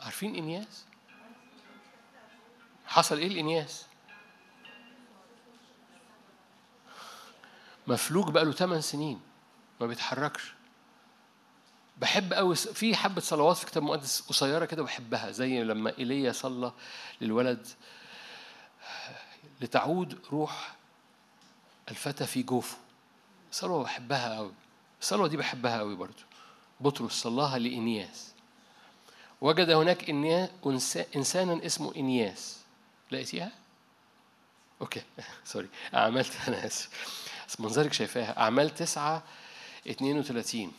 عارفين 0.00 0.34
إنياس؟ 0.36 0.84
حصل 2.86 3.18
إيه 3.18 3.28
لإنياس؟ 3.28 3.86
مفلوج 7.86 8.30
بقاله 8.30 8.52
8 8.52 8.80
سنين 8.80 9.20
ما 9.80 9.86
بيتحركش 9.86 10.52
بحب 11.98 12.32
قوي 12.32 12.54
في 12.54 12.96
حبة 12.96 13.20
صلوات 13.20 13.56
في 13.56 13.66
كتاب 13.66 13.82
مقدس 13.82 14.20
قصيرة 14.20 14.64
كده 14.64 14.82
بحبها 14.82 15.30
زي 15.30 15.62
لما 15.62 15.98
إيليا 15.98 16.32
صلى 16.32 16.72
للولد 17.20 17.66
لتعود 19.60 20.18
روح 20.32 20.74
الفتى 21.88 22.26
في 22.26 22.42
جوفه 22.42 22.76
صلوة 23.52 23.82
بحبها 23.82 24.36
قوي 24.36 24.52
الصلوة 25.00 25.28
دي 25.28 25.36
بحبها 25.36 25.78
قوي 25.78 25.96
برضو 25.96 26.22
بطرس 26.80 27.12
صلاها 27.12 27.58
لإنياس 27.58 28.34
وجد 29.40 29.70
هناك 29.70 30.10
إنسانا 31.16 31.66
اسمه 31.66 31.92
إنياس. 31.96 32.56
لقيتيها؟ 33.10 33.52
Okay. 34.80 35.02
Sorry 35.44 35.68
أعمال 35.94 36.26
أنا 36.48 36.66
آسف. 36.66 36.88
منظرك 37.58 37.92
شايفاها. 37.92 38.38
أعمال 38.38 38.74
تسعة 38.74 39.22
32 39.90 40.72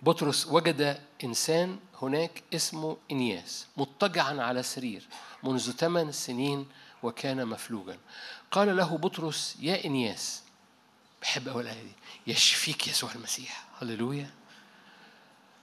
بطرس 0.00 0.46
وجد 0.46 1.00
إنسان 1.24 1.78
هناك 2.02 2.42
اسمه 2.54 2.96
إنياس 3.10 3.66
مضطجعا 3.76 4.42
على 4.42 4.62
سرير 4.62 5.08
منذ 5.42 5.70
ثمان 5.72 6.12
سنين 6.12 6.66
وكان 7.02 7.46
مفلوجا. 7.46 7.98
قال 8.50 8.76
له 8.76 8.96
بطرس 8.98 9.56
يا 9.60 9.84
إنياس. 9.84 10.42
بحب 11.22 11.48
أول 11.48 11.62
الآية 11.62 11.82
دي. 11.82 11.92
يشفيك 12.26 12.88
يسوع 12.88 13.12
المسيح. 13.12 13.64
هللويا. 13.82 14.30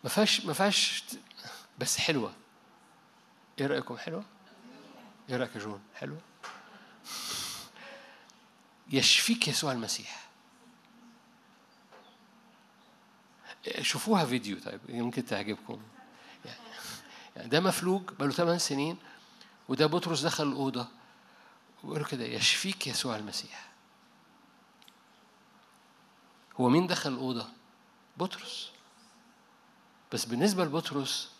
ما 0.03 0.09
فيهاش 0.09 0.45
ما 0.45 0.53
فيهاش 0.53 1.03
بس 1.79 1.97
حلوة 1.97 2.33
إيه 3.59 3.67
رأيكم 3.67 3.97
حلوة؟ 3.97 4.23
إيه 5.29 5.35
رأيك 5.37 5.55
يا 5.55 5.59
جون؟ 5.59 5.81
حلوة؟ 5.95 6.21
يشفيك 8.89 9.47
يسوع 9.47 9.71
المسيح 9.71 10.29
شوفوها 13.81 14.25
فيديو 14.25 14.59
طيب 14.59 14.79
يمكن 14.89 15.25
تعجبكم 15.25 15.81
يعني 17.35 17.49
ده 17.49 17.59
مفلوج 17.59 18.01
بقاله 18.11 18.31
ثمان 18.33 18.59
سنين 18.59 18.97
وده 19.69 19.85
بطرس 19.85 20.21
دخل 20.21 20.47
الأوضة 20.47 20.87
ويقول 21.83 22.05
كده 22.05 22.23
يشفيك 22.25 22.87
يسوع 22.87 23.15
المسيح 23.15 23.69
هو 26.59 26.69
مين 26.69 26.87
دخل 26.87 27.13
الأوضة؟ 27.13 27.47
بطرس 28.17 28.71
بس 30.13 30.25
بالنسبة 30.25 30.65
لبطرس 30.65 31.31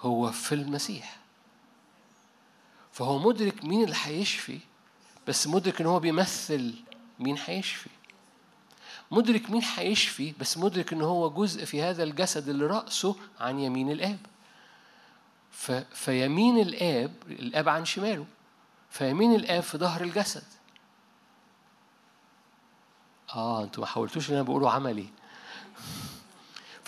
هو 0.00 0.32
في 0.32 0.54
المسيح. 0.54 1.16
فهو 2.92 3.18
مدرك 3.18 3.64
مين 3.64 3.84
اللي 3.84 3.96
هيشفي 4.02 4.58
بس 5.28 5.46
مدرك 5.46 5.80
إن 5.80 5.86
هو 5.86 6.00
بيمثل 6.00 6.74
مين 7.18 7.38
هيشفي. 7.46 7.90
مدرك 9.10 9.50
مين 9.50 9.62
هيشفي 9.76 10.34
بس 10.40 10.58
مدرك 10.58 10.92
إن 10.92 11.02
هو 11.02 11.30
جزء 11.30 11.64
في 11.64 11.82
هذا 11.82 12.02
الجسد 12.02 12.48
اللي 12.48 12.66
رأسه 12.66 13.16
عن 13.40 13.58
يمين 13.58 13.90
الآب. 13.90 14.18
ف... 15.50 15.72
فيمين 15.72 16.58
الآب 16.58 17.12
الآب 17.28 17.68
عن 17.68 17.84
شماله 17.84 18.26
فيمين 18.90 19.34
الآب 19.34 19.62
في 19.62 19.78
ظهر 19.78 20.00
الجسد. 20.00 20.44
آه 23.34 23.62
أنتوا 23.64 23.80
ما 23.80 23.86
حاولتوش 23.86 24.26
اللي 24.28 24.40
أنا 24.40 24.48
بقوله 24.48 24.70
عملي. 24.70 25.08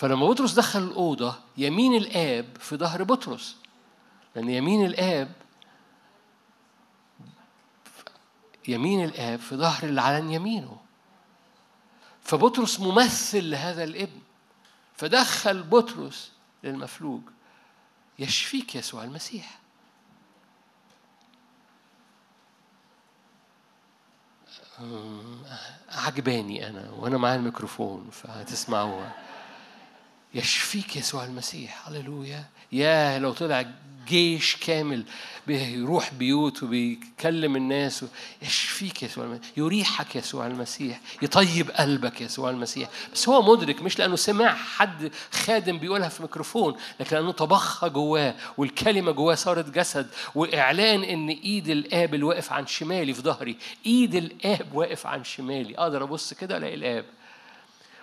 فلما 0.01 0.27
بطرس 0.27 0.53
دخل 0.53 0.83
الأوضة 0.83 1.35
يمين 1.57 1.95
الآب 1.95 2.57
في 2.59 2.77
ظهر 2.77 3.03
بطرس. 3.03 3.57
لأن 4.35 4.49
يمين 4.49 4.85
الآب 4.85 5.31
يمين 8.67 9.05
الآب 9.05 9.39
في 9.39 9.55
ظهر 9.55 9.83
اللي 9.83 10.01
على 10.01 10.33
يمينه. 10.33 10.77
فبطرس 12.21 12.79
ممثل 12.79 13.49
لهذا 13.49 13.83
الابن. 13.83 14.19
فدخل 14.95 15.63
بطرس 15.63 16.31
للمفلوج. 16.63 17.21
يشفيك 18.19 18.75
يسوع 18.75 19.03
المسيح. 19.03 19.59
عجباني 25.89 26.69
أنا 26.69 26.89
وأنا 26.89 27.17
معايا 27.17 27.35
الميكروفون 27.35 28.09
فهتسمعوها. 28.11 29.31
يشفيك 30.33 30.95
يسوع 30.95 31.23
المسيح. 31.23 31.87
هللويا. 31.87 32.43
يا 32.71 33.19
لو 33.19 33.33
طلع 33.33 33.65
جيش 34.07 34.55
كامل 34.55 35.03
بيروح 35.47 36.13
بيوت 36.13 36.63
وبيكلم 36.63 37.55
الناس 37.55 38.05
يشفيك 38.41 39.03
يسوع 39.03 39.25
المسيح. 39.25 39.51
يريحك 39.57 40.15
يسوع 40.15 40.47
المسيح. 40.47 40.99
يطيب 41.21 41.71
قلبك 41.71 42.21
يسوع 42.21 42.49
المسيح. 42.49 42.89
بس 43.13 43.29
هو 43.29 43.41
مدرك 43.55 43.81
مش 43.81 43.99
لأنه 43.99 44.15
سمع 44.15 44.55
حد 44.55 45.11
خادم 45.31 45.77
بيقولها 45.77 46.09
في 46.09 46.21
ميكروفون 46.21 46.75
لكن 46.99 47.15
لأنه 47.15 47.31
طبخها 47.31 47.89
جواه 47.89 48.35
والكلمة 48.57 49.11
جواه 49.11 49.35
صارت 49.35 49.69
جسد 49.69 50.07
وإعلان 50.35 51.03
إن 51.03 51.29
إيد 51.29 51.69
الآب 51.69 52.13
اللي 52.13 52.25
واقف 52.25 52.53
عن 52.53 52.67
شمالي 52.67 53.13
في 53.13 53.21
ظهري. 53.21 53.57
إيد 53.85 54.15
الآب 54.15 54.67
واقف 54.73 55.07
عن 55.07 55.23
شمالي. 55.23 55.77
أقدر 55.77 56.03
أبص 56.03 56.33
كده 56.33 56.57
ألاقي 56.57 56.75
الآب. 56.75 57.05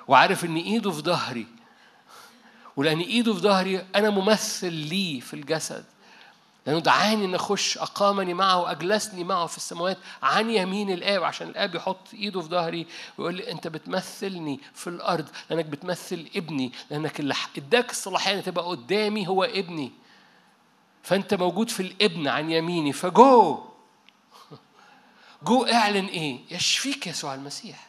وعارف 0.08 0.44
إن 0.44 0.56
إيده 0.56 0.90
في 0.90 1.00
ظهري. 1.00 1.46
ولأن 2.78 3.00
إيده 3.00 3.34
في 3.34 3.40
ظهري 3.40 3.86
أنا 3.94 4.10
ممثل 4.10 4.72
ليه 4.72 5.20
في 5.20 5.34
الجسد. 5.34 5.84
لأنه 6.66 6.78
دعاني 6.78 7.24
أن 7.24 7.34
أخش 7.34 7.78
أقامني 7.78 8.34
معه 8.34 8.62
وأجلسني 8.62 9.24
معه 9.24 9.46
في 9.46 9.56
السماوات 9.56 9.98
عن 10.22 10.50
يمين 10.50 10.90
الآب 10.90 11.24
عشان 11.24 11.48
الآب 11.48 11.74
يحط 11.74 12.14
إيده 12.14 12.40
في 12.40 12.48
ظهري 12.48 12.86
ويقول 13.18 13.34
لي 13.34 13.52
أنت 13.52 13.68
بتمثلني 13.68 14.60
في 14.74 14.86
الأرض 14.86 15.28
لأنك 15.50 15.64
بتمثل 15.64 16.28
ابني 16.36 16.72
لأنك 16.90 17.20
اللي 17.20 17.34
إداك 17.56 17.90
الصلاحية 17.90 18.38
أن 18.38 18.42
تبقى 18.42 18.64
قدامي 18.64 19.28
هو 19.28 19.44
ابني. 19.44 19.92
فأنت 21.02 21.34
موجود 21.34 21.70
في 21.70 21.80
الابن 21.80 22.28
عن 22.28 22.50
يميني 22.50 22.92
فجو. 22.92 23.64
جو 25.46 25.64
اعلن 25.64 26.06
إيه؟ 26.06 26.38
يشفيك 26.50 27.06
يسوع 27.06 27.34
المسيح. 27.34 27.87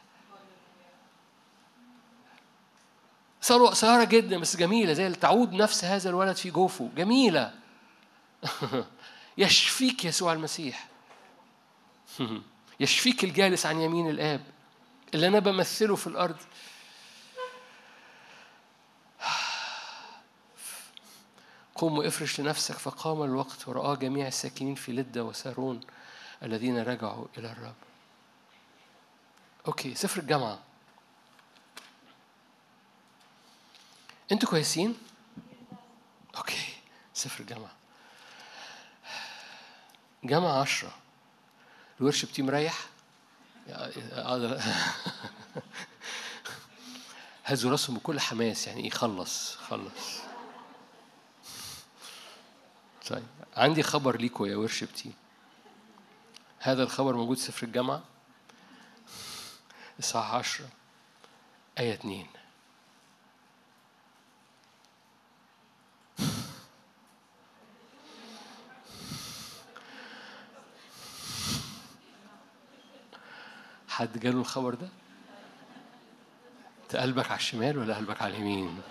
ثروة 3.42 3.70
قصيرة 3.70 4.04
جدا 4.04 4.38
بس 4.38 4.58
جميلة 4.58 4.94
زي 4.94 5.14
تعود 5.14 5.54
نفس 5.54 5.84
هذا 5.86 6.10
الولد 6.10 6.36
في 6.36 6.52
جوفه 6.52 6.90
جميلة. 6.96 7.54
يشفيك 9.38 10.06
يسوع 10.06 10.34
المسيح. 10.34 10.88
يشفيك 12.80 13.24
الجالس 13.24 13.66
عن 13.66 13.82
يمين 13.82 14.10
الآب. 14.10 14.42
اللي 15.14 15.28
أنا 15.28 15.40
بمثله 15.40 15.96
في 15.96 16.08
الأرض. 16.08 16.38
قم 21.76 21.98
وافرش 21.98 22.40
لنفسك 22.40 22.76
فقام 22.76 23.24
الوقت 23.24 23.68
ورآه 23.68 23.96
جميع 23.96 24.28
الساكنين 24.28 24.76
في 24.76 24.92
لدة 24.92 25.24
وسارون 25.24 25.80
الذين 26.44 26.80
رجعوا 26.80 27.26
إلى 27.38 27.52
الرب. 27.52 27.76
Okay 29.68 29.96
سفر 29.96 30.22
الجامعة. 30.22 30.69
أنتوا 34.32 34.50
كويسين؟ 34.50 34.98
okay 36.38 36.74
سفر 37.14 37.40
الجامعة 37.40 37.72
جامعة 40.24 40.62
عشرة. 40.62 40.96
ال 42.00 42.03
worship 42.03 42.26
team 42.26 42.42
راح 42.42 42.86
هزوا 47.46 47.72
راسهم 47.72 47.96
بكل 47.98 48.20
حماس 48.20 48.68
يعني 48.68 48.84
إيه 48.84 48.90
خلص 48.90 49.56
خلص. 49.56 50.20
طيب 53.10 53.24
عندي 53.58 53.84
خبر 53.84 54.18
ليكوا 54.18 54.48
يا 54.48 54.56
worship 54.56 54.84
team 54.84 55.12
هذا 56.60 56.84
الخبر 56.84 57.16
موجود 57.16 57.38
سفر 57.38 57.68
الجامعة 57.68 58.04
الساعة 60.00 60.36
عشرة. 60.38 60.70
آية 61.80 61.94
اتنين. 61.94 62.28
حد 74.00 74.20
جاله 74.20 74.40
الخبر 74.40 74.74
ده؟ 74.74 74.90
انت 76.84 76.96
قلبك 76.96 77.32
على 77.32 77.40
الشمال 77.40 77.78
ولا 77.78 77.96
قلبك 77.96 78.22
على 78.22 78.38
اليمين؟ 78.38 78.82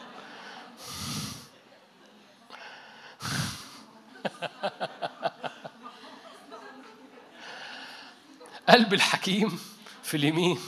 قلب 8.69 8.95
الحكيم 8.95 9.61
في 10.03 10.17
اليمين 10.17 10.59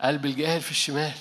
قلب 0.00 0.26
الجاهل 0.26 0.60
في 0.60 0.70
الشمال 0.70 1.12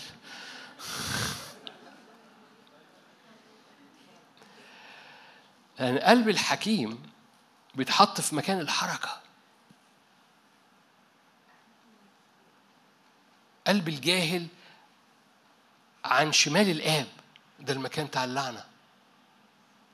لأن 5.80 5.97
قلب 5.97 6.30
الحكيم 6.30 7.03
بيتحط 7.76 8.22
في 8.22 8.36
مكان 8.36 8.60
الحركة 8.60 9.24
قلب 13.68 13.89
الجاهل 13.89 14.47
عن 16.05 16.32
شمال 16.32 16.70
الآب. 16.70 17.07
ده 17.59 17.74
المكان 17.74 18.05
بتاع 18.05 18.24
اللعنة. 18.24 18.66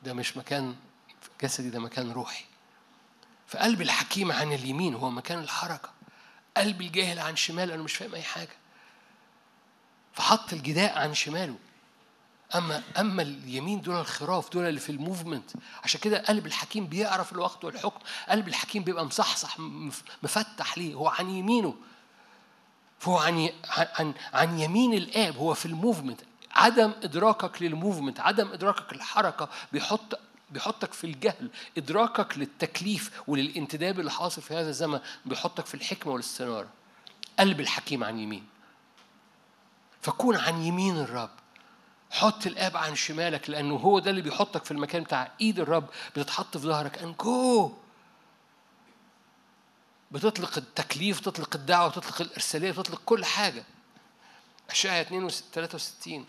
ده 0.04 0.14
مش 0.14 0.38
مكان 0.38 0.76
جسدي 1.42 1.70
ده 1.70 1.80
مكان 1.80 2.12
روحي. 2.12 2.46
فقلب 3.48 3.82
الحكيم 3.82 4.32
عن 4.32 4.54
اليمين 4.54 4.96
هو 4.96 5.10
مكان 5.10 5.40
الحركة. 5.40 5.90
قلب 6.58 6.82
الجاهل 6.82 7.20
عن 7.20 7.36
شمال 7.36 7.72
أنا 7.72 7.84
مش 7.84 7.94
فاهم 7.96 8.16
أي 8.16 8.24
حاجة. 8.24 8.56
فحط 10.14 10.54
الجداء 10.54 11.00
عن 11.00 11.14
شماله. 11.14 11.56
أما 12.56 12.84
أما 13.00 13.22
اليمين 13.22 13.82
دول 13.82 13.96
الخراف 14.00 14.50
دول 14.50 14.66
اللي 14.66 14.80
في 14.80 14.92
الموفمنت. 14.92 15.52
عشان 15.84 16.00
كده 16.02 16.18
قلب 16.18 16.46
الحكيم 16.46 16.88
بيعرف 16.88 17.32
الوقت 17.34 17.64
والحكم. 17.64 18.00
قلب 18.30 18.48
الحكيم 18.48 18.84
بيبقى 18.84 19.06
مصحصح 19.06 19.60
مفتح 20.24 20.78
ليه. 20.78 20.94
هو 20.94 21.08
عن 21.08 21.30
يمينه. 21.30 21.76
فهو 23.02 23.18
عن 23.18 23.50
عن 23.70 24.14
عن 24.34 24.60
يمين 24.60 24.94
الآب 24.94 25.38
هو 25.38 25.54
في 25.54 25.66
الموفمنت. 25.66 26.22
عدم 26.52 26.92
إدراكك 27.04 27.62
للموفمنت 27.62 28.20
عدم 28.20 28.48
إدراكك 28.52 28.94
للحركة 28.94 29.50
بيحط 29.72 30.20
بيحطك 30.50 30.94
في 30.94 31.04
الجهل. 31.04 31.50
إدراكك 31.78 32.38
للتكليف 32.38 33.22
وللانتداب 33.28 34.00
اللي 34.00 34.12
حاصل 34.12 34.42
في 34.42 34.54
هذا 34.54 34.70
الزمن 34.70 35.00
بيحطك 35.26 35.66
في 35.66 35.74
الحكمة 35.74 36.14
والاستنارة. 36.14 36.68
قلب 37.40 37.60
الحكيم 37.60 38.04
عن 38.04 38.20
يمين. 38.20 38.46
فكون 40.02 40.36
عن 40.36 40.62
يمين 40.62 40.98
الرب. 40.98 41.30
حط 42.12 42.48
الآب 42.48 42.78
عن 42.78 42.96
شمالك 42.96 43.50
لأنه 43.50 43.76
هو 43.76 44.00
ده 44.00 44.10
اللي 44.12 44.22
بيحطك 44.22 44.66
في 44.66 44.72
المكان 44.72 45.04
بتاع 45.04 45.32
إيد 45.42 45.60
الرب 45.60 45.86
بتتحط 46.16 46.58
في 46.58 46.68
ظهرك. 46.68 46.98
ان 47.04 47.16
جو 47.20 47.72
بتطلق 50.12 50.58
التكليف 50.58 51.20
تطلق 51.20 51.56
الدعوة 51.56 51.90
تطلق 51.92 52.22
الإرسالية 52.22 52.72
تطلق 52.72 53.02
كل 53.06 53.26
حاجة. 53.26 53.64
اشعياء 54.70 55.30
63 55.30 56.26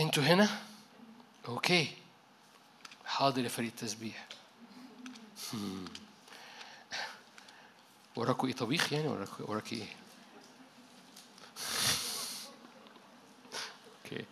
أنتوا 0.00 0.22
هنا؟ 0.22 0.62
Okay. 1.48 1.96
حاضر 3.06 3.44
يا 3.44 3.48
فريق 3.48 3.70
التسبيح. 3.70 4.26
وراكوا 8.16 8.48
إيه؟ 8.48 8.54
طبيخ 8.54 8.92
يعني 8.92 9.08
وراكوا 9.08 9.46
وراكي 9.50 9.74
إيه؟ 9.76 9.96
Okay. 14.04 14.24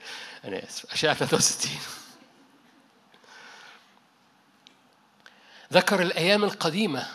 أنا 0.44 0.64
آسف. 0.64 0.92
أشعيا 0.92 1.14
63 1.14 2.01
ذكر 5.72 6.02
الأيام 6.02 6.44
القديمة 6.44 7.06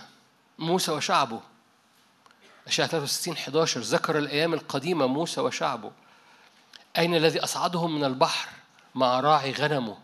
موسى 0.59 0.91
وشعبه. 0.91 1.41
اشعه 2.67 2.87
63 2.87 3.33
11 3.33 3.81
ذكر 3.81 4.17
الأيام 4.17 4.53
القديمة 4.53 5.07
موسى 5.07 5.41
وشعبه. 5.41 5.91
أين 6.97 7.15
الذي 7.15 7.39
أصعدهم 7.39 7.95
من 7.95 8.03
البحر 8.03 8.49
مع 8.95 9.19
راعي 9.19 9.51
غنمه؟ 9.51 9.97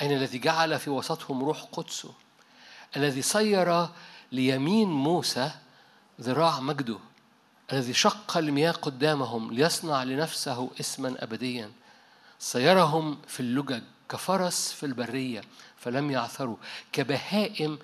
أين 0.00 0.12
الذي 0.12 0.38
جعل 0.38 0.78
في 0.78 0.90
وسطهم 0.90 1.44
روح 1.44 1.62
قدسه؟ 1.72 2.12
الذي 2.96 3.22
صير 3.22 3.88
ليمين 4.32 4.88
موسى 4.88 5.50
ذراع 6.20 6.60
مجده؟ 6.60 6.98
الذي 7.72 7.94
شق 7.94 8.36
المياه 8.36 8.72
قدامهم 8.72 9.52
ليصنع 9.52 10.02
لنفسه 10.02 10.70
اسما 10.80 11.14
أبديا؟ 11.18 11.70
سيرهم 12.38 13.18
في 13.28 13.40
اللجج 13.40 13.82
كفرس 14.08 14.72
في 14.72 14.86
البرية. 14.86 15.42
فلم 15.80 16.10
يعثروا. 16.10 16.56
كبهائم 16.92 17.78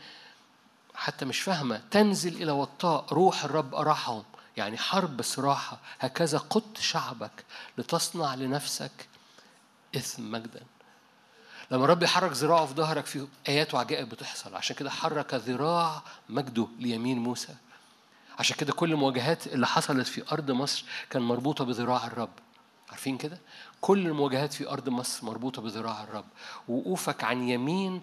حتى 0.95 1.25
مش 1.25 1.41
فاهمة 1.41 1.83
تنزل 1.91 2.43
إلى 2.43 2.53
وطاء 2.53 3.07
روح 3.13 3.45
الرب 3.45 3.75
أراحهم. 3.75 4.25
يعني 4.57 4.79
حرب 4.79 5.17
بس 5.17 5.39
راحة 5.39 5.79
هكذا 6.01 6.39
قدت 6.39 6.81
شعبك 6.81 7.45
لتصنع 7.79 8.35
لنفسك 8.35 9.09
إثم 9.97 10.31
مجدا. 10.31 10.63
لما 11.71 11.85
الرب 11.85 12.03
يحرك 12.03 12.33
ذراعه 12.33 12.67
في 12.67 12.75
ظهرك 12.75 13.07
في 13.07 13.27
آيات 13.49 13.75
وعجائب 13.75 14.09
بتحصل. 14.09 14.55
عشان 14.55 14.77
كده 14.77 14.91
حرك 14.91 15.35
ذراع 15.35 16.03
مجده 16.29 16.69
ليمين 16.79 17.19
موسى. 17.19 17.55
عشان 18.39 18.57
كده 18.57 18.73
كل 18.73 18.93
المواجهات 18.93 19.47
اللي 19.47 19.67
حصلت 19.67 20.07
في 20.07 20.33
أرض 20.33 20.51
مصر 20.51 20.85
كان 21.11 21.23
مربوطة 21.23 21.65
بذراع 21.65 22.07
الرب. 22.07 22.31
عارفين 22.97 23.19
كده؟ 23.19 23.39
كل 23.81 24.07
المواجهات 24.07 24.53
في 24.53 24.71
أرض 24.71 24.89
مصر 24.89 25.27
مربوطة 25.27 25.63
بذراع 25.63 26.03
الرب. 26.03 26.25
وقوفك 26.69 27.25
عن 27.25 27.49
يمين 27.49 28.01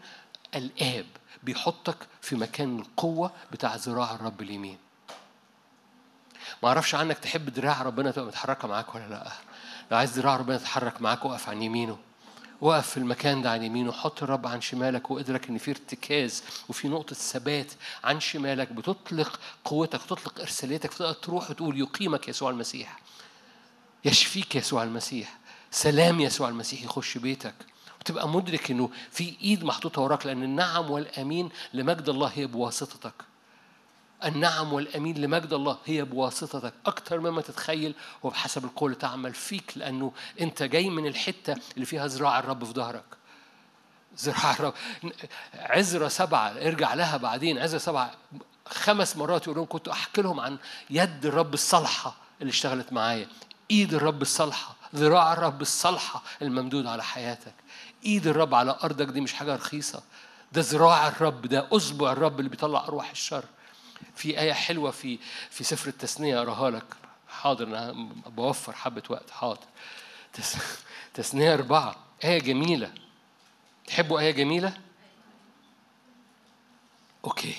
الآب 0.55 1.05
بيحطك 1.43 1.97
في 2.21 2.35
مكان 2.35 2.79
القوة 2.79 3.31
بتاع 3.51 3.75
ذراع 3.75 4.15
الرب 4.15 4.41
اليمين. 4.41 4.77
ما 6.63 6.69
أعرفش 6.69 6.95
عنك 6.95 7.17
تحب 7.17 7.49
ذراع 7.49 7.81
ربنا 7.81 8.11
تبقى 8.11 8.27
متحركة 8.27 8.67
معاك 8.67 8.95
ولا 8.95 9.09
لأ. 9.09 9.31
لو 9.91 9.97
عايز 9.97 10.19
ذراع 10.19 10.35
ربنا 10.35 10.57
تتحرك 10.57 11.01
معاك 11.01 11.25
وقف 11.25 11.49
عن 11.49 11.61
يمينه. 11.61 11.97
وقف 12.61 12.89
في 12.89 12.97
المكان 12.97 13.41
ده 13.41 13.51
عن 13.51 13.63
يمينه. 13.63 13.91
حط 13.91 14.23
الرب 14.23 14.47
عن 14.47 14.61
شمالك 14.61 15.11
وادرك 15.11 15.49
إن 15.49 15.57
في 15.57 15.71
ارتكاز 15.71 16.43
وفي 16.69 16.87
نقطة 16.87 17.15
ثبات 17.15 17.71
عن 18.03 18.19
شمالك 18.19 18.71
بتطلق 18.71 19.39
قوتك 19.65 20.01
وتطلق 20.11 20.39
إرساليتك 20.39 20.91
فتقدر 20.91 21.13
تروح 21.13 21.49
وتقول 21.49 21.79
يقيمك 21.79 22.27
يسوع 22.27 22.49
المسيح. 22.49 22.99
يشفيك 24.05 24.55
يسوع 24.55 24.83
المسيح. 24.83 25.37
سلام 25.71 26.19
يسوع 26.19 26.49
المسيح 26.49 26.83
يخش 26.83 27.17
بيتك. 27.17 27.55
وتبقى 28.01 28.29
مدرك 28.29 28.71
إنه 28.71 28.89
في 29.11 29.35
إيد 29.41 29.63
محطوطة 29.63 30.01
وراك 30.01 30.25
لأن 30.25 30.43
النعم 30.43 30.91
والأمين 30.91 31.49
لمجد 31.73 32.09
الله 32.09 32.31
هي 32.35 32.47
بواسطتك. 32.47 33.13
النعم 34.25 34.73
والأمين 34.73 35.17
لمجد 35.17 35.53
الله 35.53 35.77
هي 35.85 36.03
بواسطتك 36.03 36.73
أكثر 36.85 37.19
مما 37.19 37.41
تتخيل 37.41 37.95
وبحسب 38.23 38.65
القول 38.65 38.95
تعمل 38.95 39.33
فيك 39.33 39.73
لأنه 39.75 40.11
أنت 40.41 40.63
جاي 40.63 40.89
من 40.89 41.07
الحتة 41.07 41.55
اللي 41.75 41.85
فيها 41.85 42.07
ذراع 42.07 42.39
الرب 42.39 42.65
في 42.65 42.73
ظهرك. 42.73 43.03
ذراع 44.19 44.51
الرب. 44.53 44.73
عزرة 45.53 46.07
سبعة 46.07 46.47
ارجع 46.49 46.93
لها 46.93 47.17
بعدين. 47.17 47.59
عزرة 47.59 47.77
سبعة 47.77 48.11
خمس 48.67 49.17
مرات 49.17 49.43
يقول 49.43 49.55
لهم 49.55 49.65
كنت 49.69 49.87
أحكي 49.87 50.21
لهم 50.21 50.39
عن 50.39 50.57
يد 50.89 51.25
الرب 51.25 51.53
الصالحة 51.53 52.15
اللي 52.41 52.51
اشتغلت 52.51 52.93
معايا. 52.93 53.27
ايد 53.71 53.93
الرب 53.93 54.21
الصالحة 54.21 54.75
ذراع 54.95 55.33
الرب 55.33 55.61
الصالحة 55.61 56.23
الممدود 56.41 56.85
على 56.85 57.03
حياتك. 57.03 57.53
ايد 58.05 58.27
الرب 58.27 58.55
على 58.55 58.77
أرضك 58.83 59.05
دي 59.05 59.21
مش 59.21 59.33
حاجة 59.33 59.55
رخيصة. 59.55 60.03
ده 60.51 60.61
ذراع 60.61 61.07
الرب 61.07 61.41
ده 61.45 61.67
اصبع 61.71 62.11
الرب 62.11 62.39
اللي 62.39 62.49
بيطلع 62.49 62.83
أرواح 62.83 63.09
الشر. 63.11 63.43
في 64.15 64.39
آية 64.39 64.53
حلوة 64.53 64.91
في 64.91 65.19
في 65.49 65.63
سفر 65.63 65.87
التثنية 65.87 66.41
أراها 66.41 66.71
لك. 66.71 66.85
حاضر 67.29 67.67
أنا 67.67 67.91
بوفر 68.25 68.73
حبة 68.73 69.03
وقت. 69.09 69.31
حاضر. 69.31 69.59
تثنية 71.13 71.53
أربعة. 71.53 71.95
آية 72.23 72.39
جميلة. 72.39 72.91
تحبوا 73.87 74.19
آية 74.19 74.31
جميلة؟ 74.31 74.73
أوكي. 77.25 77.55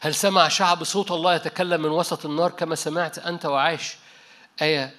هل 0.00 0.14
سمع 0.14 0.48
شعب 0.48 0.84
صوت 0.84 1.10
الله 1.10 1.34
يتكلم 1.34 1.82
من 1.82 1.88
وسط 1.88 2.26
النار 2.26 2.50
كما 2.50 2.74
سمعت 2.74 3.18
أنت 3.18 3.46
وعاش 3.46 3.96
آية 4.62 4.94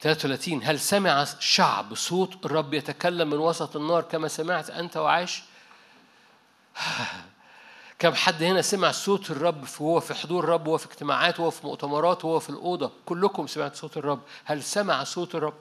33 0.00 0.62
هل 0.64 0.80
سمع 0.80 1.24
شعب 1.40 1.94
صوت 1.94 2.44
الرب 2.46 2.74
يتكلم 2.74 3.30
من 3.30 3.38
وسط 3.38 3.76
النار 3.76 4.02
كما 4.02 4.28
سمعت 4.28 4.70
أنت 4.70 4.96
وعاش 4.96 5.42
كم 7.98 8.14
حد 8.14 8.42
هنا 8.42 8.62
سمع 8.62 8.90
صوت 8.90 9.30
الرب 9.30 9.64
وهو 9.80 10.00
في 10.00 10.14
حضور 10.14 10.44
الرب 10.44 10.66
وهو 10.66 10.78
في 10.78 10.86
اجتماعات 10.86 11.40
وهو 11.40 11.50
في 11.50 11.66
مؤتمرات 11.66 12.24
وهو 12.24 12.38
في 12.38 12.50
الأوضة؟ 12.50 12.92
كلكم 13.06 13.46
سمعت 13.46 13.76
صوت 13.76 13.96
الرب. 13.96 14.20
هل 14.44 14.62
سمع 14.62 15.04
صوت 15.04 15.34
الرب؟ 15.34 15.54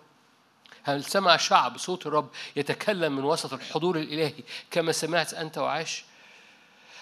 هل 0.84 1.04
سمع 1.04 1.38
شعب 1.38 1.78
صوت 1.78 2.08
الرب 2.08 2.30
يتكلم 2.56 3.16
من 3.16 3.24
وسط 3.24 3.54
الحضور 3.54 3.98
الإلهي 3.98 4.44
كما 4.72 4.92
سمعت 4.92 5.34
أنت 5.34 5.58
وعاش 5.58 6.06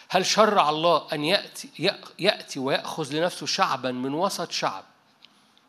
هل 0.09 0.25
شرع 0.25 0.69
الله 0.69 1.07
أن 1.13 1.23
يأتي 1.23 1.69
يأتي 2.19 2.59
ويأخذ 2.59 3.13
لنفسه 3.13 3.45
شعبا 3.45 3.91
من 3.91 4.13
وسط 4.13 4.51
شعب؟ 4.51 4.83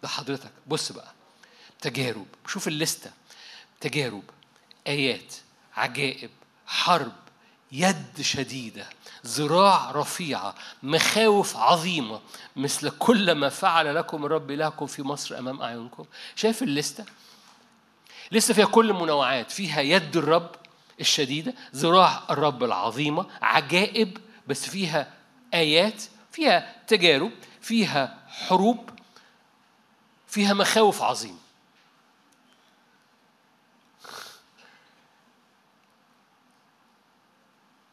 ده 0.03 0.09
حضرتك. 0.09 0.53
بص 0.67 0.93
بقى. 0.93 1.16
تجارب. 1.87 2.26
شوف 2.47 2.68
الليستة. 2.68 3.11
تجارب 3.80 4.22
آيات 4.87 5.34
عجائب 5.76 6.30
حرب 6.66 7.12
يد 7.72 8.20
شديدة 8.20 8.87
ذراع 9.26 9.91
رفيعة 9.91 10.55
مخاوف 10.82 11.57
عظيمة 11.57 12.20
مثل 12.57 12.91
كل 12.91 13.32
ما 13.32 13.49
فعل 13.49 13.95
لكم 13.95 14.24
الرب 14.24 14.51
إلهكم 14.51 14.87
في 14.87 15.03
مصر 15.03 15.39
أمام 15.39 15.62
أعينكم. 15.62 16.05
شايف 16.37 16.62
الليستة؟ 16.62 17.05
لسه 18.32 18.55
فيها 18.55 18.66
كل 18.66 18.91
المنوعات. 18.91 19.51
فيها 19.51 19.80
يد 19.80 20.16
الرب 20.16 20.51
الشديدة 21.01 21.55
ذراع 21.74 22.22
الرب 22.30 22.64
العظيمة 22.64 23.26
عجائب 23.43 24.18
بس 24.47 24.68
فيها 24.68 25.12
آيات 25.55 26.03
فيها 26.32 26.76
تجارب 26.87 27.32
فيها 27.61 28.18
حروب 28.28 28.91
فيها 30.28 30.55
مخاوف 30.55 31.03
عظيمة. 31.03 31.45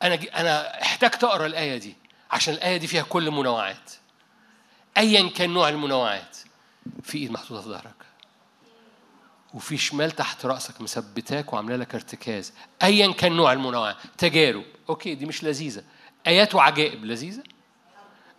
أنا 0.03 0.15
أنا 0.35 0.81
احتجت 0.81 1.23
أقرأ 1.23 1.45
الآية 1.45 1.77
دي 1.77 1.95
عشان 2.31 2.53
الآية 2.53 2.77
دي 2.77 2.87
فيها 2.87 3.03
كل 3.03 3.27
المنوعات. 3.27 3.91
أيا 4.97 5.29
كان 5.29 5.49
نوع 5.49 5.69
المنوعات 5.69 6.37
في 7.03 7.17
إيد 7.17 7.31
محطوطة 7.31 7.61
في 7.61 7.69
ظهرك 7.69 7.95
وفي 9.53 9.77
شمال 9.77 10.11
تحت 10.11 10.45
رأسك 10.45 10.81
مثبتاك 10.81 11.53
وعاملة 11.53 11.75
لك 11.75 11.95
ارتكاز. 11.95 12.53
أيا 12.83 13.13
كان 13.13 13.31
نوع 13.31 13.53
المنوعات 13.53 13.95
تجارب. 14.17 14.63
Okay 14.89 15.15
دي 15.15 15.25
مش 15.25 15.43
لذيذة. 15.43 15.83
آيات 16.27 16.55
وعجائب 16.55 17.05
لذيذة؟ 17.05 17.43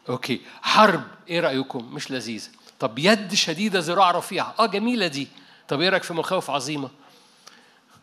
Okay. 0.09 0.40
حرب 0.62 1.04
إيه 1.28 1.40
رأيكم؟ 1.40 1.94
مش 1.94 2.10
لذيذة. 2.10 2.48
طب 2.80 2.98
يد 2.98 3.34
شديدة 3.34 3.78
ذراع 3.78 4.10
رفيعة. 4.10 4.54
آه 4.58 4.66
جميلة 4.66 5.06
دي. 5.06 5.28
طب 5.68 5.80
إيه 5.80 5.88
رأيك 5.88 6.02
في 6.02 6.14
مخاوف 6.14 6.50
عظيمة؟ 6.50 6.90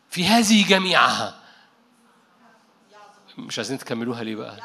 في 0.10 0.26
هذه 0.26 0.68
جميعها 0.68 1.41
مش 3.38 3.60
عايزين 3.60 3.78
تكملوها 3.78 4.24
ليه 4.24 4.36
بقى؟ 4.36 4.58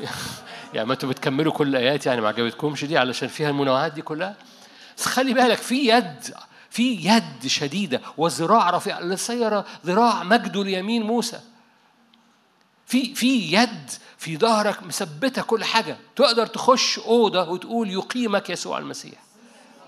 يعني 0.74 0.86
ما 0.88 0.94
أنتوا 0.94 1.08
بتكملوا 1.08 1.52
كل 1.52 1.68
الآيات 1.68 2.06
يعني 2.06 2.20
ما 2.20 2.28
عجبتكمش 2.28 2.84
دي 2.84 2.98
علشان 2.98 3.28
فيها 3.28 3.50
المنوعات 3.50 3.92
دي 3.92 4.02
كلها؟ 4.02 4.36
بس 4.98 5.06
خلي 5.06 5.34
بالك 5.34 5.58
في 5.58 5.88
يد 5.88 6.34
في 6.70 6.94
يد 6.94 7.46
شديدة 7.46 8.00
وذراع 8.16 8.70
رفيع. 8.70 9.00
لسير 9.00 9.62
ذراع 9.86 10.22
مجد 10.22 10.56
اليمين 10.56 11.02
موسى. 11.02 11.40
في 12.86 13.14
في 13.14 13.52
يد 13.52 13.90
في 14.18 14.36
ظهرك 14.36 14.82
مثبتة 14.82 15.42
كل 15.42 15.64
حاجة. 15.64 15.96
تقدر 16.16 16.46
تخش 16.46 16.98
أوضة 16.98 17.50
وتقول 17.50 17.90
يقيمك 17.90 18.50
يسوع 18.50 18.78
المسيح. 18.78 19.18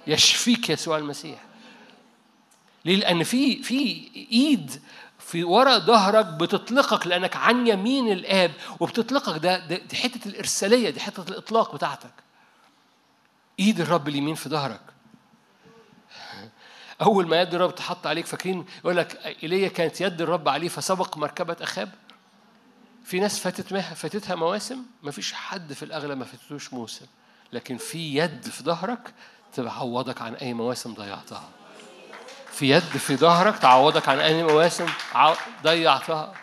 يشفيك 0.06 0.70
يسوع 0.70 0.98
المسيح. 0.98 1.38
ليه؟ 2.84 2.96
لأن 2.96 3.24
في 3.24 3.62
في 3.62 4.08
إيد 4.32 4.82
في 5.28 5.44
ورا 5.44 5.78
ظهرك 5.78 6.26
بتطلقك 6.26 7.06
لأنك 7.06 7.36
عن 7.36 7.66
يمين 7.66 8.12
الآب 8.12 8.52
وبتطلقك 8.80 9.38
ده, 9.38 9.58
دي 9.76 9.96
حتة 9.96 10.28
الإرسالية 10.28 10.90
دي 10.90 11.00
حتة 11.00 11.24
الإطلاق 11.28 11.74
بتاعتك. 11.74 12.12
إيد 13.60 13.80
الرب 13.80 14.08
اليمين 14.08 14.34
في 14.34 14.48
ظهرك. 14.48 14.80
أول 17.02 17.26
ما 17.26 17.40
يد 17.40 17.54
الرب 17.54 17.74
تحط 17.74 18.06
عليك 18.06 18.26
فاكرين؟ 18.26 18.66
يقول 18.78 18.96
لك 18.96 19.36
إيليا 19.42 19.68
كانت 19.68 20.00
يد 20.00 20.20
الرب 20.20 20.48
عليه 20.48 20.68
فسبق 20.68 21.16
مركبة 21.16 21.56
أخاب. 21.60 21.90
في 23.04 23.20
ناس 23.20 23.38
فاتت 23.38 23.74
فاتتها 23.76 24.34
مواسم 24.34 24.82
ما 25.02 25.10
فيش 25.10 25.32
حد 25.32 25.72
في 25.72 25.82
الأغلب 25.82 26.18
ما 26.18 26.24
فاتتوش 26.24 26.72
موسم. 26.72 27.06
لكن 27.52 27.76
في 27.76 28.16
يد 28.16 28.44
في 28.44 28.64
ظهرك 28.64 29.14
تعوضك 29.52 30.22
عن 30.22 30.34
أي 30.34 30.54
مواسم 30.54 30.94
ضيعتها. 30.94 31.48
في 32.58 32.70
يد 32.70 32.82
في 32.82 33.16
ظهرك 33.16 33.58
تعوضك 33.58 34.08
عن 34.08 34.18
أي 34.18 34.42
مواسم 34.42 34.86
ضيعتها 35.62 36.34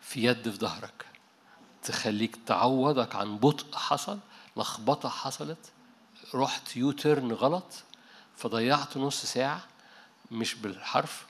في 0.00 0.24
يد 0.24 0.50
في 0.50 0.56
ظهرك. 0.56 1.06
تخليك 1.82 2.38
تعوضك 2.46 3.14
عن 3.14 3.38
بطء 3.38 3.76
حصل 3.76 4.18
لخبطة 4.56 5.08
حصلت 5.08 5.72
رحت 6.34 6.76
يوترن 6.76 7.32
غلط 7.32 7.72
فضيعت 8.36 8.96
نص 8.96 9.26
ساعة 9.26 9.64
مش 10.30 10.54
بالحرف. 10.54 11.26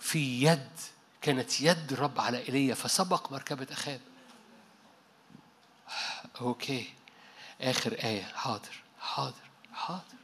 في 0.00 0.42
يد 0.42 0.70
كانت 1.22 1.60
يد 1.60 1.92
الرب 1.92 2.20
على 2.20 2.38
إيليا 2.38 2.74
فسبق 2.74 3.32
مركبة 3.32 3.66
أخاب. 3.70 4.00
أوكي. 6.40 6.95
آخر 7.60 7.92
آية. 8.04 8.22
حاضر 8.22 8.82
حاضر 9.00 9.34
حاضر. 9.72 10.16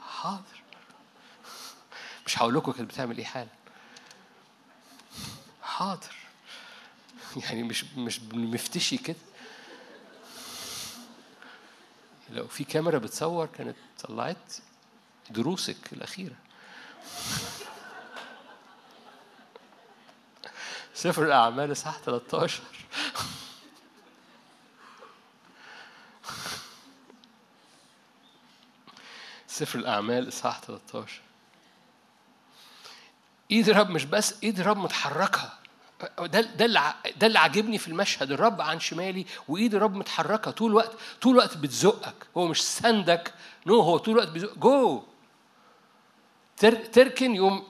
حاضر. 0.00 0.62
مش 2.26 2.38
هقول 2.38 2.54
لكم 2.54 2.72
كانت 2.72 2.90
بتعمل 2.90 3.18
إيه 3.18 3.24
حالا. 3.24 3.48
حاضر. 5.62 6.14
يعني 7.36 7.62
مش 7.62 7.84
مش 7.96 8.20
مفتشي 8.32 8.96
كده. 8.96 9.16
لو 12.30 12.46
في 12.48 12.64
كاميرا 12.64 12.98
بتصور 12.98 13.46
كانت 13.46 13.76
طلعت 13.98 14.54
دروسك 15.30 15.92
الأخيرة. 15.92 16.36
سفر 20.94 21.24
الأعمال 21.24 21.72
إصحاح 21.72 21.98
13 21.98 22.62
سفر 29.54 29.78
الأعمال 29.78 30.28
إصحاح 30.28 30.60
13 30.60 31.20
إيد 33.50 33.68
الرب 33.68 33.90
مش 33.90 34.04
بس 34.04 34.34
إيد 34.42 34.60
الرب 34.60 34.76
متحركة 34.76 35.52
ده 36.20 36.40
ده 36.40 36.66
ده 37.16 37.26
اللي 37.26 37.38
عاجبني 37.38 37.78
في 37.78 37.88
المشهد 37.88 38.32
الرب 38.32 38.60
عن 38.60 38.80
شمالي 38.80 39.26
وايد 39.48 39.74
الرب 39.74 39.94
متحركه 39.94 40.50
طول 40.50 40.70
الوقت 40.70 40.92
طول 41.22 41.32
الوقت 41.32 41.56
بتزقك. 41.56 42.14
هو 42.36 42.46
مش 42.46 42.62
سندك. 42.62 43.34
نو 43.66 43.80
هو 43.80 43.98
طول 43.98 44.14
الوقت 44.14 44.28
بيزق. 44.28 44.58
جو. 44.58 45.02
تر 46.56 46.74
تركن 46.74 47.34
يوم. 47.34 47.68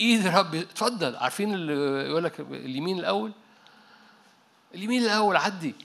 ايد 0.00 0.26
الرب 0.26 0.54
اتفضل. 0.54 1.16
عارفين 1.16 1.54
اللي 1.54 2.08
يقول 2.10 2.24
لك 2.24 2.40
اليمين 2.40 2.98
الأول؟ 2.98 3.32
اليمين 4.74 5.02
الأول 5.02 5.36
عدي. 5.36 5.74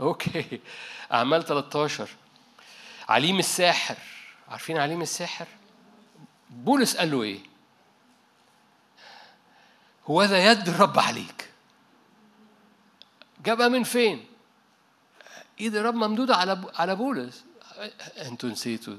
أوكي. 0.00 0.60
أعمال 1.12 1.44
13 1.44 2.08
عليم 3.08 3.38
الساحر. 3.38 3.96
عارفين 4.48 4.78
عليم 4.78 5.02
الساحر؟ 5.02 5.46
بولس 6.50 6.96
قال 6.96 7.10
له 7.10 7.22
إيه؟ 7.22 7.38
هو 10.06 10.22
ذا 10.22 10.50
يد 10.50 10.68
الرب 10.68 10.98
عليك. 10.98 11.50
جابها 13.44 13.68
من 13.68 13.82
فين؟ 13.82 14.26
إيد 15.60 15.76
الرب 15.76 15.94
ممدودة 15.94 16.36
على 16.36 16.64
على 16.74 16.96
بولس. 16.96 17.44
أنتوا 18.18 18.48
نسيتوا. 18.48 18.96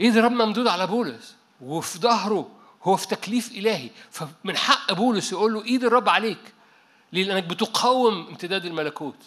إيد 0.00 0.16
الرب 0.16 0.32
ممدودة 0.32 0.72
على 0.72 0.86
بولس. 0.86 1.36
وفي 1.60 1.98
ظهره 1.98 2.50
هو 2.82 2.96
في 2.96 3.06
تكليف 3.06 3.52
إلهي. 3.52 3.90
فمن 4.10 4.56
حق 4.56 4.92
بولس 4.92 5.32
يقول 5.32 5.54
له 5.54 5.64
إيد 5.64 5.84
الرب 5.84 6.08
عليك. 6.08 6.52
ليه 7.12 7.24
لأنك 7.24 7.44
بتقاوم 7.44 8.26
امتداد 8.26 8.64
الملكوت. 8.64 9.18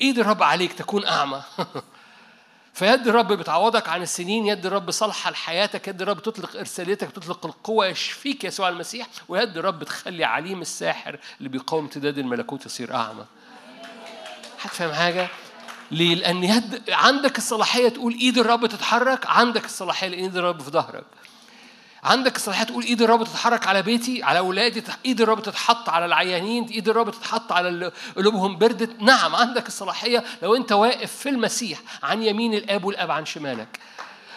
ايد 0.00 0.18
الرب 0.18 0.42
عليك 0.42 0.72
تكون 0.72 1.04
اعمى 1.04 1.42
فيد 2.74 3.08
الرب 3.08 3.32
بتعوضك 3.32 3.88
عن 3.88 4.02
السنين 4.02 4.46
يد 4.46 4.66
الرب 4.66 4.90
صالحة 4.90 5.30
لحياتك 5.30 5.88
يد 5.88 6.02
الرب 6.02 6.22
تطلق 6.22 6.56
إرساليتك 6.56 7.10
تطلق 7.10 7.46
القوة 7.46 7.86
يشفيك 7.86 8.44
يسوع 8.44 8.68
المسيح 8.68 9.06
ويد 9.28 9.56
الرب 9.56 9.84
تخلي 9.84 10.24
عليم 10.24 10.60
الساحر 10.60 11.18
اللي 11.38 11.48
بيقاوم 11.48 11.84
امتداد 11.84 12.18
الملكوت 12.18 12.66
يصير 12.66 12.94
أعمى 12.94 13.24
هتفهم 14.62 14.92
حاجة؟ 14.92 15.28
ليه؟ 15.90 16.14
لأن 16.14 16.44
يد 16.44 16.90
عندك 16.90 17.38
الصلاحية 17.38 17.88
تقول 17.88 18.12
إيد 18.12 18.38
الرب 18.38 18.66
تتحرك 18.66 19.26
عندك 19.26 19.64
الصلاحية 19.64 20.08
لأن 20.08 20.20
إيد 20.20 20.36
الرب 20.36 20.62
في 20.62 20.70
ظهرك 20.70 21.04
عندك 22.06 22.36
الصلاحية 22.36 22.64
تقول 22.64 22.84
إيد 22.84 23.02
الرب 23.02 23.24
تتحرك 23.24 23.66
على 23.66 23.82
بيتي 23.82 24.22
على 24.22 24.38
أولادي 24.38 24.82
إيد 25.06 25.20
الرب 25.20 25.42
تتحط 25.42 25.88
على 25.88 26.04
العيانين 26.04 26.64
إيد 26.64 26.88
الرب 26.88 27.10
تتحط 27.10 27.52
على 27.52 27.92
قلوبهم 28.16 28.58
بردت 28.58 29.02
نعم 29.02 29.34
عندك 29.36 29.66
الصلاحية 29.66 30.24
لو 30.42 30.56
أنت 30.56 30.72
واقف 30.72 31.12
في 31.12 31.28
المسيح 31.28 31.78
عن 32.02 32.22
يمين 32.22 32.54
الآب 32.54 32.84
والآب 32.84 33.10
عن 33.10 33.26
شمالك 33.26 33.78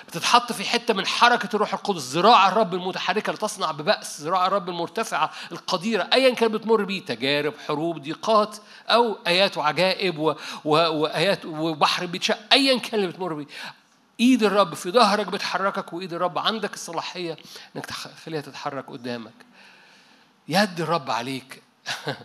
بتتحط 0.07 0.51
في 0.51 0.63
حتة 0.69 0.93
من 0.93 1.05
حركة 1.05 1.49
الروح 1.53 1.73
القدس 1.73 2.01
ذراع 2.01 2.47
الرب 2.47 2.73
المتحركة 2.73 3.33
لتصنع 3.33 3.71
ببأس 3.71 4.21
ذراع 4.21 4.47
الرب 4.47 4.69
المرتفعة 4.69 5.31
القديرة 5.51 6.09
ايا 6.13 6.33
كان 6.33 6.51
بتمر 6.51 6.83
بيه 6.83 7.05
تجارب 7.05 7.53
حروب 7.67 8.01
ضيقات 8.01 8.57
أو 8.89 9.17
آيات 9.27 9.57
وعجائب. 9.57 10.35
وآيات 10.65 11.45
وبحر 11.45 12.05
بيتشق 12.05 12.37
ايا 12.53 12.79
كان 12.79 12.99
اللي 12.99 13.07
بتمر 13.07 13.33
بيه 13.33 13.45
إيد 14.19 14.43
الرب 14.43 14.73
في 14.73 14.91
ظهرك 14.91 15.27
بتحركك 15.27 15.93
وإيد 15.93 16.13
الرب 16.13 16.37
عندك 16.37 16.73
الصلاحية 16.73 17.37
إنك 17.75 17.85
تخليها 17.85 18.41
تتحرك 18.41 18.85
قدامك. 18.89 19.33
يد 20.47 20.81
الرب 20.81 21.11
عليك. 21.11 21.63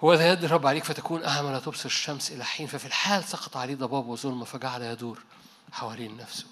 هو 0.00 0.14
ذا 0.14 0.32
يد 0.32 0.44
الرب 0.44 0.66
عليك 0.66 0.84
فتكون 0.84 1.24
أعمى 1.24 1.50
لا 1.50 1.58
تبصر 1.58 1.86
الشمس 1.86 2.32
إلى 2.32 2.44
حين. 2.44 2.66
ففي 2.66 2.86
الحال 2.86 3.24
سقط 3.24 3.56
عليه 3.56 3.74
ضباب 3.74 4.06
وظلمة 4.06 4.44
فجعل 4.44 4.82
يدور 4.82 5.22
حوالين 5.72 6.16
نفسه. 6.16 6.46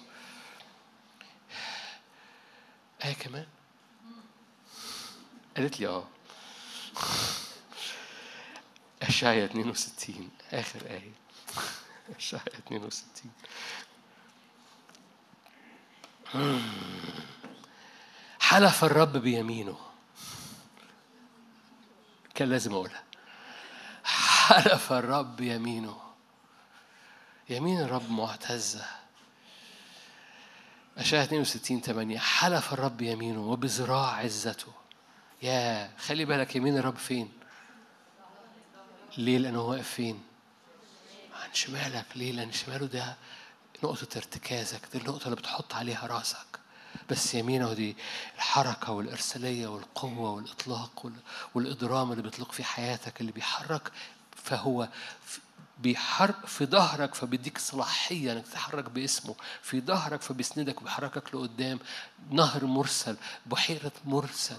آية 3.05 3.13
كمان؟ 3.13 3.45
قالت 5.57 5.79
لي 5.79 5.87
آه. 5.87 6.07
أشعيا 9.01 9.45
62 9.45 10.29
آخر 10.53 10.85
آية. 10.89 11.11
أشعيا 12.17 12.57
62 12.67 13.31
حلف 18.39 18.83
الرب 18.83 19.17
بيمينه. 19.17 19.77
كان 22.35 22.49
لازم 22.49 22.73
أقولها. 22.73 23.03
حلف 24.03 24.93
الرب 24.93 25.35
بيمينه. 25.35 25.97
يمين 27.49 27.81
الرب 27.81 28.11
معتزة 28.11 28.85
أشعة 30.97 31.23
62 31.23 31.81
8 31.81 32.19
حلف 32.19 32.73
الرب 32.73 33.01
يمينه 33.01 33.39
وبذراع 33.41 34.15
عزته. 34.15 34.71
يا 35.41 35.91
خلي 35.97 36.25
بالك 36.25 36.55
يمين 36.55 36.77
الرب 36.77 36.97
فين؟ 36.97 37.31
ليه؟ 39.17 39.37
لأنه 39.37 39.61
واقف 39.61 39.89
فين؟ 39.89 40.23
عن 41.43 41.53
شمالك. 41.53 42.05
ليه؟ 42.15 42.31
لأن 42.31 42.51
شماله 42.51 42.85
ده 42.85 43.17
نقطة 43.83 44.17
ارتكازك 44.17 44.81
دي 44.93 44.97
النقطة 44.97 45.25
اللي 45.25 45.35
بتحط 45.35 45.73
عليها 45.73 46.07
رأسك. 46.07 46.37
بس 47.09 47.33
يمينة 47.35 47.73
دي 47.73 47.95
الحركة 48.35 48.91
والإرسالية 48.91 49.67
والقوة 49.67 50.31
والإطلاق 50.31 51.11
والإضرام 51.55 52.11
اللي 52.11 52.23
بيطلق 52.23 52.51
في 52.51 52.63
حياتك 52.63 53.21
اللي 53.21 53.31
بيحرك 53.31 53.91
فهو 54.35 54.87
بيحرك 55.79 56.45
في 56.45 56.65
ظهرك 56.65 57.15
فبيديك 57.15 57.57
صلاحية 57.57 58.31
إنك 58.31 58.47
تتحرك 58.47 58.89
باسمه. 58.89 59.35
في 59.61 59.81
ظهرك 59.81 60.21
فبيسندك 60.21 60.81
وبيحركك 60.81 61.35
لقدام. 61.35 61.79
نهر 62.29 62.65
مرسل 62.65 63.17
بحيرة 63.45 63.91
مرسل. 64.05 64.57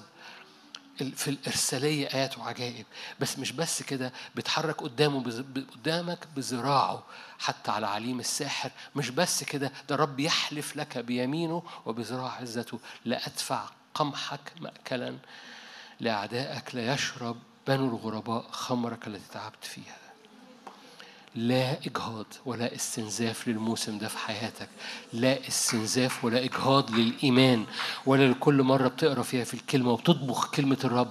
في 1.05 1.29
الإرسالية 1.31 2.07
آيات 2.15 2.39
وعجائب. 2.39 2.87
بس 3.21 3.39
مش 3.39 3.53
بس 3.53 3.83
كده 3.83 4.13
بيتحرك 4.35 4.83
قدامه 4.83 5.43
قدامك 5.73 6.27
بذراعه 6.37 7.03
حتى 7.39 7.71
على 7.71 7.87
عليم 7.87 8.21
الساحر. 8.21 8.71
مش 8.97 9.11
بس 9.11 9.45
كده 9.45 9.73
ده 9.89 9.97
رب 9.97 10.21
يحلف 10.21 10.77
لك 10.77 10.99
بيمينه 10.99 11.63
وبذراع 11.87 12.33
عزته. 12.33 12.79
لا 13.05 13.27
أدفع 13.27 13.65
قمحك 13.95 14.53
مأكلا 14.61 15.19
لأعدائك 16.01 16.75
لا 16.75 16.95
يشرب 16.95 17.37
بنو 17.67 17.89
الغرباء 17.89 18.51
خمرك 18.51 19.07
التي 19.07 19.33
تعبت 19.33 19.65
فيها. 19.65 19.97
لا 21.35 21.79
إجهاض 21.87 22.27
ولا 22.47 22.75
استنزاف 22.75 23.49
للموسم 23.49 23.99
ده 23.99 24.09
في 24.09 24.19
حياتك. 24.19 24.69
لا 25.13 25.49
استنزاف 25.49 26.25
ولا 26.25 26.45
إجهاض 26.45 26.91
للإيمان 26.91 27.67
ولا 28.07 28.29
لكل 28.31 28.63
مرة 28.63 28.89
بتقرأ 28.89 29.23
فيها 29.23 29.45
في 29.45 29.55
الكلمة 29.55 29.93
وبتطبخ 29.93 30.51
كلمة 30.51 30.79
الرب. 30.85 31.11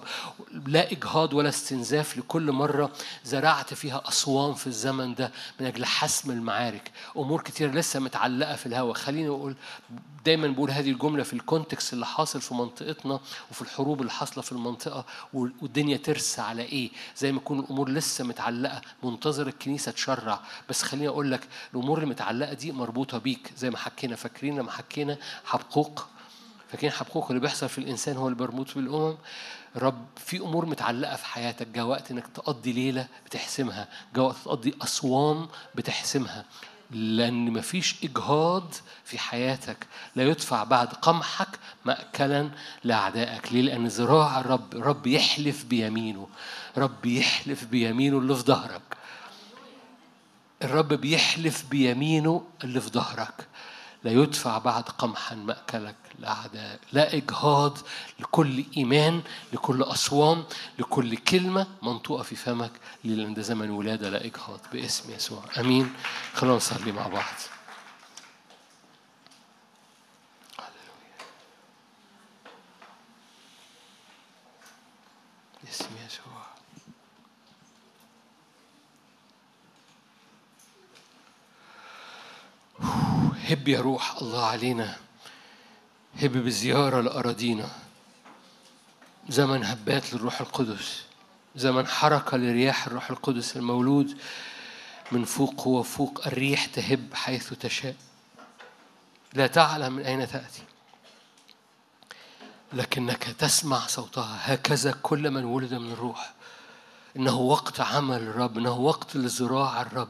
لا 0.67 0.91
إجهاض 0.91 1.33
ولا 1.33 1.49
استنزاف 1.49 2.17
لكل 2.17 2.51
مرة 2.51 2.91
زرعت 3.25 3.73
فيها 3.73 4.01
أصوام 4.07 4.53
في 4.53 4.67
الزمن 4.67 5.15
ده 5.15 5.31
من 5.59 5.65
أجل 5.65 5.85
حسم 5.85 6.31
المعارك. 6.31 6.91
أمور 7.17 7.41
كتير 7.41 7.71
لسه 7.75 7.99
متعلقة 7.99 8.55
في 8.55 8.65
الهواء 8.65 8.93
خليني 8.93 9.27
أقول 9.27 9.55
دايما 10.25 10.47
بقول 10.47 10.71
هذه 10.71 10.91
الجملة 10.91 11.23
في 11.23 11.33
الكونتكست 11.33 11.93
اللي 11.93 12.05
حاصل 12.05 12.41
في 12.41 12.53
منطقتنا 12.53 13.19
وفي 13.51 13.61
الحروب 13.61 14.01
اللي 14.01 14.11
حاصلة 14.11 14.43
في 14.43 14.51
المنطقة 14.51 15.05
والدنيا 15.33 15.97
ترسى 15.97 16.41
على 16.41 16.61
إيه؟ 16.61 16.89
زي 17.17 17.31
ما 17.31 17.37
يكون 17.37 17.59
الأمور 17.59 17.89
لسه 17.89 18.23
متعلقة. 18.23 18.81
منتظر 19.03 19.47
الكنيسة 19.47 19.91
تشرع. 20.15 20.39
بس 20.69 20.83
خليني 20.83 21.07
أقول 21.07 21.31
لك 21.31 21.47
الأمور 21.73 22.03
المتعلقة 22.03 22.53
دي 22.53 22.71
مربوطة 22.71 23.17
بيك. 23.17 23.51
زي 23.57 23.69
ما 23.69 23.77
حكينا 23.77 24.15
فاكرين 24.15 24.59
لما 24.59 24.71
حكينا 24.71 25.17
حبقوق؟ 25.45 26.07
فاكرين 26.71 26.91
حبقوق 26.91 27.27
اللي 27.29 27.39
بيحصل 27.39 27.69
في 27.69 27.77
الإنسان 27.77 28.17
هو 28.17 28.27
اللي 28.27 28.39
مربوط 28.39 28.75
بالأمم؟ 28.75 29.17
رب 29.75 30.05
في 30.17 30.37
أمور 30.37 30.65
متعلقة 30.65 31.15
في 31.15 31.25
حياتك. 31.25 31.67
جاء 31.67 31.85
وقت 31.85 32.11
إنك 32.11 32.27
تقضي 32.27 32.71
ليلة 32.71 33.07
بتحسمها. 33.25 33.87
جاء 34.15 34.25
وقت 34.25 34.35
تقضي 34.45 34.73
أصوام 34.81 35.47
بتحسمها. 35.75 36.45
لأن 36.91 37.53
مفيش 37.53 37.95
إجهاض 38.03 38.73
في 39.05 39.19
حياتك. 39.19 39.87
لا 40.15 40.23
يدفع 40.23 40.63
بعد 40.63 40.87
قمحك 40.87 41.59
مأكلا 41.85 42.49
لأعدائك. 42.83 43.53
ليه؟ 43.53 43.61
لأن 43.61 43.87
ذراع 43.87 44.39
الرب 44.39 44.73
رب 44.73 45.07
يحلف 45.07 45.65
بيمينه. 45.65 46.27
رب 46.77 47.05
يحلف 47.05 47.65
بيمينه 47.65 48.17
اللي 48.17 48.35
في 48.35 48.41
ظهرك. 48.41 48.96
الرب 50.63 50.93
بيحلف 50.93 51.65
بيمينه 51.69 52.43
اللي 52.63 52.81
في 52.81 52.89
ظهرك. 52.89 53.47
لا 54.03 54.11
يدفع 54.11 54.57
بعد 54.57 54.83
قمحا 54.83 55.35
مأكلك 55.35 55.95
الأعداء 56.19 56.79
لا 56.93 57.13
إجهاض 57.15 57.77
لكل 58.19 58.63
إيمان 58.77 59.21
لكل 59.53 59.81
أصوام 59.81 60.43
لكل 60.79 61.17
كلمة 61.17 61.67
منطوقة 61.81 62.23
في 62.23 62.35
فمك. 62.35 62.71
لأن 63.03 63.33
ده 63.33 63.41
زمن 63.41 63.69
ولادة 63.69 64.09
لا 64.09 64.25
إجهاض 64.25 64.59
باسم 64.73 65.11
يسوع. 65.13 65.43
أمين. 65.59 65.93
خلونا 66.33 66.55
نصلي 66.57 66.91
مع 66.91 67.07
بعض 67.07 67.23
اسم 75.69 75.89
يسوع 76.05 76.47
هب 83.49 83.67
يا 83.67 83.81
روح 83.81 84.17
الله 84.21 84.45
علينا. 84.45 84.97
هب 86.21 86.31
بزيارة 86.31 87.01
لأراضينا. 87.01 87.69
زمن 89.29 89.63
هبات 89.63 90.13
للروح 90.13 90.41
القدس. 90.41 91.03
زمن 91.55 91.87
حركة 91.87 92.37
لرياح 92.37 92.87
الروح 92.87 93.09
القدس 93.09 93.57
المولود. 93.57 94.17
من 95.11 95.25
فوق 95.25 95.61
هو 95.61 95.83
فوق. 95.83 96.27
الريح 96.27 96.65
تهب 96.65 97.13
حيث 97.13 97.53
تشاء. 97.53 97.95
لا 99.33 99.47
تعلم 99.47 99.93
من 99.93 100.05
أين 100.05 100.27
تأتي. 100.27 100.63
لكنك 102.73 103.23
تسمع 103.23 103.87
صوتها. 103.87 104.53
هكذا 104.53 104.91
كل 104.91 105.31
من 105.31 105.43
ولد 105.43 105.73
من 105.73 105.91
الروح. 105.91 106.33
إنه 107.15 107.35
وقت 107.35 107.79
عمل 107.79 108.17
الرب. 108.17 108.57
إنه 108.57 108.77
وقت 108.77 109.15
لزراع 109.15 109.81
الرب. 109.81 110.09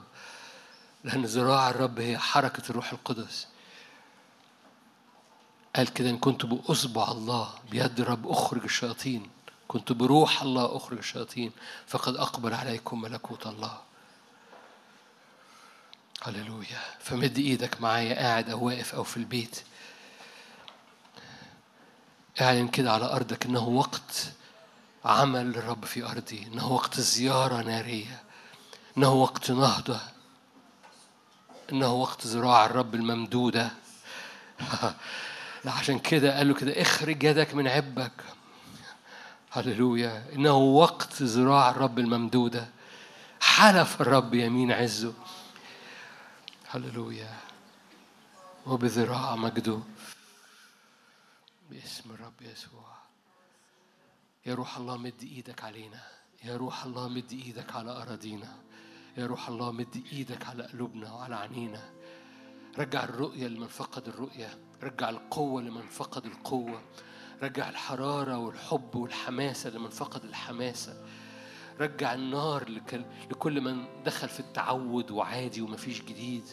لأن 1.08 1.28
زراع 1.28 1.70
الرب 1.70 2.00
هي 2.00 2.18
حركة 2.18 2.64
الروح 2.70 2.92
القدس. 2.92 3.48
قال 5.76 5.94
كده 5.94 6.10
إن 6.10 6.18
كنت 6.18 6.46
بأصبع 6.46 7.12
الله 7.12 7.54
بيد 7.72 8.00
الرب 8.00 8.28
أخرج 8.28 8.64
الشياطين. 8.64 9.30
كنت 9.68 9.92
بروح 9.92 10.42
الله 10.42 10.78
أخرج 10.78 10.98
الشياطين. 10.98 11.52
فقد 11.88 12.16
أقبل 12.16 12.54
عليكم 12.54 13.02
ملكوت 13.02 13.48
الله. 13.48 13.78
هللويا. 16.24 16.82
فمد 17.00 17.38
إيدك 17.38 17.82
معايا 17.82 18.16
قاعد 18.16 18.50
أو 18.50 18.66
واقف 18.66 18.96
أو 18.96 19.04
في 19.04 19.18
البيت. 19.18 19.64
اعلن 22.42 22.68
كده 22.68 22.92
على 22.94 23.06
أرضك 23.06 23.46
إنه 23.46 23.68
وقت 23.68 24.32
عمل 25.06 25.58
الرب 25.58 25.86
في 25.86 26.06
أرضي. 26.06 26.44
إنه 26.44 26.72
وقت 26.72 27.00
زيارة 27.00 27.62
نارية. 27.62 28.24
إنه 28.98 29.14
وقت 29.14 29.52
نهضة. 29.52 30.17
إنه 31.72 31.94
وقت 31.94 32.28
زراعة 32.28 32.66
الرب 32.66 32.96
الممدودة. 32.96 33.72
عشان 35.66 36.00
كده 36.00 36.38
قال 36.38 36.48
له 36.48 36.54
كده 36.54 36.82
اخرج 36.82 37.24
يدك 37.24 37.56
من 37.56 37.68
عبك. 37.68 38.12
هللويا. 39.52 40.34
إنه 40.34 40.58
وقت 40.58 41.24
زراع 41.24 41.70
الرب 41.70 42.00
الممدودة. 42.00 42.70
حلف 43.42 44.02
الرب 44.02 44.34
يمين 44.34 44.72
عزه. 44.72 45.14
هللويا. 46.70 47.38
وبذراع 48.66 49.36
مجده 49.36 49.80
باسم 51.70 52.12
الرب 52.12 52.42
يسوع. 52.42 52.98
يا 54.46 54.56
روح 54.56 54.78
الله 54.78 54.98
مد 54.98 55.24
إيدك 55.24 55.64
علينا. 55.64 56.04
يا 56.44 56.58
روح 56.58 56.84
الله 56.84 57.08
مد 57.08 57.32
إيدك 57.32 57.76
على 57.76 57.92
أراضينا. 57.92 58.67
يا 59.18 59.26
روح 59.26 59.50
الله 59.50 59.72
مد 59.72 60.04
إيدك 60.14 60.46
على 60.46 60.64
قلوبنا 60.64 61.14
وعلى 61.14 61.36
عينينا. 61.36 61.82
رجع 62.78 63.04
الرؤية 63.04 63.48
لمن 63.48 63.68
فقد 63.68 64.08
الرؤية. 64.08 64.50
رجع 64.84 65.10
القوة 65.10 65.62
لمن 65.62 65.82
فقد 65.82 66.26
القوة. 66.26 66.82
رجع 67.44 67.70
الحرارة 67.70 68.38
والحب 68.38 68.96
والحماسة 68.96 69.70
لمن 69.70 69.90
فقد 69.90 70.24
الحماسة. 70.24 71.06
رجع 71.80 72.14
النار 72.14 72.82
لكل 73.32 73.62
من 73.62 73.86
دخل 74.06 74.30
في 74.30 74.40
التعود 74.40 75.12
وعادي 75.12 75.62
ومفيش 75.62 76.02
جديد. 76.02 76.44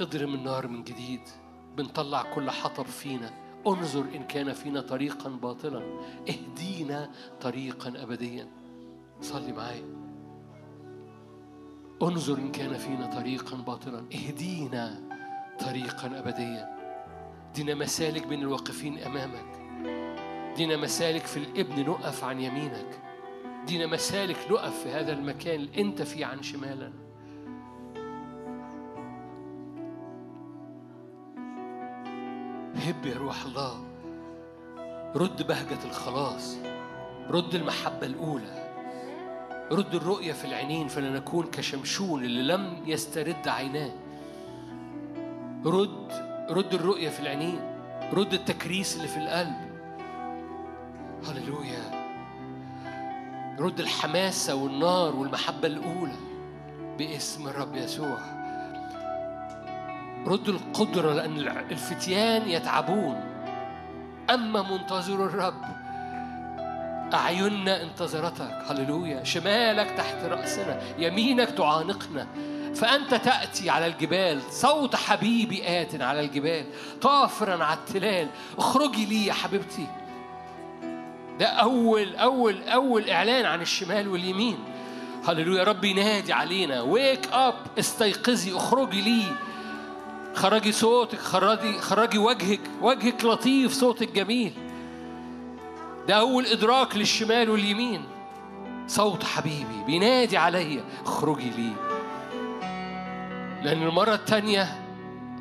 اضرم 0.00 0.34
النار 0.34 0.68
من 0.68 0.84
جديد. 0.84 1.28
بنطلع 1.76 2.22
كل 2.22 2.50
حطب 2.50 2.86
فينا. 2.86 3.34
انظر 3.66 4.00
إن 4.00 4.26
كان 4.26 4.52
فينا 4.52 4.80
طريقا 4.80 5.28
باطلا. 5.28 6.00
اهدينا 6.28 7.10
طريقا 7.40 8.02
أبديا. 8.02 8.48
صلي 9.22 9.52
معايا. 9.52 10.09
انظر 12.02 12.38
إن 12.38 12.52
كان 12.52 12.78
فينا 12.78 13.06
طريقا 13.06 13.56
باطلا. 13.56 13.98
اهدينا 13.98 15.00
طريقا 15.60 16.18
أبديا. 16.18 16.76
دينا 17.54 17.74
مسالك 17.74 18.26
بين 18.26 18.40
الواقفين 18.40 18.98
أمامك. 18.98 19.60
دينا 20.56 20.76
مسالك 20.76 21.26
في 21.26 21.36
الإبن 21.36 21.84
نقف 21.90 22.24
عن 22.24 22.40
يمينك. 22.40 23.02
دينا 23.66 23.86
مسالك 23.86 24.36
نقف 24.50 24.82
في 24.82 24.88
هذا 24.88 25.12
المكان 25.12 25.54
اللي 25.54 25.80
أنت 25.80 26.02
فيه 26.02 26.26
عن 26.26 26.42
شمالنا 26.42 26.92
هب 32.74 33.06
يا 33.06 33.16
روح 33.16 33.44
الله. 33.44 33.84
رد 35.16 35.46
بهجة 35.46 35.84
الخلاص. 35.84 36.56
رد 37.30 37.54
المحبة 37.54 38.06
الأولى. 38.06 38.59
رد 39.72 39.94
الرؤية 39.94 40.32
في 40.32 40.44
العينين 40.44 40.88
فلنكون 40.88 41.46
كشمشون 41.46 42.24
اللي 42.24 42.42
لم 42.42 42.82
يسترد 42.86 43.48
عيناه. 43.48 43.90
رد 45.64 46.12
رد 46.50 46.74
الرؤية 46.74 47.08
في 47.08 47.20
العينين 47.20 47.60
رد 48.12 48.32
التكريس 48.32 48.96
اللي 48.96 49.08
في 49.08 49.16
القلب. 49.16 49.70
هللويا. 51.28 52.10
رد 53.58 53.80
الحماسة 53.80 54.54
والنار 54.54 55.16
والمحبة 55.16 55.68
الأولى 55.68 56.16
باسم 56.98 57.48
الرب 57.48 57.76
يسوع. 57.76 58.18
رد 60.26 60.48
القدرة 60.48 61.12
لأن 61.14 61.38
الفتيان 61.70 62.48
يتعبون. 62.48 63.20
أما 64.30 64.62
منتظر 64.62 65.26
الرب 65.26 65.79
أعيننا 67.14 67.82
انتظرتك 67.82 68.62
هللويا. 68.68 69.24
شمالك 69.24 69.90
تحت 69.90 70.24
رأسنا 70.24 70.80
يمينك 70.98 71.50
تعانقنا. 71.50 72.26
فأنت 72.74 73.14
تأتي 73.14 73.70
على 73.70 73.86
الجبال 73.86 74.40
صوت 74.50 74.96
حبيبي 74.96 75.82
آت 75.82 76.00
على 76.00 76.20
الجبال 76.20 76.64
طافرا 77.00 77.64
على 77.64 77.78
التلال. 77.78 78.28
اخرجي 78.58 79.06
لي 79.06 79.26
يا 79.26 79.32
حبيبتي. 79.32 79.86
ده 81.38 81.46
أول 81.46 82.16
أول 82.16 82.62
أول 82.62 83.10
إعلان 83.10 83.44
عن 83.44 83.60
الشمال 83.60 84.08
واليمين. 84.08 84.58
هللويا. 85.28 85.64
رب 85.64 85.84
ينادي 85.84 86.32
علينا. 86.32 86.82
ويك 86.82 87.28
أب 87.32 87.54
استيقظي 87.78 88.56
اخرجي 88.56 89.00
لي. 89.00 89.22
خرجي 90.34 90.72
صوتك 90.72 91.18
خرجي 91.18 91.78
خرجي 91.78 92.18
وجهك. 92.18 92.60
وجهك 92.82 93.24
لطيف 93.24 93.72
صوتك 93.72 94.12
جميل. 94.12 94.52
ده 96.08 96.14
أول 96.14 96.46
إدراك 96.46 96.96
للشمال 96.96 97.50
واليمين. 97.50 98.04
صوت 98.86 99.24
حبيبي 99.24 99.84
بينادي 99.86 100.36
عليا 100.36 100.84
اخرجي 101.06 101.50
لي. 101.50 101.72
لأن 103.62 103.82
المرة 103.82 104.14
الثانية 104.14 104.68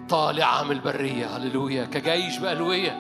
طالعة 0.10 0.64
من 0.64 0.72
البرية 0.72 1.38
هللويا. 1.38 1.86
كجيش 1.86 2.38
بألوية 2.38 3.00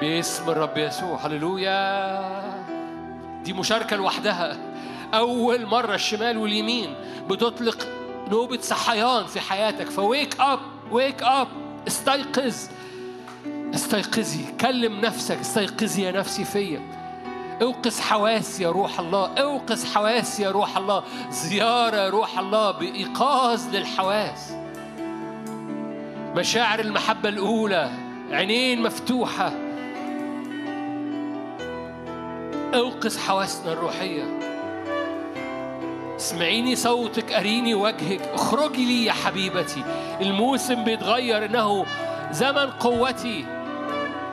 باسم 0.00 0.50
الرب 0.50 0.78
يسوع 0.78 1.26
هللويا. 1.26 2.66
دي 3.42 3.52
مشاركة 3.52 3.96
لوحدها. 3.96 4.56
أول 5.14 5.66
مرة 5.66 5.94
الشمال 5.94 6.38
واليمين 6.38 6.94
بتطلق 7.30 7.88
نوبة 8.30 8.58
صحيان 8.60 9.26
في 9.26 9.40
حياتك. 9.40 9.90
ف 9.90 10.00
wake 10.00 10.40
up 10.40 10.60
wake 10.90 11.22
up 11.22 11.48
استيقظ. 11.86 12.56
استيقظي 13.74 14.44
كلم 14.60 15.00
نفسك 15.00 15.38
استيقظي 15.38 16.02
يا 16.02 16.12
نفسي 16.12 16.44
فيا. 16.44 16.80
أوقظ 17.62 18.00
حواسي 18.00 18.62
يا 18.62 18.70
روح 18.70 19.00
الله 19.00 19.26
أوقظ 19.26 19.84
حواسي 19.94 20.42
يا 20.42 20.50
روح 20.50 20.76
الله. 20.76 21.02
زيارة 21.30 21.96
يا 21.96 22.08
روح 22.10 22.38
الله 22.38 22.70
بإيقاظ 22.70 23.74
للحواس. 23.74 24.52
مشاعر 26.36 26.80
المحبة 26.80 27.28
الأولى 27.28 27.90
عينين 28.30 28.82
مفتوحة. 28.82 29.52
أوقظ 32.74 33.18
حواسنا 33.18 33.72
الروحية. 33.72 34.38
اسمعيني 36.16 36.76
صوتك 36.76 37.32
أريني 37.32 37.74
وجهك. 37.74 38.20
اخرجي 38.20 38.84
لي 38.84 39.04
يا 39.04 39.12
حبيبتي. 39.12 39.84
الموسم 40.20 40.84
بيتغير 40.84 41.44
إنه 41.44 41.86
زمن 42.30 42.70
قوتي. 42.70 43.55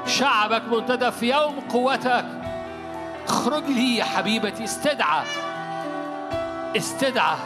شعبك 0.07 0.61
منتدى 0.71 1.11
في 1.11 1.33
يوم 1.33 1.59
قوتك. 1.59 2.25
اخرج 3.27 3.63
لي 3.63 3.97
يا 3.97 4.03
حبيبتي 4.03 4.63
استدعى. 4.63 5.23
استدعى. 6.77 7.37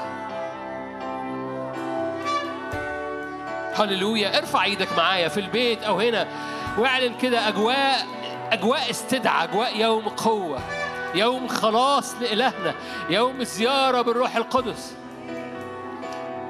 هللويا. 3.75 4.37
ارفع 4.37 4.63
إيدك 4.63 4.87
معايا 4.97 5.27
في 5.27 5.39
البيت 5.39 5.83
أو 5.83 5.99
هنا 5.99 6.27
واعلن 6.77 7.17
كده 7.17 7.47
أجواء 7.47 8.05
أجواء 8.51 8.89
استدعى 8.89 9.43
أجواء 9.43 9.77
يوم 9.79 10.09
قوة 10.09 10.59
يوم 11.15 11.47
خلاص 11.47 12.15
لإلهنا 12.21 12.73
يوم 13.09 13.43
زيارة 13.43 14.01
بالروح 14.01 14.35
القدس 14.35 14.95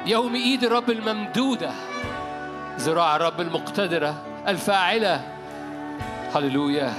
يوم 0.06 0.36
إيد 0.36 0.64
الرب 0.64 0.90
الممدودة 0.90 1.72
ذراع 2.80 3.16
الرب 3.16 3.42
المقتدرة 3.42 4.16
الفاعلة. 4.48 5.37
هللويا. 6.36 6.94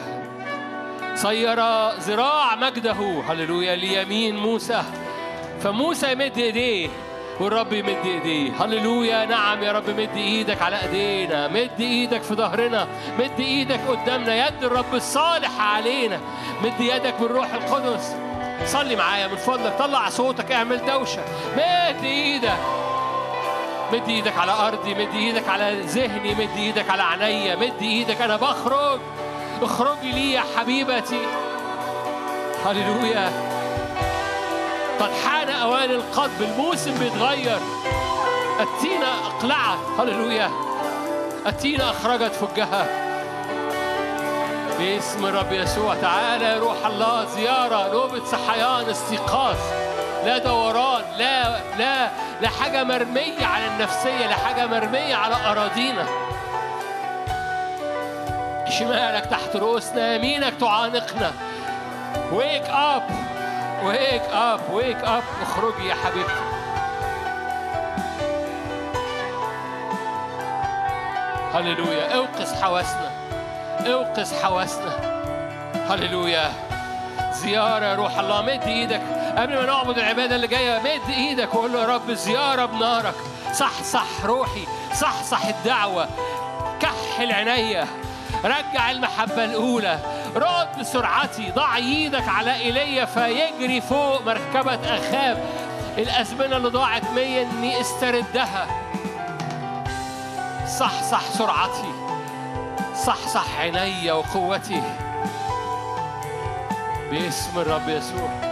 صير 1.14 1.60
ذراع 1.90 2.54
مجده 2.54 3.22
هللويا 3.28 3.76
ليمين 3.76 4.36
موسى. 4.36 4.82
فموسى 5.62 6.12
يمد 6.12 6.38
ايديه 6.38 6.88
والرب 7.40 7.72
يمد 7.72 7.96
ايديه 8.04 8.64
هللويا 8.64 9.24
نعم 9.24 9.62
يا 9.62 9.72
رب 9.72 9.90
مد 9.90 10.16
إيدك 10.16 10.62
على 10.62 10.82
ايدينا. 10.82 11.48
مد 11.48 11.80
إيدك 11.80 12.22
في 12.22 12.34
ظهرنا. 12.34 12.86
مد 13.18 13.40
إيدك 13.40 13.80
قدامنا. 13.88 14.46
يد 14.46 14.64
الرب 14.64 14.94
الصالح 14.94 15.60
علينا. 15.60 16.20
مد 16.64 16.80
يدك 16.80 17.14
بالروح 17.20 17.54
القدس. 17.54 18.14
صلي 18.66 18.96
معايا 18.96 19.28
من 19.28 19.36
فضلك. 19.36 19.74
طلع 19.78 20.08
صوتك 20.08 20.52
اعمل 20.52 20.80
دوشة. 20.86 21.22
مد 21.56 22.04
إيدك. 22.04 22.87
مد 23.92 24.08
إيدك 24.08 24.38
على 24.38 24.52
أرضي 24.52 24.94
مد 24.94 25.14
إيدك 25.14 25.48
على 25.48 25.80
ذهني 25.80 26.34
مد 26.34 26.56
إيدك 26.56 26.90
على 26.90 27.02
عينيا 27.02 27.56
مد 27.56 27.82
إيدك. 27.82 28.20
أنا 28.20 28.36
بخرج 28.36 29.00
اخرجي 29.62 30.12
لي 30.12 30.32
يا 30.32 30.42
حبيبتي. 30.56 31.20
هللويا. 32.66 33.32
قد 35.00 35.10
حان 35.26 35.48
أوان 35.48 35.90
القضب 35.90 36.42
الموسم 36.42 36.98
بيتغير. 36.98 37.58
التينة 38.60 39.06
اقلعت 39.26 39.78
هللويا. 39.98 40.50
التينة 41.46 41.90
أخرجت 41.90 42.34
فجها. 42.34 42.86
باسم 44.78 45.26
الرب 45.26 45.52
يسوع 45.52 45.94
تعالى 45.94 46.44
يا 46.44 46.58
روح 46.58 46.86
الله 46.86 47.24
زيارة 47.24 47.92
نوبة 47.92 48.24
صحيان 48.24 48.90
استيقاظ. 48.90 49.56
لا 50.24 50.38
دوران 50.38 51.02
لا 51.18 51.58
لا 51.78 52.10
لا 52.40 52.48
حاجة 52.48 52.84
مرمية 52.84 53.46
على 53.46 53.66
النفسية 53.66 54.26
لا 54.26 54.34
حاجة 54.34 54.66
مرمية 54.66 55.14
على 55.14 55.34
أراضينا. 55.34 56.06
شمالك 58.78 59.26
تحت 59.26 59.56
رؤوسنا 59.56 60.14
يمينك 60.14 60.52
تعانقنا. 60.60 61.32
ويك 62.32 62.64
اب 62.64 63.02
wake 63.84 64.22
up 64.32 64.60
wake 64.72 65.04
up 65.04 65.22
اخرجي 65.42 65.88
يا 65.88 65.94
حبيبتي. 65.94 66.32
هللويا. 71.54 72.14
أوقظ 72.14 72.62
حواسنا 72.62 73.10
أوقظ 73.86 74.42
حواسنا. 74.42 74.92
هللويا. 75.90 76.50
زيارة 77.32 77.84
يا 77.84 77.94
روح 77.94 78.18
الله. 78.18 78.42
مد 78.42 78.62
إيدك. 78.62 79.17
قبل 79.38 79.54
ما 79.54 79.66
نعبد 79.66 79.98
العبادة 79.98 80.36
اللي 80.36 80.46
جاية 80.46 80.78
مد 80.78 81.10
إيدك 81.10 81.54
وقول 81.54 81.72
له 81.72 81.80
يا 81.80 81.86
رب 81.86 82.12
زيارة 82.12 82.66
بنارك. 82.66 83.14
صح 83.52 83.82
صح 83.82 84.24
روحي. 84.24 84.66
صح 84.94 85.22
صح 85.22 85.44
الدعوة. 85.44 86.08
كحل 86.80 87.32
عينيا. 87.32 87.86
رجع 88.44 88.90
المحبة 88.90 89.44
الأولى. 89.44 89.98
رد 90.36 90.82
سرعتي 90.82 91.50
ضع 91.50 91.76
إيدك 91.76 92.28
على 92.28 92.54
إيليا 92.54 93.04
فيجري 93.04 93.80
فوق 93.80 94.22
مركبة 94.22 94.74
أخاب. 94.74 95.44
الأزمنة 95.98 96.56
اللي 96.56 96.68
ضاعت 96.68 97.10
مية 97.10 97.42
إني 97.42 97.80
استردها. 97.80 98.66
صح 100.78 101.02
صح 101.02 101.22
سرعتي. 101.38 101.92
صح 103.06 103.28
صح 103.28 103.60
عيني 103.60 104.12
وقوتي. 104.12 104.82
باسم 107.10 107.58
الرب 107.58 107.88
يسوع. 107.88 108.47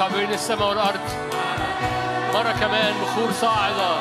حركة 0.00 0.16
بين 0.16 0.32
السماء 0.32 0.68
والأرض. 0.68 1.00
مرة 2.34 2.52
كمان 2.52 2.94
بخور 3.02 3.32
صاعدة. 3.32 3.96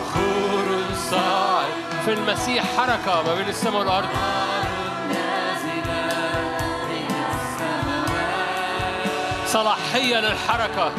بخور 0.00 0.84
صاعد. 1.10 1.72
في 2.04 2.12
المسيح 2.12 2.64
حركة 2.76 3.22
ما 3.22 3.34
بين 3.34 3.48
السماء 3.48 3.78
والأرض. 3.78 4.08
صلاحية 9.46 10.20
للحركة 10.20 10.92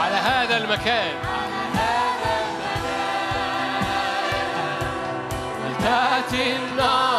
على 0.00 0.16
هذا 0.16 0.56
المكان. 0.56 1.12
تأتي 5.82 6.56
النار. 6.56 7.11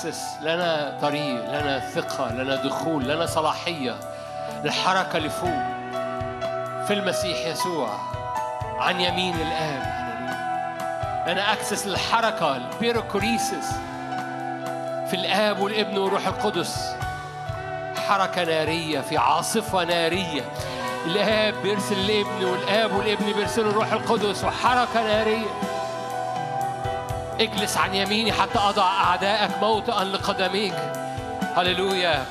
أكسس 0.00 0.36
لنا 0.42 0.98
طريق 1.02 1.44
لنا 1.44 1.80
ثقة 1.80 2.32
لنا 2.32 2.56
دخول 2.56 3.08
لنا 3.08 3.26
صلاحية 3.26 3.96
للحركة 4.64 5.18
لفوق 5.18 5.62
في 6.86 6.90
المسيح 6.90 7.46
يسوع 7.46 7.98
عن 8.78 9.00
يمين 9.00 9.34
الآب. 9.34 10.00
لنا 11.28 11.52
أكسس 11.52 11.86
للحركة 11.86 12.56
البيروكوريسس 12.56 13.72
في 15.10 15.14
الآب 15.14 15.60
والابن 15.60 15.98
والروح 15.98 16.26
القدس. 16.26 16.94
حركة 18.08 18.44
نارية 18.44 19.00
في 19.00 19.16
عاصفة 19.16 19.84
نارية. 19.84 20.42
الآب 21.06 21.54
بيرسل 21.62 21.98
الابن 21.98 22.44
والآب 22.44 22.92
والابن 22.92 23.32
بيرسلوا 23.32 23.70
الروح 23.70 23.92
القدس 23.92 24.44
وحركة 24.44 25.02
نارية. 25.02 25.69
اجلس 27.40 27.76
عن 27.76 27.94
يميني 27.94 28.32
حتى 28.32 28.58
أضع 28.58 28.82
أعدائك 28.82 29.50
موطئا 29.60 30.04
لقدميك. 30.04 30.74
هللويا. 31.56 32.26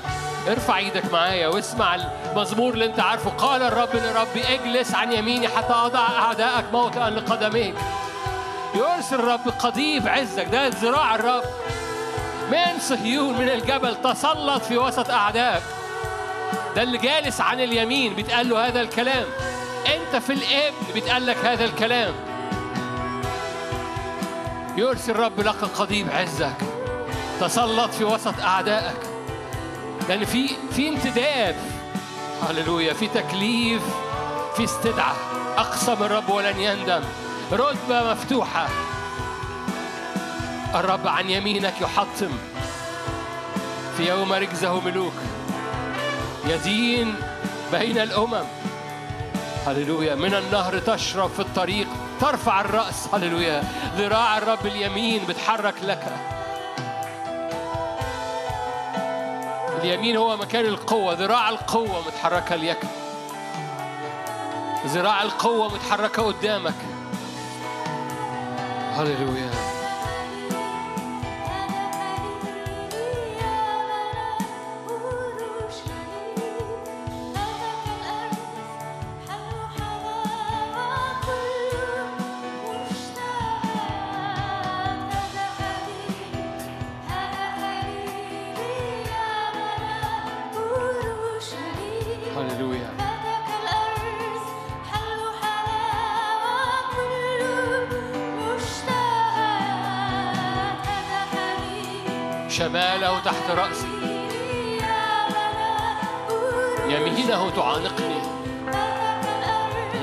ارفع 0.48 0.77
إيدك 0.77 1.14
معايا 1.14 1.48
واسمع 1.48 1.95
المزمور 1.95 2.73
اللي 2.73 2.86
أنت 2.86 2.99
عارفه. 2.99 3.30
قال 3.30 3.64
الرب 3.64 3.95
لربي 3.95 4.44
اجلس 4.53 4.95
عن 4.95 5.14
يميني 5.14 5.48
حتى 5.48 5.73
أضع 5.73 5.99
أعدائك 5.99 6.65
موطئا 6.73 7.10
لقدميك. 7.10 7.76
يرسل 8.76 9.15
الرب 9.15 9.49
قضيب 9.60 10.07
عزك 10.07 10.45
ده 10.45 10.68
ذراع 10.68 11.15
الرب. 11.15 11.44
من 12.52 12.80
صهيون 12.80 13.34
من 13.38 13.49
الجبل 13.49 13.95
تسلط 13.95 14.64
في 14.64 14.77
وسط 14.77 15.11
أعدائك. 15.11 15.64
ده 16.76 16.84
اللي 16.84 16.98
جالس 16.98 17.41
عن 17.41 17.60
اليمين 17.60 18.14
بيتقال 18.14 18.49
له 18.49 18.68
هذا 18.68 18.81
الكلام. 18.81 19.26
أنت 19.88 20.23
في 20.23 20.34
الابن 20.34 20.94
بيتقال 20.94 21.26
لك 21.26 21.38
هذا 21.38 21.65
الكلام. 21.65 22.14
يرسل 24.80 25.11
الرب 25.11 25.39
لك 25.39 25.64
قضيب 25.64 26.10
عزك. 26.10 26.56
تسلط 27.41 27.91
في 27.91 28.03
وسط 28.03 28.39
أعدائك. 28.39 28.99
لأن 30.10 30.26
في 30.26 30.49
في 30.72 30.89
امتداد. 30.89 31.56
هللويا. 32.49 32.93
في 32.93 33.07
تكليف. 33.07 33.81
في 34.56 34.64
استدعاء. 34.64 35.15
أقسم 35.57 36.03
الرب 36.03 36.30
ولن 36.30 36.60
يندم. 36.60 37.01
رتبة 37.51 38.11
مفتوحة. 38.11 38.68
الرب 40.76 41.07
عن 41.07 41.30
يمينك 41.30 41.81
يحطم. 41.81 42.31
في 43.97 44.10
يوم 44.10 44.34
رجزه 44.34 44.80
ملوك. 44.80 45.14
يدين 46.47 47.15
بين 47.72 47.97
الأمم. 47.97 48.45
هللويا. 49.68 50.15
من 50.15 50.34
النهر 50.34 50.80
تشرب 50.80 51.30
في 51.30 51.39
الطريق. 51.39 51.88
ترفع 52.19 52.61
الرأس. 52.61 53.07
هللويا. 53.13 53.63
ذراع 53.97 54.37
الرب 54.37 54.65
اليمين 54.65 55.25
بتحرك 55.25 55.75
لك. 55.83 56.03
اليمين 59.81 60.17
هو 60.17 60.37
مكان 60.37 60.65
القوة. 60.65 61.13
ذراع 61.13 61.49
القوة 61.49 62.01
متحركة 62.07 62.55
ليك. 62.55 62.79
ذراع 64.85 65.21
القوة 65.21 65.73
متحركة 65.73 66.23
قدامك. 66.23 66.75
هللويا. 68.95 69.68
تحت 103.25 103.49
رأسي. 103.49 103.87
يمينه 106.87 107.49
تعانقني. 107.49 108.21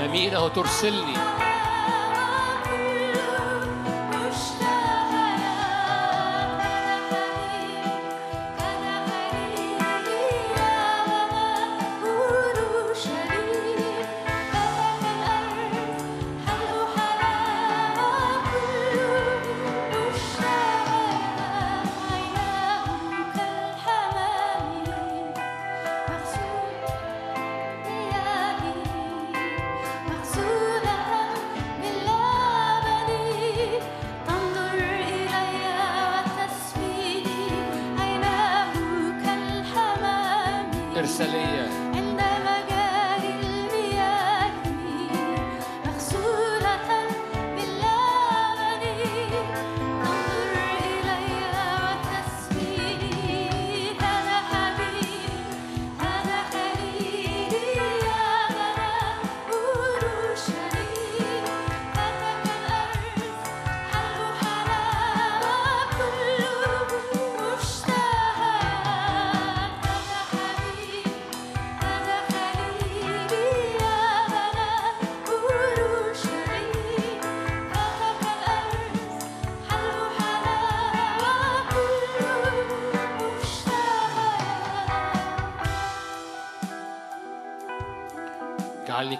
يمينه 0.05 0.49
ترسلني. 0.49 1.36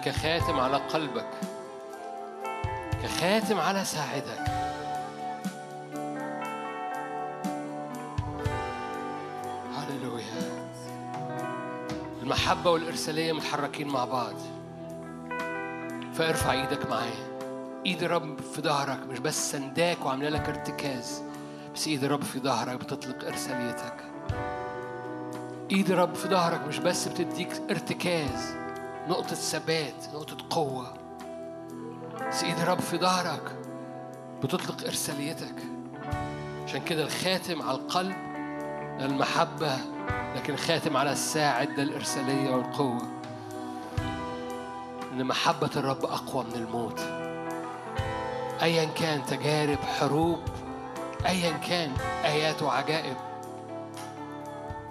كخاتم 0.07 0.59
على 0.59 0.77
قلبك 0.77 1.29
كخاتم 3.03 3.59
على 3.59 3.85
ساعدك. 3.85 4.43
هللويا. 9.77 10.67
المحبة 12.23 12.71
والإرسالية 12.71 13.33
متحركين 13.33 13.87
مع 13.87 14.05
بعض. 14.05 14.33
فارفع 16.13 16.51
إيدك 16.51 16.89
معايا. 16.89 17.27
إيد 17.85 18.03
الرب 18.03 18.39
في 18.41 18.61
ظهرك 18.61 18.99
مش 19.09 19.19
بس 19.19 19.51
سنداك 19.51 20.05
وعاملة 20.05 20.29
لك 20.29 20.49
ارتكاز 20.49 21.23
بس 21.75 21.87
إيد 21.87 22.03
الرب 22.03 22.23
في 22.23 22.39
ظهرك 22.39 22.79
بتطلق 22.79 23.25
إرساليتك. 23.25 24.03
إيد 25.71 25.91
الرب 25.91 26.15
في 26.15 26.27
ظهرك 26.27 26.61
مش 26.67 26.79
بس 26.79 27.07
بتديك 27.07 27.61
ارتكاز. 27.69 28.66
نقطة 29.09 29.35
ثبات 29.35 30.13
نقطة 30.13 30.37
قوة. 30.49 30.93
بس 32.29 32.43
ايد 32.43 32.59
الرب 32.59 32.79
في 32.79 32.97
ظهرك 32.97 33.55
بتطلق 34.43 34.85
إرساليتك. 34.85 35.55
عشان 36.63 36.83
كده 36.83 37.03
الخاتم 37.03 37.61
على 37.61 37.77
القلب 37.77 38.15
المحبة 38.99 39.77
لكن 40.35 40.55
خاتم 40.55 40.97
على 40.97 41.11
الساعد 41.11 41.75
ده 41.75 41.83
الإرسالية 41.83 42.55
والقوة. 42.55 43.01
إن 45.13 45.23
محبة 45.25 45.69
الرب 45.75 46.05
أقوى 46.05 46.43
من 46.43 46.55
الموت. 46.55 46.99
أيا 48.61 48.85
كان 48.85 49.25
تجارب 49.25 49.77
حروب 49.79 50.39
أيا 51.25 51.51
كان 51.51 51.91
آيات 52.25 52.63
وعجائب. 52.63 53.17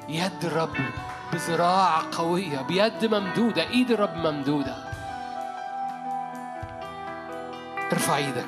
يد 0.09 0.45
الرب 0.45 0.77
بذراع 1.33 2.03
قوية 2.13 2.59
بيد 2.59 3.15
ممدودة 3.15 3.63
إيد 3.63 3.91
الرب 3.91 4.17
ممدودة. 4.17 4.75
ارفع 7.93 8.17
إيدك. 8.17 8.47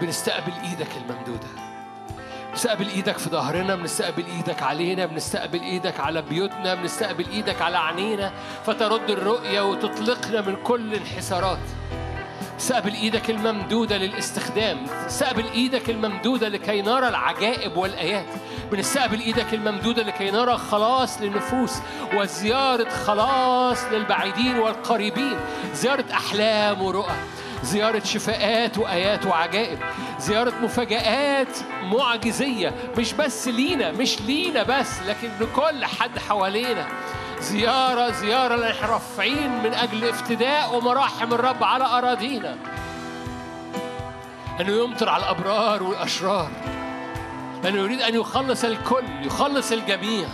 بنستقبل 0.00 0.52
إيدك 0.64 0.88
الممدودة. 0.96 1.48
بنستقبل 2.50 2.88
إيدك 2.88 3.18
في 3.18 3.30
ظهرنا 3.30 3.76
بنستقبل 3.76 4.24
إيدك 4.26 4.62
علينا 4.62 5.06
بنستقبل 5.06 5.60
إيدك 5.60 6.00
على 6.00 6.22
بيوتنا 6.22 6.74
بنستقبل 6.74 7.28
إيدك 7.28 7.62
على 7.62 7.78
عينينا 7.78 8.32
فترد 8.66 9.10
الرؤية 9.10 9.60
وتطلقنا 9.60 10.40
من 10.40 10.56
كل 10.64 10.94
انحسارات 10.94 11.58
استقبل 12.58 12.94
إيدك 12.94 13.30
الممدودة 13.30 13.96
للاستخدام. 13.96 14.86
استقبل 15.06 15.44
إيدك 15.54 15.90
الممدودة 15.90 16.48
لكي 16.48 16.82
نرى 16.82 17.08
العجائب 17.08 17.76
والآيات. 17.76 18.26
بنستقبل 18.72 19.20
إيدك 19.20 19.54
الممدودة 19.54 20.02
لكي 20.02 20.30
نرى 20.30 20.56
خلاص 20.56 21.20
للنفوس 21.20 21.72
وزيارة 22.14 22.88
خلاص 22.88 23.84
للبعيدين 23.84 24.58
والقريبين. 24.58 25.36
زيارة 25.74 26.04
أحلام 26.12 26.82
ورؤى. 26.82 27.16
زيارة 27.62 28.04
شفاءات 28.04 28.78
وآيات 28.78 29.26
وعجائب. 29.26 29.78
زيارة 30.18 30.52
مفاجآت 30.62 31.58
معجزية. 31.82 32.74
مش 32.98 33.12
بس 33.12 33.48
لينا 33.48 33.92
مش 33.92 34.20
لينا 34.20 34.62
بس 34.62 35.00
لكن 35.06 35.30
لكل 35.40 35.84
حد 35.84 36.18
حوالينا. 36.18 36.86
زيارة 37.40 38.10
زيارة 38.10 38.86
رافعين 38.86 39.62
من 39.62 39.74
أجل 39.74 40.08
افتداء 40.08 40.76
ومراحم 40.76 41.34
الرب 41.34 41.64
على 41.64 41.84
أراضينا. 41.84 42.56
أنه 44.60 44.72
يمطر 44.72 45.08
على 45.08 45.22
الأبرار 45.22 45.82
والأشرار. 45.82 46.50
لأنه 47.64 47.78
يريد 47.78 48.02
أن 48.02 48.14
يخلص 48.14 48.64
الكل 48.64 49.04
يخلص 49.22 49.72
الجميع. 49.72 50.28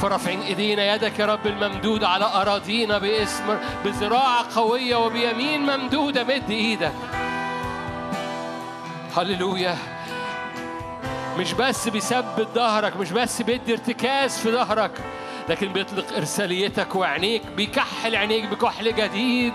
فرافعين 0.00 0.40
إيدينا 0.40 0.94
يدك 0.94 1.18
يا 1.18 1.26
رب 1.26 1.46
الممدودة 1.46 2.08
على 2.08 2.24
أراضينا 2.24 2.98
باسم 2.98 3.58
بذراع 3.84 4.40
قوية 4.56 4.96
وبيمين 4.96 5.60
ممدودة. 5.60 6.24
مد 6.24 6.50
إيدك. 6.50 6.92
هللويا. 9.16 9.76
مش 11.38 11.52
بس 11.52 11.88
بيثبت 11.88 12.48
ظهرك 12.54 12.96
مش 12.96 13.10
بس 13.10 13.42
بيدي 13.42 13.72
ارتكاز 13.72 14.38
في 14.38 14.52
ظهرك. 14.52 14.90
لكن 15.48 15.72
بيطلق 15.72 16.16
إرساليتك 16.16 16.94
وعينيك 16.94 17.42
بيكحل 17.56 18.16
عينيك 18.16 18.44
بكحل 18.44 18.94
جديد 18.94 19.52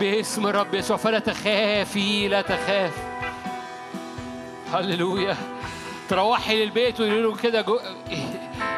باسم 0.00 0.46
الرب 0.46 0.74
يسوع. 0.74 0.96
فلا 0.96 1.18
تخافي 1.18 2.28
لا 2.28 2.42
تخاف 2.42 2.92
هللويا. 4.72 5.36
تروحي 6.08 6.64
للبيت 6.64 7.00
ويقولوا 7.00 7.36
كده 7.36 7.60
جو... 7.60 7.80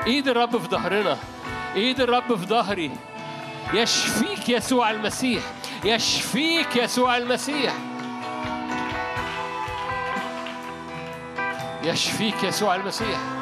إيد 0.06 0.28
الرب 0.28 0.58
في 0.58 0.68
ظهرنا. 0.68 1.18
إيد 1.74 2.00
الرب 2.00 2.36
في 2.36 2.46
ظهري. 2.46 2.90
يشفيك 3.74 4.48
يسوع 4.48 4.90
المسيح. 4.90 5.42
يشفيك 5.84 6.76
يسوع 6.76 7.16
المسيح. 7.16 7.72
يشفيك 11.84 12.44
يسوع 12.44 12.74
المسيح. 12.74 13.41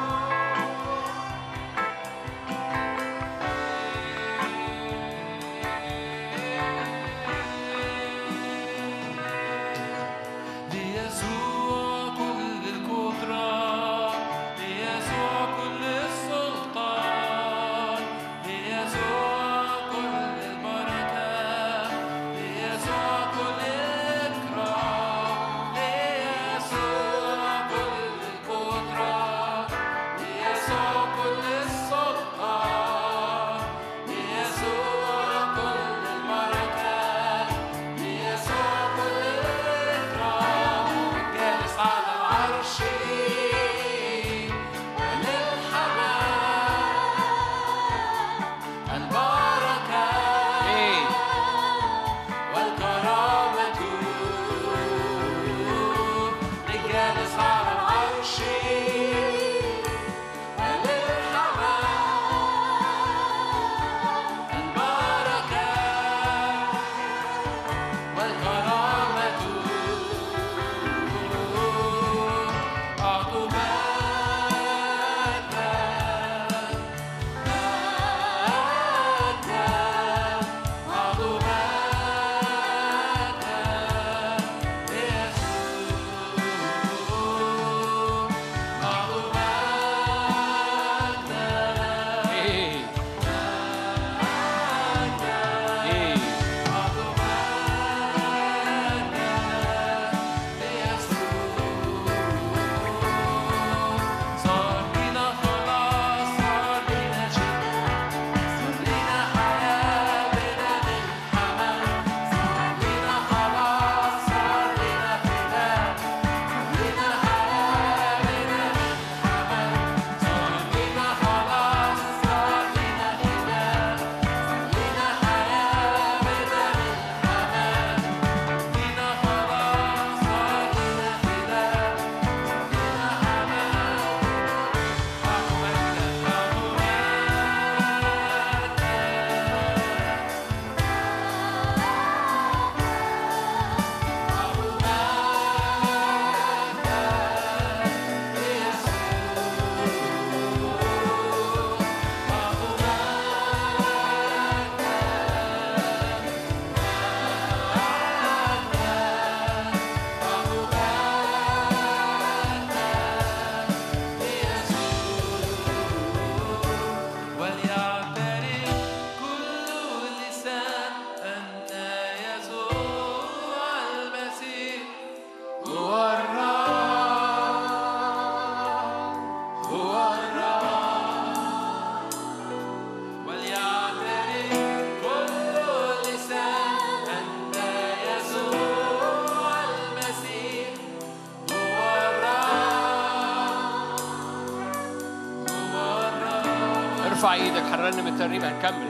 إيدك 197.33 197.63
هنرنم 197.71 198.07
الترنيمة 198.07 198.47
هنكمل. 198.47 198.89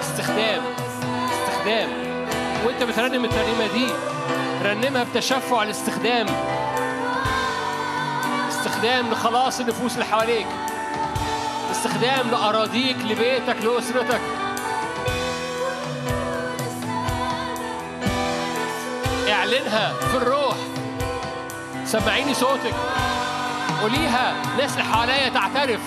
استخدام 0.00 0.62
استخدام. 1.30 1.88
وانت 2.66 2.82
بترنم 2.82 3.24
الترنيمة 3.24 3.66
دي 3.72 3.86
رنمها 4.64 5.04
بتشفع 5.04 5.62
الاستخدام. 5.62 6.26
استخدام 8.48 9.10
لخلاص 9.10 9.60
النفوس 9.60 9.94
اللي 9.94 10.04
حواليك. 10.04 10.46
استخدام 11.70 12.30
لأراضيك 12.30 12.96
لبيتك 13.04 13.56
لأسرتك. 13.64 14.20
اعلنها 19.28 19.92
في 19.92 20.16
الروح. 20.16 20.56
سمعيني 21.84 22.34
صوتك. 22.34 22.74
قوليها 23.82 24.34
ناس 24.58 24.72
اللي 24.72 24.84
حواليا 24.84 25.28
تعترف. 25.28 25.80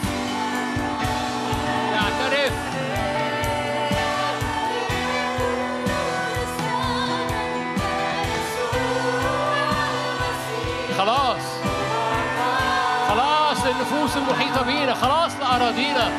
خلاص 13.90 13.92
للنفوس 13.92 14.18
المحيطة 14.18 14.62
بينا. 14.62 14.94
خلاص 14.94 15.32
لأراضينا 15.40 16.12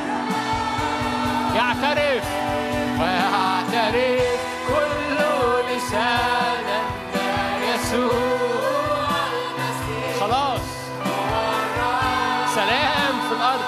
يعترف. 1.57 2.25
ويعترف 3.01 4.41
كل 4.69 5.17
لسان 5.71 6.65
يسوع. 7.75 8.11
خلاص. 10.21 10.61
سلام 12.55 13.15
في 13.29 13.35
الأرض. 13.37 13.65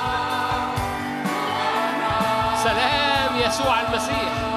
سلام 2.64 3.36
يسوع 3.46 3.80
المسيح. 3.80 4.51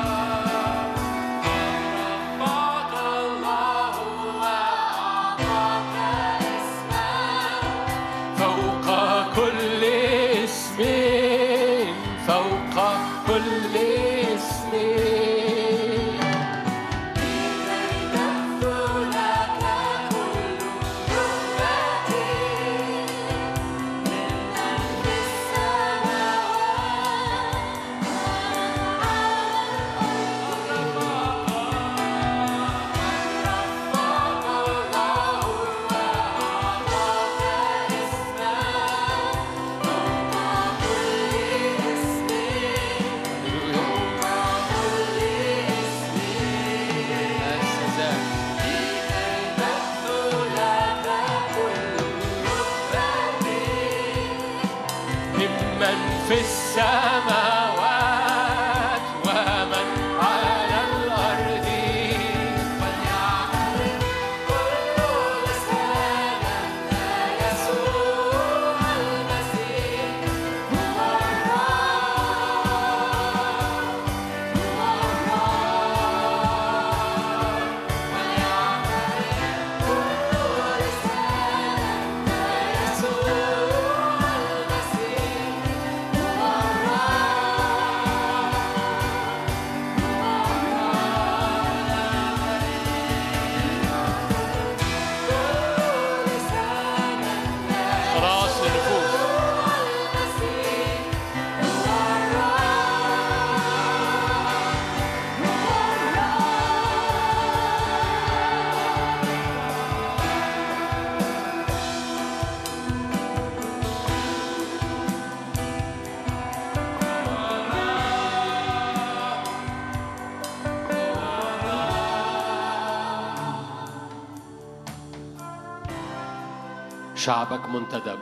شعبك 127.25 127.69
منتدب 127.69 128.19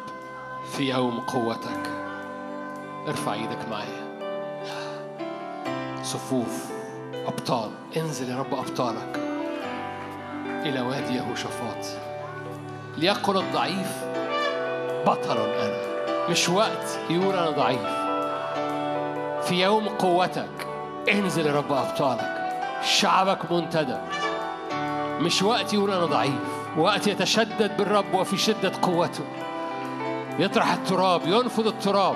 في 0.71 0.89
يوم 0.89 1.19
قوتك. 1.19 1.89
ارفع 3.07 3.33
إيدك 3.33 3.57
معايا. 3.69 4.19
صفوف 6.03 6.71
أبطال. 7.13 7.71
انزل 7.97 8.29
يا 8.29 8.39
رب 8.39 8.53
أبطالك. 8.53 9.19
إلى 10.45 10.81
وادي 10.81 11.15
يهوشافاط. 11.15 11.85
ليقل 12.97 13.37
الضعيف 13.37 14.03
بطل 15.05 15.37
أنا. 15.37 15.77
مش 16.29 16.49
وقت 16.49 16.99
يقول 17.09 17.35
أنا 17.35 17.49
ضعيف. 17.49 17.87
في 19.47 19.63
يوم 19.63 19.89
قوتك 19.89 20.67
انزل 21.09 21.45
يا 21.45 21.53
رب 21.53 21.71
أبطالك. 21.71 22.53
شعبك 22.83 23.51
منتدب. 23.51 24.01
مش 25.19 25.43
وقت 25.43 25.73
يقول 25.73 25.91
أنا 25.91 26.05
ضعيف. 26.05 26.52
وقت 26.77 27.07
يتشدد 27.07 27.77
بالرب 27.77 28.13
وفي 28.13 28.37
شدة 28.37 28.71
قوته. 28.81 29.23
يطرح 30.39 30.71
التراب 30.73 31.21
ينفض 31.27 31.67
التراب. 31.67 32.15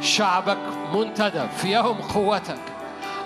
شعبك 0.00 0.58
منتدب 0.94 1.48
في 1.56 1.72
يوم 1.72 1.98
قوتك. 2.00 2.58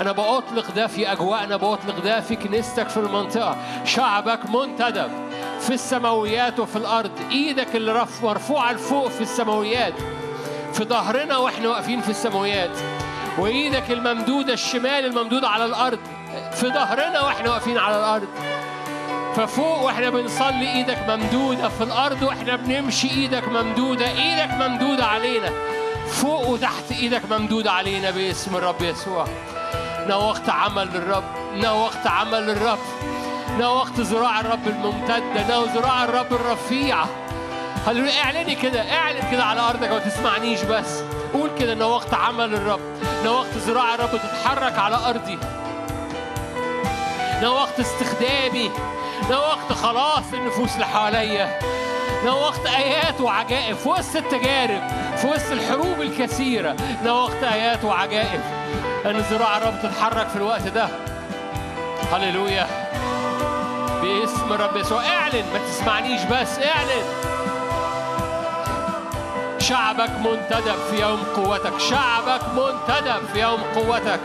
أنا 0.01 0.13
بأطلق 0.13 0.71
ده 0.71 0.87
في 0.87 1.13
أجواءنا 1.13 1.57
بأطلق 1.57 2.05
ده 2.05 2.21
في 2.21 2.37
كنيستك 2.37 2.89
في 2.89 2.97
المنطقة. 2.97 3.57
شعبك 3.85 4.51
منتدب 4.51 5.11
في 5.61 5.71
السماويات 5.71 6.61
وفي 6.61 6.77
الأرض. 6.77 7.11
إيدك 7.31 7.77
اللي 7.77 7.93
رف- 7.93 8.25
مرفوعة 8.25 8.73
لفوق 8.73 9.09
في 9.09 9.21
السماويات. 9.21 9.95
في 10.73 10.85
ظهرنا 10.85 11.37
وإحنا 11.37 11.69
واقفين 11.69 12.01
في 12.01 12.09
السماويات. 12.09 12.71
وإيدك 13.39 13.91
الممدودة 13.91 14.53
الشمال 14.53 15.07
الممدودة 15.07 15.49
على 15.49 15.65
الأرض. 15.65 15.99
في 16.53 16.69
ظهرنا 16.69 17.21
وإحنا 17.21 17.51
واقفين 17.51 17.79
على 17.79 17.97
الأرض. 17.99 18.29
ففوق 19.37 19.83
وإحنا 19.83 20.11
بنصلي 20.11 20.73
إيدك 20.73 20.99
ممدودة 21.09 21.69
في 21.69 21.85
الأرض 21.85 22.23
وإحنا 22.23 22.57
بنمشي 22.57 23.11
إيدك 23.11 23.49
ممدودة 23.49 24.09
إيدك 24.09 24.51
ممدودة 24.55 25.05
علينا. 25.05 25.51
فوق 26.09 26.49
وتحت 26.49 26.93
إيدك 26.93 27.23
ممدودة 27.31 27.73
علينا 27.73 28.11
باسم 28.11 28.57
الرب 28.57 28.83
يسوع. 28.83 29.27
نوقت 30.07 30.49
عمل 30.49 30.89
للرب 30.95 31.25
نوقت 31.55 32.07
عمل 32.07 32.47
للرب 32.47 32.79
نوقت 33.59 34.01
ذراع 34.01 34.41
الرب 34.41 34.69
الممتدة 34.69 35.49
نو 35.51 35.65
ذراع 35.65 36.05
الرب 36.05 36.33
الرفيعة 36.33 37.09
هللويا 37.87 38.23
اعلني 38.25 38.55
كده 38.55 38.93
اعلن 38.93 39.31
كده 39.31 39.45
على 39.45 39.61
أرضك 39.61 39.89
ما 39.89 39.99
تسمعنيش 39.99 40.63
بس. 40.63 41.03
قول 41.33 41.51
كده 41.61 41.75
نوقت 41.75 42.15
عمل 42.15 42.55
الرب. 42.55 42.81
نوقت 43.25 43.57
ذراع 43.57 43.95
الرب 43.95 44.11
تتحرك 44.11 44.79
على 44.79 44.97
أرضي. 45.09 45.39
ده 47.41 47.51
وقت 47.53 47.81
استخدامي. 47.81 48.71
ده 49.29 49.41
وقت 49.41 49.73
خلاص 49.73 50.25
النفوس 50.33 50.75
اللي 50.75 50.87
حواليا 50.87 51.59
ده 52.25 52.33
وقت 52.35 52.67
آيات 52.67 53.21
وعجائب 53.21 53.77
في 53.77 53.89
وسط 53.89 54.17
التجارب 54.17 54.83
في 55.17 55.27
وسط 55.27 55.53
الحروب 55.53 56.01
الكثيرة. 56.01 56.77
ده 57.05 57.15
وقت 57.15 57.43
آيات 57.43 57.85
وعجائب. 57.85 58.41
أن 59.07 59.19
ذراع 59.19 59.57
الرب 59.57 59.75
تتحرك 59.83 60.29
في 60.29 60.37
الوقت 60.37 60.63
ده. 60.63 60.89
هللويا. 62.13 62.67
باسم 64.03 64.53
الرب 64.53 64.77
يسوع. 64.77 65.07
اعلن 65.07 65.45
ما 65.53 65.59
تسمعنيش 65.69 66.23
بس 66.23 66.59
اعلن. 66.59 67.05
شعبك 69.59 70.11
منتدب 70.11 70.77
في 70.91 71.01
يوم 71.01 71.23
قوتك. 71.37 71.81
شعبك 71.81 72.43
منتدب 72.57 73.27
في 73.33 73.41
يوم 73.41 73.61
قوتك. 73.75 74.21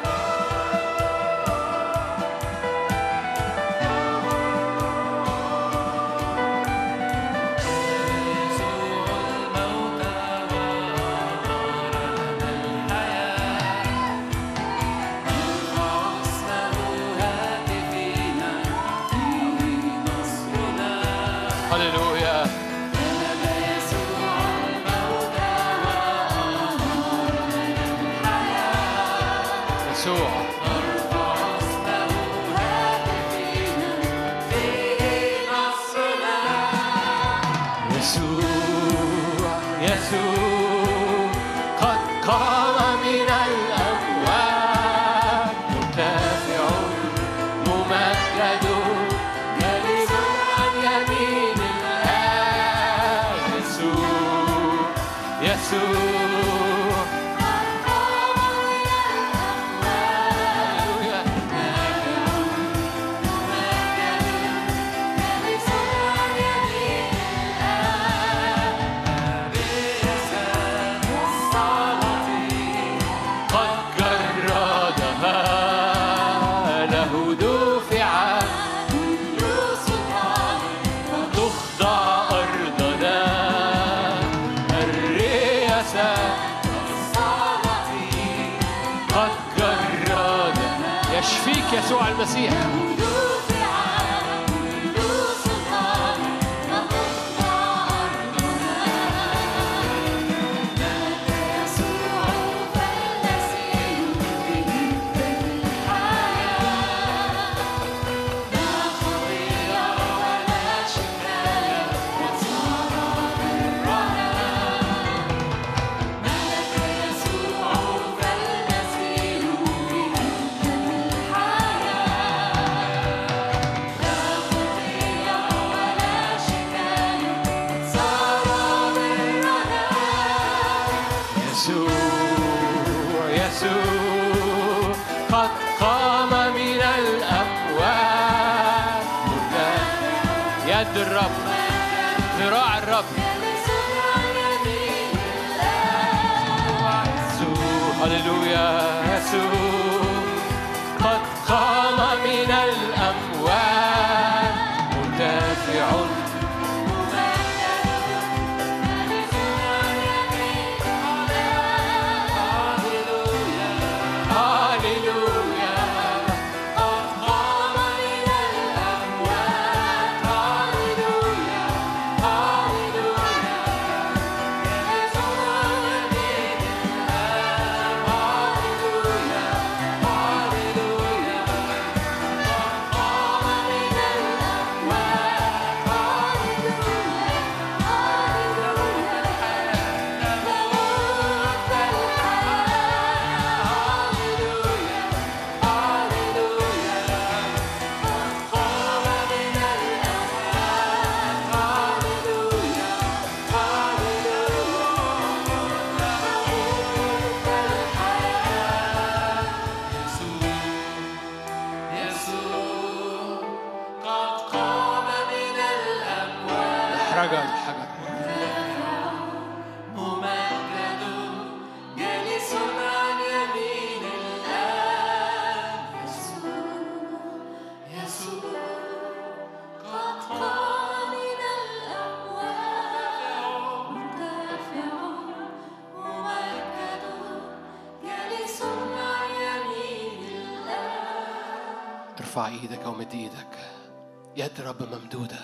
يد 244.67 244.73
رب 244.73 245.01
ممدودة. 245.01 245.39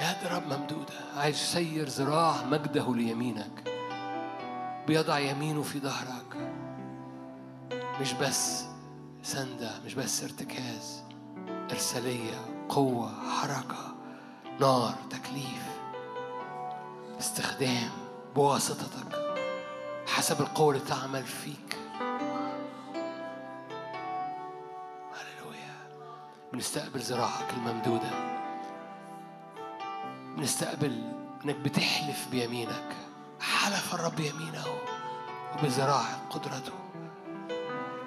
يد 0.00 0.32
رب 0.32 0.46
ممدودة. 0.46 0.94
عايز 1.16 1.36
يسير 1.36 1.88
ذراع 1.88 2.44
مجده 2.44 2.94
ليمينك. 2.94 3.72
بيضع 4.86 5.18
يمينه 5.18 5.62
في 5.62 5.80
ظهرك. 5.80 6.52
مش 8.00 8.12
بس 8.12 8.64
سندة 9.22 9.70
مش 9.84 9.94
بس 9.94 10.22
ارتكاز. 10.22 11.02
إرسالية 11.70 12.66
قوة 12.68 13.12
حركة 13.30 13.94
نار 14.60 14.94
تكليف 15.10 15.78
استخدام 17.18 17.90
بواسطتك. 18.34 19.38
حسب 20.06 20.40
القوة 20.40 20.74
اللي 20.74 20.84
تعمل 20.84 21.24
فيك. 21.24 21.77
بنستقبل 26.58 27.00
ذراعك 27.00 27.54
الممدودة. 27.56 28.10
بنستقبل 30.36 31.12
إنك 31.44 31.56
بتحلف 31.56 32.28
بيمينك. 32.30 32.96
حلف 33.40 33.94
الرب 33.94 34.20
يمينه 34.20 34.64
وبذراع 35.54 36.04
قدرته. 36.30 36.72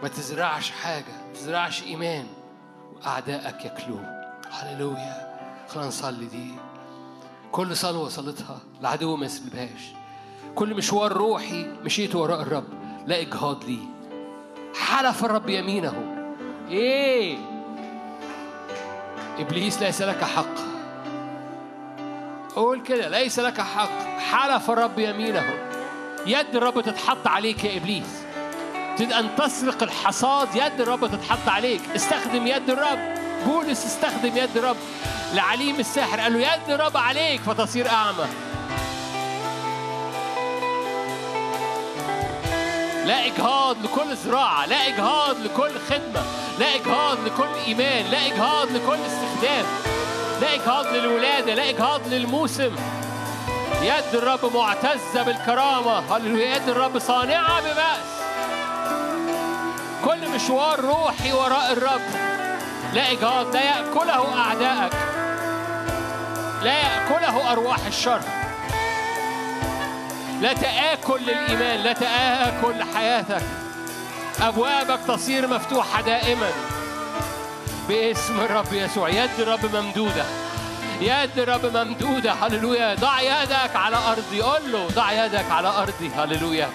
ما 0.04 0.08
تزرعش 0.08 0.72
حاجة 0.72 1.26
ما 1.28 1.34
تزرعش 1.34 1.84
إيمان. 1.84 2.28
وأعدائك 2.96 3.66
ياكلوه 3.66 4.34
هللويا. 4.52 5.40
خلينا 5.68 5.88
نصلي 5.88 6.26
دي. 6.26 6.52
كل 7.52 7.78
صلوة 7.78 8.10
صلتها 8.10 8.60
العدو 8.82 9.16
ما 9.16 9.26
يسلبهاش 9.26 9.92
كل 10.56 10.74
مشوار 10.76 11.14
روحي 11.14 11.64
مشيت 11.64 12.16
وراء 12.16 12.42
الرب 12.42 12.68
لا 13.06 13.22
إجهاض 13.22 13.64
لي 13.64 13.80
حلف 14.76 15.26
الرب 15.26 15.50
يمينه. 15.50 15.94
إيه؟ 16.70 17.51
إبليس 19.40 19.82
ليس 19.82 20.02
لك 20.02 20.24
حق. 20.24 20.56
قول 22.56 22.82
كده 22.82 23.08
ليس 23.08 23.40
لك 23.40 23.62
حق. 23.62 24.20
حلف 24.32 24.72
الرب 24.72 25.00
يمينه. 25.00 25.54
يد 26.26 26.56
الرب 26.56 26.82
تتحط 26.82 27.28
عليك 27.28 27.64
يا 27.64 27.78
إبليس. 27.78 28.22
تريد 28.98 29.14
أن 29.14 29.36
تسرق 29.38 29.84
الحصاد 29.84 30.56
يد 30.56 30.82
الرب 30.82 31.08
تتحط 31.08 31.50
عليك. 31.50 31.82
استخدم 31.96 32.48
يد 32.48 32.70
الرب. 32.70 33.00
بولس 33.46 33.86
استخدم 33.86 34.38
يد 34.38 34.58
الرب. 34.58 34.78
لعليم 35.34 35.80
الساحر 35.80 36.20
قال 36.20 36.34
له 36.34 36.40
يد 36.40 36.70
الرب 36.70 36.98
عليك 36.98 37.42
فتصير 37.42 37.90
أعمى. 37.90 38.26
لا 43.12 43.26
إجهاض 43.26 43.78
لكل 43.84 44.16
زراعة 44.16 44.66
لا 44.66 44.88
إجهاض 44.88 45.36
لكل 45.40 45.72
خدمة 45.90 46.24
لا 46.60 46.76
إجهاض 46.76 47.18
لكل 47.26 47.54
إيمان 47.68 48.06
لا 48.12 48.28
إجهاض 48.28 48.68
لكل 48.72 48.98
استخدام 49.06 49.66
لا 50.42 50.54
إجهاض 50.56 50.86
للولادة 50.86 51.54
لا 51.54 51.70
إجهاض 51.70 52.08
للموسم. 52.08 52.76
يد 53.82 54.16
الرب 54.16 54.56
معتزة 54.56 55.24
بالكرامة. 55.24 56.18
يد 56.26 56.70
الرب 56.70 57.00
صانعة 57.00 57.62
ببأس 57.62 58.08
كل 60.06 60.30
مشوار 60.36 60.80
روحي 60.80 61.34
وراء 61.34 61.72
الرب. 61.72 62.02
لا 62.94 63.12
إجهاض 63.12 63.56
لا 63.56 63.62
يأكله 63.62 64.40
أعدائك 64.40 64.94
لا 66.64 66.74
يأكله 66.74 67.52
أرواح 67.52 67.86
الشر. 67.88 68.22
لا 70.42 70.54
تآكل 70.54 71.22
للإيمان 71.22 71.80
لا 71.80 71.94
تآكل 71.94 72.80
لحياتك 72.80 73.42
أبوابك 74.42 75.00
تصير 75.08 75.48
مفتوحة 75.48 76.02
دائما. 76.02 76.50
باسم 77.88 78.40
الرب 78.40 78.74
يسوع 78.74 79.10
يد 79.10 79.40
الرب 79.40 79.76
ممدودة. 79.76 80.26
يد 81.02 81.40
الرب 81.40 81.78
ممدودة 81.78 82.32
هللويا. 82.32 82.96
ضع 82.96 83.22
يدك 83.22 83.76
على 83.76 83.98
أرضي. 83.98 84.42
قول 84.42 84.72
له 84.72 84.88
ضع 84.88 85.26
يدك 85.26 85.52
على 85.52 85.68
أرضي. 85.68 86.12
هللويا. 86.18 86.70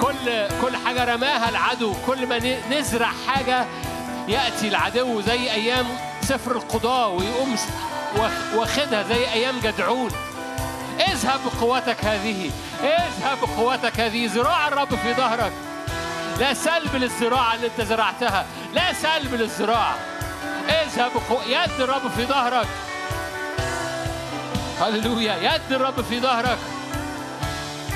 كل 0.00 0.48
كل 0.62 0.76
حاجة 0.76 1.04
رماها 1.14 1.48
العدو. 1.48 1.94
كل 2.06 2.26
ما 2.26 2.58
نزرع 2.70 3.10
حاجة 3.26 3.66
يأتي 4.28 4.68
العدو. 4.68 5.20
زي 5.20 5.50
أيام 5.50 5.86
سفر 6.22 6.52
القضاء 6.52 7.10
ويقوم 7.10 7.56
واخدها 8.54 9.02
زي 9.02 9.32
أيام 9.32 9.60
جدعون. 9.60 10.10
اذهب 11.00 11.40
بقوتك 11.44 12.04
هذه 12.04 12.50
اذهب 12.82 13.38
بقوتك 13.40 14.00
هذه 14.00 14.26
زراع 14.26 14.68
الرب 14.68 14.94
في 14.94 15.14
ظهرك. 15.14 15.52
لا 16.38 16.54
سلب 16.54 16.96
للزراعة 16.96 17.54
اللي 17.54 17.66
انت 17.66 17.80
زرعتها 17.80 18.46
لا 18.74 18.92
سلب 18.92 19.34
للزراعة. 19.34 19.94
اذهب. 20.68 21.10
يد 21.46 21.80
الرب 21.80 22.10
في 22.16 22.24
ظهرك. 22.24 22.66
هللويا 24.80 25.36
يد 25.36 25.72
الرب 25.72 26.04
في 26.04 26.20
ظهرك. 26.20 26.58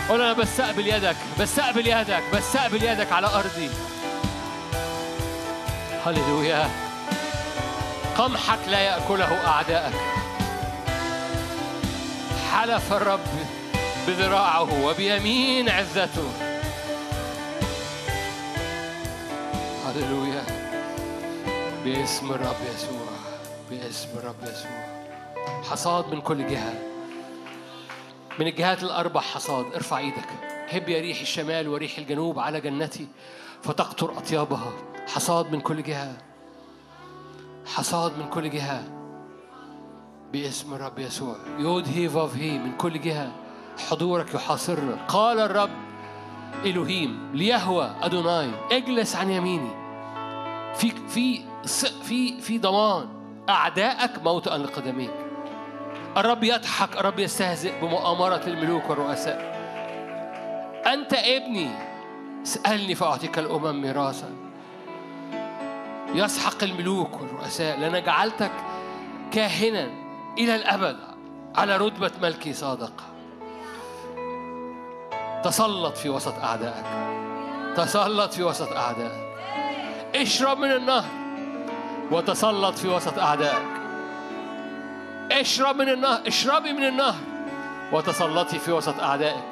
قول 0.09 0.21
أنا 0.21 0.33
بستقبل 0.33 0.87
يدك 0.87 1.17
بستقبل 1.41 1.87
يدك 1.87 2.23
بستقبل 2.35 2.83
يدك 2.83 3.13
على 3.13 3.27
أرضي. 3.27 3.71
هللويا. 6.07 6.71
قمحك 8.19 8.59
لا 8.69 8.81
يأكله 8.81 9.47
اعدائك 9.47 9.95
حلف 12.57 12.93
الرب 12.93 13.21
بذراعه 14.09 14.87
وبيمين 14.87 15.69
عزته. 15.69 16.29
هللويا. 19.87 20.45
باسم 21.85 22.31
الرب 22.33 22.57
يسوع 22.75 23.09
باسم 23.71 24.09
الرب 24.19 24.43
يسوع. 24.43 25.05
حصاد 25.71 26.15
من 26.15 26.21
كل 26.21 26.47
جهة. 26.47 26.75
من 28.39 28.47
الجهات 28.47 28.83
الأربع 28.83 29.21
حصاد 29.21 29.75
ارفع 29.75 29.99
إيدك. 29.99 30.29
هب 30.69 30.89
يا 30.89 31.01
ريح 31.01 31.21
الشمال 31.21 31.69
وريح 31.69 31.99
الجنوب 31.99 32.39
على 32.39 32.61
جنتي 32.61 33.09
فتقطر 33.63 34.19
أطيابها. 34.19 34.73
حصاد 35.15 35.53
من 35.53 35.61
كل 35.61 35.83
جهة. 35.83 36.17
حصاد 37.67 38.19
من 38.19 38.29
كل 38.29 38.51
جهة. 38.51 38.96
باسم 40.33 40.75
الرب 40.75 40.99
يسوع. 40.99 41.37
يود 41.59 41.89
هي 41.89 42.09
فاف 42.09 42.37
هي 42.37 42.59
من 42.59 42.73
كل 42.73 43.01
جهة. 43.01 43.33
حضورك 43.91 44.35
يحاصرنا. 44.35 44.97
قال 45.09 45.41
الرب 45.41 45.71
إلهيم 46.65 47.31
ليهوى 47.35 47.91
أدوناي 48.03 48.51
اجلس 48.73 49.17
عن 49.17 49.31
يميني. 49.31 49.71
في 50.75 50.93
في 51.09 51.43
في 52.03 52.41
في 52.41 52.59
ضمان. 52.59 53.09
أعدائك 53.49 54.23
موطئا 54.25 54.59
لقدميك 54.59 55.11
الرب 56.17 56.45
يضحك 56.45 56.97
الرب 56.97 57.19
يستهزئ 57.19 57.81
بمؤامرة 57.81 58.43
الملوك 58.47 58.91
والرؤساء. 58.91 59.57
أنت 60.87 61.13
ابني 61.15 61.71
اسألني 62.43 62.95
فأعطيك 62.95 63.39
الأمم 63.39 63.83
ميراثا. 63.83 64.31
يسحق 66.15 66.65
الملوك 66.65 67.21
والرؤساء. 67.21 67.81
لأن 67.81 68.05
جعلتك 68.05 68.53
كاهنا. 69.33 70.06
إلى 70.39 70.55
الأبد 70.55 70.97
على 71.55 71.77
رتبة 71.77 72.11
ملكي 72.23 72.53
صادق. 72.53 72.93
تسلط 75.45 75.97
في 75.97 76.09
وسط 76.09 76.35
أعدائك. 76.43 76.85
تسلط 77.77 78.33
في 78.33 78.43
وسط 78.43 78.73
أعدائك. 78.73 79.27
اشرب 80.15 80.59
من 80.59 80.73
النهر 80.73 81.11
وتسلط 82.11 82.79
في 82.79 82.89
وسط 82.89 83.19
أعدائك. 83.19 83.77
اشرب 85.33 85.77
من 85.77 85.89
النهر 85.89 86.21
اشربي 86.27 86.73
من 86.73 86.85
النهر 86.85 87.21
وتسلطي 87.93 88.59
في 88.59 88.73
وسط 88.73 89.01
أعدائك. 89.01 89.45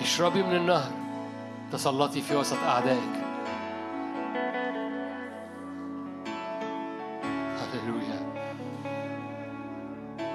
اشربي 0.00 0.42
من 0.42 0.56
النهر 0.56 0.90
تسلطي 1.72 2.20
في 2.20 2.36
وسط 2.36 2.58
أعدائك. 2.68 3.23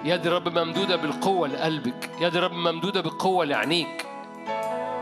يد 0.04 0.28
الرب 0.28 0.58
ممدودة 0.58 0.96
بالقوة 0.96 1.48
لقلبك 1.48 2.10
يد 2.22 2.36
الرب 2.36 2.52
ممدودة 2.52 3.02
بالقوة 3.02 3.46
لعينيك. 3.46 4.06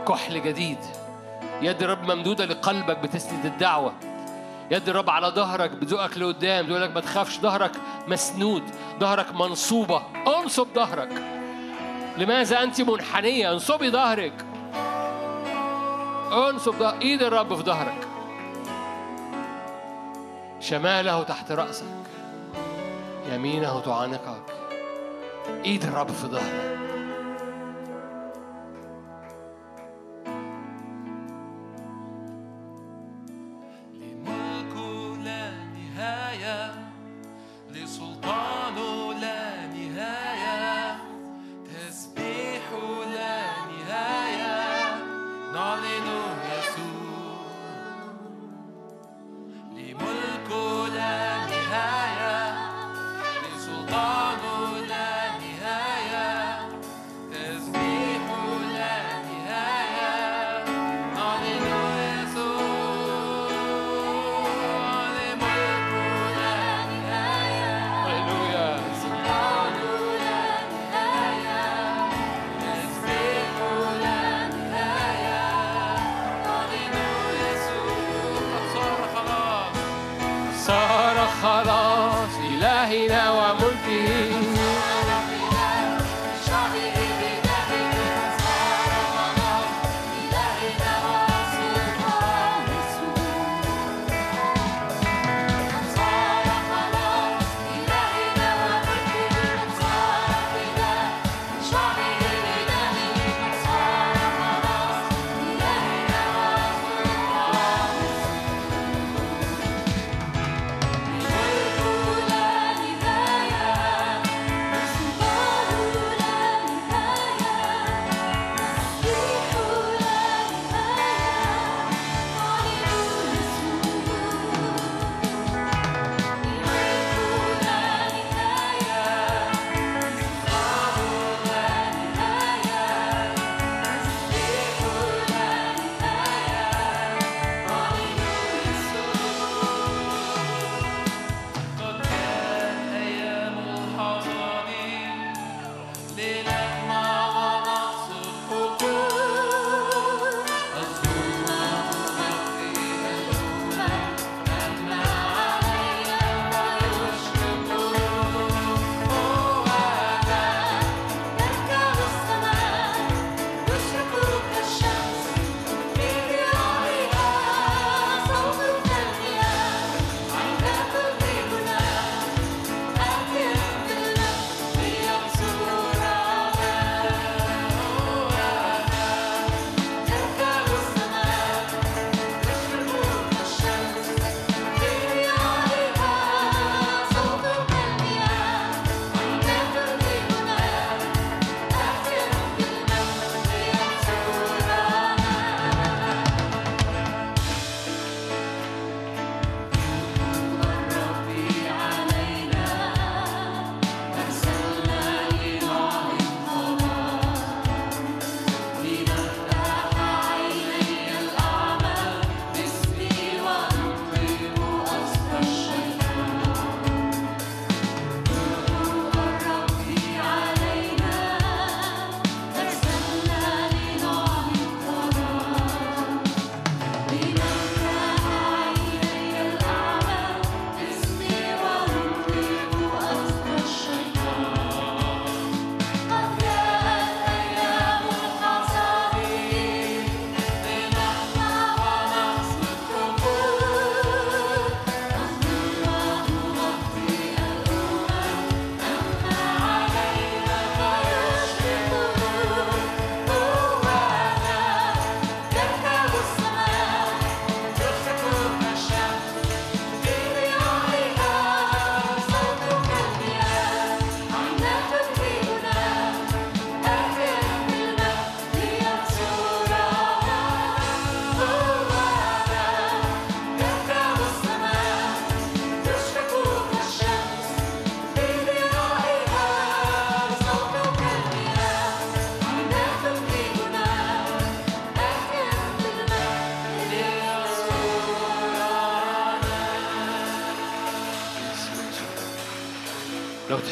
كحل 0.08 0.42
جديد. 0.42 0.78
يد 1.62 1.82
الرب 1.82 2.10
ممدودة 2.10 2.44
لقلبك 2.44 2.98
بتسند 2.98 3.46
الدعوة. 3.46 3.92
يد 4.70 4.88
الرب 4.88 5.10
على 5.10 5.26
ظهرك 5.26 5.70
بتزقك 5.70 6.18
لقدام 6.18 6.66
بيقول 6.66 6.82
لك 6.82 6.94
ما 6.94 7.00
تخافش 7.00 7.38
ظهرك 7.40 7.72
مسنود 8.08 8.62
ظهرك 9.00 9.34
منصوبة. 9.34 10.02
انصب 10.26 10.66
ظهرك. 10.74 11.22
لماذا 12.18 12.62
أنت 12.62 12.80
منحنية؟ 12.80 13.52
انصبي 13.52 13.90
ظهرك. 13.90 14.44
انصب 16.32 16.72
ظهرك 16.72 17.02
ايد 17.02 17.22
الرب 17.22 17.54
في 17.54 17.62
ظهرك. 17.62 18.08
شماله 20.60 21.22
تحت 21.22 21.52
رأسك. 21.52 21.84
يمينه 23.32 23.80
تعانقك. 23.80 24.57
ايد 25.64 25.84
الرب 25.84 26.10
في 26.10 26.26
ظهرك 26.26 26.87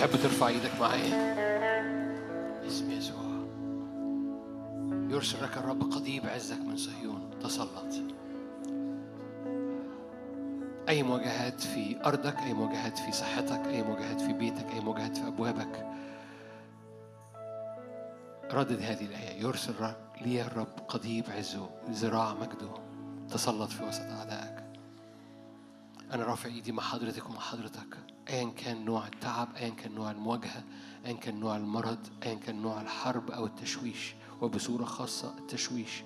تحب 0.07 0.23
ترفع 0.23 0.49
إيدك 0.49 0.81
معايا 0.81 1.37
اسم 2.67 2.91
يسوع. 2.91 3.47
يرسل 5.11 5.45
لك 5.45 5.57
الرب 5.57 5.83
قضيب 5.83 6.27
عزك 6.27 6.59
من 6.59 6.77
صهيون. 6.77 7.31
تسلط. 7.43 7.95
أي 10.89 11.03
مواجهات 11.03 11.61
في 11.61 11.97
أرضك 12.05 12.39
أي 12.39 12.55
مواجهات 12.55 12.99
في 12.99 13.13
صحتك 13.13 13.67
أي 13.67 13.83
مواجهات 13.83 14.21
في 14.21 14.33
بيتك 14.33 14.67
أي 14.75 14.81
مواجهات 14.81 15.17
في 15.17 15.27
أبوابك. 15.27 15.87
ردد 18.53 18.83
هذه 18.83 19.05
الآية. 19.05 19.43
يرسل 19.43 19.75
لي 20.21 20.43
الرب 20.43 20.79
قضيب 20.89 21.25
عزه 21.31 21.71
ذراع 21.91 22.35
مجده. 22.35 22.75
تسلط 23.31 23.71
في 23.71 23.85
وسط 23.85 24.03
أعدائك. 24.03 24.65
أنا 26.13 26.25
رافع 26.25 26.49
إيدي 26.49 26.73
مع 26.73 26.83
حضرتك 26.83 27.31
ومع 27.31 27.41
حضرتك. 27.41 28.06
أيا 28.31 28.51
كان 28.57 28.85
نوع 28.85 29.07
التعب 29.07 29.49
أيا 29.57 29.69
كان 29.69 29.95
نوع 29.95 30.11
المواجهة 30.11 30.63
أيا 31.07 31.13
كان 31.13 31.41
نوع 31.41 31.57
المرض 31.57 31.99
أيا 32.23 32.35
كان 32.35 32.63
نوع 32.63 32.81
الحرب 32.81 33.31
أو 33.31 33.47
التشويش 33.47 34.15
وبصورة 34.41 34.85
خاصة 34.85 35.35
التشويش. 35.39 36.03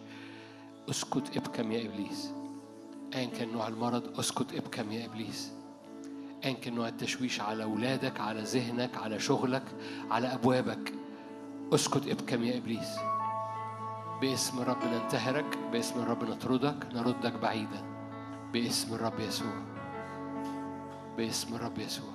أسكت 0.91 1.37
ابكم 1.37 1.73
يا 1.73 1.87
إبليس. 1.87 2.31
أيا 3.15 3.27
كان 3.27 3.53
نوع 3.53 3.69
المرض 3.69 4.19
أسكت 4.19 4.55
ابكم 4.55 4.93
يا 4.93 5.07
إبليس. 5.07 5.53
أيا 6.45 6.53
كان 6.53 6.75
نوع 6.75 6.89
التشويش 6.89 7.41
على 7.41 7.63
أولادك 7.63 8.21
على 8.21 8.43
ذهنك 8.43 8.97
على 8.97 9.21
شغلك 9.21 9.65
على 10.11 10.35
أبوابك. 10.35 10.93
أسكت 11.73 12.07
ابكم 12.07 12.45
يا 12.45 12.59
إبليس. 12.59 12.89
باسم 14.21 14.59
الرب 14.59 14.85
ننتهرك 14.85 15.59
باسم 15.73 16.01
الرب 16.01 16.25
نطردك 16.25 16.87
نردك 16.93 17.33
بعيدا. 17.33 17.85
باسم 18.53 18.95
الرب 18.95 19.21
يسوع. 19.21 19.70
باسم 21.17 21.55
الرب 21.55 21.79
يسوع. 21.79 22.11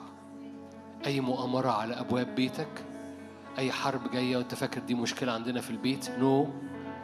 أي 1.05 1.19
مؤامرة 1.19 1.69
على 1.69 1.99
أبواب 1.99 2.35
بيتك 2.35 2.85
أي 3.57 3.71
حرب 3.71 4.11
جاية 4.11 4.37
وأنت 4.37 4.55
فاكر 4.55 4.81
دي 4.81 4.95
مشكلة 4.95 5.31
عندنا 5.31 5.61
في 5.61 5.69
البيت 5.69 6.09
نو 6.09 6.45
no. 6.45 6.47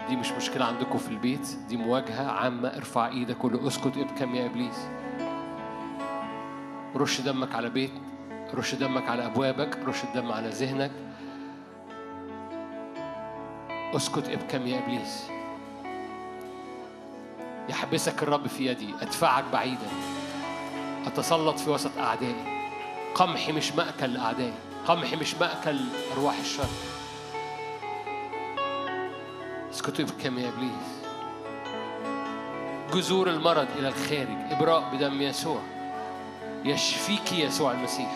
دي 0.09 0.15
مش 0.15 0.31
مشكلة 0.31 0.65
عندكم 0.65 0.97
في 0.97 1.09
البيت 1.09 1.47
دي 1.69 1.77
مواجهة 1.77 2.31
عامة. 2.31 2.67
ارفع 2.69 3.07
إيدك 3.07 3.43
وقول 3.43 3.67
اسكت 3.67 3.97
ابكم 3.97 4.35
يا 4.35 4.45
إبليس. 4.45 4.87
رش 6.95 7.21
دمك 7.21 7.55
على 7.55 7.69
بيت 7.69 7.91
رش 8.53 8.75
دمك 8.75 9.09
على 9.09 9.25
أبوابك 9.25 9.77
رش 9.85 10.03
الدم 10.03 10.31
على 10.31 10.49
ذهنك. 10.49 10.91
اسكت 13.95 14.29
ابكم 14.29 14.67
يا 14.67 14.79
إبليس. 14.79 15.27
يحبسك 17.69 18.23
الرب 18.23 18.47
في 18.47 18.65
يدي 18.65 18.93
أدفعك 19.01 19.43
بعيدا. 19.53 19.87
أتسلط 21.07 21.59
في 21.59 21.69
وسط 21.69 21.97
أعدائي. 21.97 22.61
قمحي 23.15 23.51
مش 23.51 23.71
مأكل 23.71 24.13
لأعدائي 24.13 24.53
قمحي 24.87 25.15
مش 25.15 25.35
مأكل 25.35 25.79
أرواح 26.13 26.37
الشر. 26.39 26.69
اسكتوا 29.71 30.05
بكم 30.05 30.39
يا 30.39 30.49
إبليس. 30.49 31.01
جذور 32.93 33.29
المرض 33.29 33.67
إلى 33.77 33.87
الخارج 33.87 34.51
إبراء 34.51 34.95
بدم 34.95 35.21
يسوع. 35.21 35.59
يشفيك 36.63 37.31
يسوع 37.31 37.71
المسيح. 37.71 38.11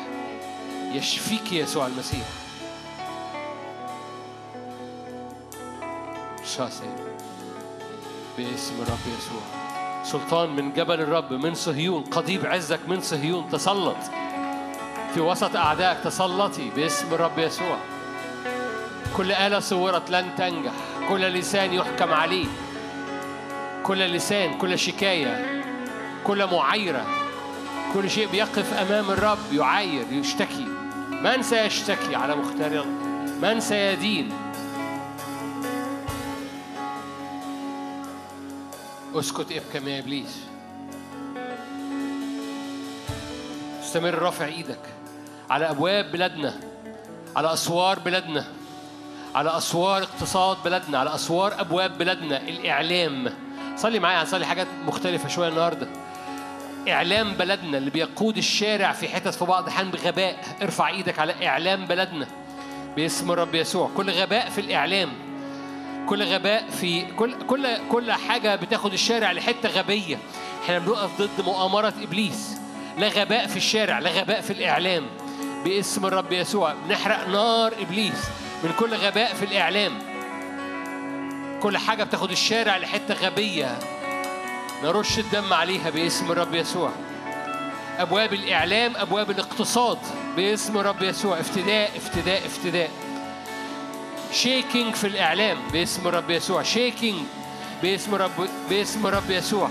يشفيك 0.94 1.53
يسوع 1.53 1.88
المسيح. 1.88 2.28
شاسي 6.44 6.95
باسم 8.38 8.74
الرب 8.82 9.18
يسوع. 9.18 9.65
سلطان 10.06 10.49
من 10.56 10.73
جبل 10.73 11.02
الرب 11.02 11.34
من 11.34 11.53
صهيون. 11.53 12.03
قضيب 12.03 12.45
عزك 12.45 12.80
من 12.88 13.02
صهيون. 13.02 13.49
تسلط. 13.49 13.98
في 15.14 15.22
وسط 15.22 15.56
أعدائك 15.56 15.98
تسلطي 16.03 16.69
باسم 16.76 17.14
الرب 17.14 17.40
يسوع. 17.40 17.77
كل 19.18 19.32
آلة 19.32 19.60
صورت 19.60 20.11
لن 20.11 20.36
تنجح. 20.38 20.72
كل 21.10 21.22
لسان 21.22 21.73
يحكم 21.73 22.14
عليه 22.14 22.45
كل 23.84 23.99
لسان 23.99 24.57
كل 24.57 24.80
شكاية 24.80 25.64
كل 26.23 26.45
معايرة. 26.45 27.06
كل 27.94 28.10
شيء 28.10 28.27
بيقف 28.32 28.73
أمام 28.73 29.11
الرب 29.11 29.53
يعاير 29.53 30.06
يشتكي. 30.11 30.68
من 31.10 31.41
سيشتكي 31.41 32.15
على 32.15 32.36
مختار 32.36 32.86
من 33.41 33.60
سيدين؟ 33.60 34.34
اسكت 39.20 39.52
ابكم 39.52 39.88
يا 39.88 40.00
إبليس. 40.00 40.40
استمر 43.84 44.14
رافع 44.14 44.46
إيدك 44.46 44.80
على 45.50 45.70
أبواب 45.70 46.12
بلادنا 46.12 46.54
على 47.36 47.54
أسوار 47.54 48.00
بلادنا 48.00 48.46
على 49.36 49.58
أسوار 49.58 50.04
اقتصاد 50.04 50.58
بلادنا 50.66 51.00
على 51.00 51.16
أسوار 51.16 51.62
أبواب 51.62 51.98
بلادنا. 51.98 52.42
الإعلام 52.42 53.34
صلي 53.78 54.00
معايا 54.00 54.22
هنصلي 54.22 54.46
حاجات 54.46 54.68
مختلفة 54.86 55.30
شوية 55.30 55.50
النهارده. 55.50 55.88
إعلام 56.90 57.34
بلدنا 57.34 57.78
اللي 57.78 57.90
بيقود 57.90 58.38
الشارع 58.38 58.92
في 58.92 59.08
حتت 59.08 59.34
في 59.34 59.46
بعض 59.46 59.64
الأحيان 59.64 59.92
بغباء. 59.92 60.58
ارفع 60.62 60.88
إيدك 60.90 61.20
على 61.20 61.48
إعلام 61.48 61.86
بلدنا 61.86 62.28
باسم 62.96 63.32
الرب 63.32 63.56
يسوع. 63.56 63.90
كل 63.98 64.12
غباء 64.12 64.50
في 64.50 64.62
الإعلام. 64.62 65.25
كل 66.10 66.23
غباء 66.23 66.69
في 66.69 67.02
كل 67.02 67.48
كل 67.48 67.68
كل 67.91 68.11
حاجة 68.11 68.56
بتاخد 68.56 68.94
الشارع 68.94 69.32
لحتة 69.32 69.69
غبية. 69.69 70.18
إحنا 70.64 70.80
بنقف 70.80 71.22
ضد 71.22 71.45
مؤامرة 71.45 71.94
إبليس. 72.02 72.57
لا 72.98 73.07
غباء 73.07 73.48
في 73.48 73.57
الشارع 73.57 73.99
لا 73.99 74.10
غباء 74.10 74.41
في 74.41 74.53
الإعلام. 74.53 75.06
باسم 75.65 76.06
الرب 76.06 76.32
يسوع 76.32 76.73
نحرق 76.90 77.27
نار 77.27 77.73
إبليس 77.82 78.26
من 78.64 78.72
كل 78.80 78.94
غباء 78.94 79.34
في 79.34 79.45
الإعلام. 79.45 79.91
كل 81.61 81.77
حاجة 81.77 82.03
بتاخد 82.03 82.32
الشارع 82.32 82.77
لحتة 82.77 83.14
غبية. 83.14 83.80
نرش 84.84 85.19
الدم 85.19 85.53
عليها 85.53 85.90
باسم 85.90 86.32
الرب 86.32 86.56
يسوع. 86.56 86.91
أبواب 87.98 88.34
الإعلام 88.34 88.94
أبواب 88.95 89.32
الاقتصاد 89.32 89.98
باسم 90.36 90.77
الرب 90.77 91.03
يسوع. 91.03 91.40
افتداء 91.40 91.91
افتداء 91.98 92.45
افتداء. 92.45 92.90
shaking 94.36 94.96
في 94.95 95.07
الإعلام 95.07 95.57
باسم 95.74 96.07
الرب 96.07 96.30
يسوع. 96.30 96.64
shaking 96.64 97.20
باسم 97.84 98.16
رب 98.16 98.32
باسم 98.70 99.07
الرب 99.07 99.30
يسوع. 99.30 99.70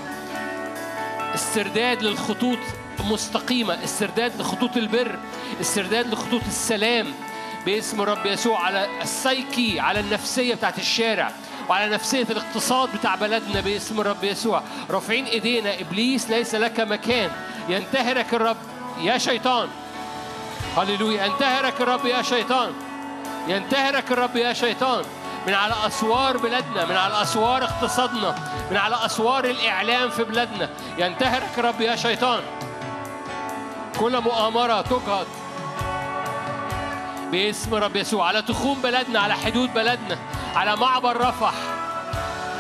استرداد 1.35 2.03
للخطوط 2.03 2.59
مستقيمة. 3.01 3.85
استرداد 3.85 4.41
لخطوط 4.41 4.77
البر. 4.77 5.19
استرداد 5.61 6.13
لخطوط 6.13 6.43
السلام 6.47 7.15
باسم 7.67 8.01
الرب 8.03 8.27
يسوع 8.27 8.61
على 8.61 8.89
السايكي 9.03 9.81
على 9.81 10.01
النفسية 10.01 10.55
بتاعت 10.55 10.79
الشارع 10.79 11.33
وعلى 11.69 11.95
نفسية 11.95 12.27
الاقتصاد 12.31 12.97
بتاع 12.97 13.15
بلدنا 13.15 13.61
باسم 13.61 14.01
الرب 14.01 14.25
يسوع. 14.25 14.63
رافعين 14.91 15.25
إيدينا. 15.25 15.81
إبليس 15.81 16.31
ليس 16.31 16.55
لك 16.55 16.81
مكان. 16.81 17.31
ينتهرك 17.69 18.35
الرب 18.35 18.57
يا 19.01 19.19
شيطان. 19.19 19.69
هللويا. 20.77 21.25
ينتهرك 21.25 21.81
الرب 21.81 22.07
يا 22.07 22.23
شيطان. 22.23 22.73
ينتهرك 23.49 24.13
الرب 24.13 24.37
يا 24.37 24.53
شيطان 24.53 25.05
من 25.47 25.55
على 25.55 25.75
أسوار 25.87 26.37
بلادنا 26.37 26.85
من 26.85 26.97
على 26.97 27.23
أسوار 27.23 27.65
اقتصادنا 27.65 28.35
من 28.71 28.77
على 28.77 29.07
أسوار 29.07 29.45
الإعلام 29.45 30.11
في 30.11 30.25
بلادنا. 30.25 30.69
ينتهرك 30.99 31.59
الرب 31.59 31.81
يا 31.81 31.97
شيطان. 31.97 32.41
كل 34.01 34.21
مؤامرة 34.21 34.81
تجهض 34.81 35.27
باسم 37.33 37.75
رب 37.75 37.97
يسوع. 37.97 38.29
على 38.29 38.43
تخوم 38.43 38.83
بلدنا 38.83 39.21
على 39.21 39.35
حدود 39.35 39.75
بلدنا 39.75 40.19
على 40.57 40.77
معبر 40.77 41.17
رفح 41.17 41.53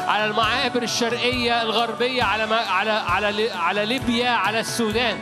على 0.06 0.24
المعابر 0.24 0.82
الشرقية 0.82 1.62
الغربية 1.62 2.22
على 2.22 2.46
ما 2.46 2.56
على 2.56 2.90
على 2.90 3.50
على 3.50 3.86
ليبيا 3.86 4.30
على 4.30 4.60
السودان. 4.60 5.18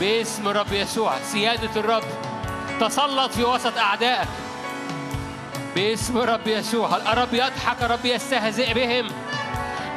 باسم 0.00 0.48
رب 0.48 0.72
يسوع 0.72 1.12
سيادة 1.24 1.80
الرب 1.80 2.04
تسلط 2.80 3.32
في 3.32 3.44
وسط 3.44 3.78
أعدائك. 3.78 4.28
باسم 5.74 6.18
رب 6.18 6.46
يسوع. 6.46 6.96
الرب 6.96 7.34
يضحك؟ 7.34 7.82
الرب 7.82 8.04
يستهزئ 8.04 8.74
بهم. 8.74 9.08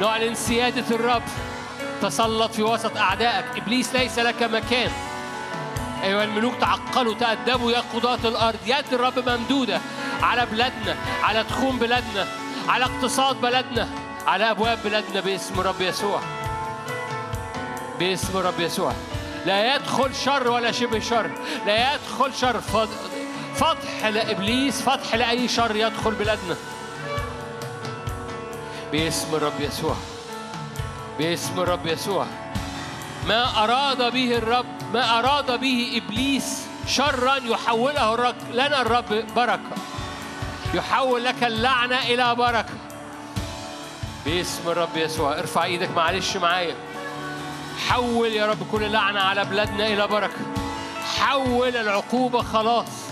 نعلن 0.00 0.34
سيادة 0.34 0.96
الرب 0.96 1.22
تسلط 2.02 2.52
في 2.52 2.62
وسط 2.62 2.96
أعدائك. 2.96 3.44
إبليس 3.56 3.94
ليس 3.94 4.18
لك 4.18 4.42
مكان. 4.42 4.90
أيها 6.02 6.24
الملوك 6.24 6.54
تعقلوا 6.60 7.14
تأدبوا 7.14 7.72
يا 7.72 7.80
قضاة 7.94 8.28
الأرض. 8.28 8.58
يد 8.66 8.84
الرب 8.92 9.28
ممدودة 9.28 9.80
على 10.22 10.46
بلادنا 10.46 10.96
على 11.22 11.44
تخوم 11.44 11.78
بلادنا 11.78 12.26
على 12.68 12.84
اقتصاد 12.84 13.40
بلدنا 13.40 13.88
على 14.26 14.50
أبواب 14.50 14.78
بلادنا 14.84 15.20
باسم 15.20 15.60
رب 15.60 15.80
يسوع. 15.80 16.20
باسم 17.98 18.36
رب 18.36 18.60
يسوع. 18.60 18.92
لا 19.46 19.74
يدخل 19.74 20.14
شر 20.14 20.50
ولا 20.50 20.72
شبه 20.72 20.98
شر. 20.98 21.30
لا 21.66 21.94
يدخل 21.94 22.34
شر. 22.34 22.60
فتح 23.56 24.04
لإبليس 24.04 24.82
فتح 24.82 25.14
لأي 25.14 25.48
شر 25.48 25.76
يدخل 25.76 26.10
بلادنا. 26.10 26.56
باسم 28.92 29.34
الرب 29.34 29.60
يسوع. 29.60 29.96
باسم 31.18 31.60
الرب 31.60 31.86
يسوع. 31.86 32.26
ما 33.28 33.64
أراد 33.64 34.12
به 34.12 34.36
الرب 34.36 34.66
ما 34.94 35.18
أراد 35.18 35.60
به 35.60 36.02
إبليس 36.04 36.66
شرا 36.86 37.36
يحوله 37.36 38.14
الرب 38.14 38.36
لنا 38.52 38.82
الرب 38.82 39.24
بركة. 39.36 39.76
يحول 40.74 41.24
لك 41.24 41.44
اللعنة 41.44 42.02
إلى 42.02 42.34
بركة. 42.34 42.74
باسم 44.26 44.68
الرب 44.68 44.96
يسوع. 44.96 45.38
ارفع 45.38 45.64
إيدك 45.64 45.90
معلش 45.90 46.36
معايا. 46.36 46.74
حول 47.88 48.32
يا 48.32 48.46
رب 48.46 48.70
كل 48.72 48.92
لعنة 48.92 49.20
على 49.20 49.44
بلادنا 49.44 49.86
إلى 49.86 50.06
بركة. 50.06 50.40
حول 51.18 51.76
العقوبة 51.76 52.42
خلاص. 52.42 53.05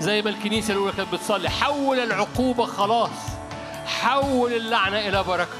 زي 0.00 0.22
ما 0.22 0.30
الكنيسة 0.30 0.72
الأولى 0.72 0.92
كانت 0.92 1.12
بتصلي. 1.12 1.50
حول 1.50 2.00
العقوبة 2.00 2.66
خلاص. 2.66 3.10
حول 3.86 4.52
اللعنة 4.52 4.98
إلى 4.98 5.22
بركة. 5.22 5.56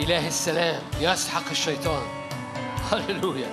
إله 0.00 0.26
السلام 0.28 0.82
يسحق 1.00 1.50
الشيطان. 1.50 2.02
هللويا. 2.92 3.50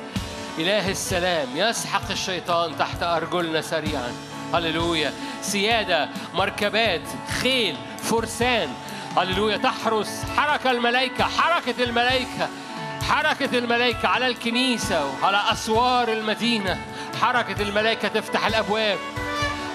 إله 0.60 0.90
السلام 0.90 1.48
يسحق 1.56 2.12
الشيطان 2.12 2.78
تحت 2.78 3.04
أرجلنا 3.04 3.62
سريعا. 3.62 4.14
هللويا. 4.54 5.14
سيادة 5.42 6.10
مركبات 6.34 7.02
خيل 7.42 7.78
فرسان. 8.04 8.70
هللويا. 9.18 9.58
تحرس 9.58 10.24
حركة 10.38 10.72
الملائكة 10.72 11.24
حركة 11.24 11.84
الملائكة. 11.84 12.50
حركة 13.10 13.58
الملائكة 13.58 14.08
على 14.08 14.28
الكنيسة 14.28 15.06
وعلى 15.06 15.44
أسوار 15.52 16.12
المدينة. 16.12 16.82
حركة 17.22 17.62
الملائكة 17.62 18.08
تفتح 18.08 18.46
الأبواب. 18.46 18.98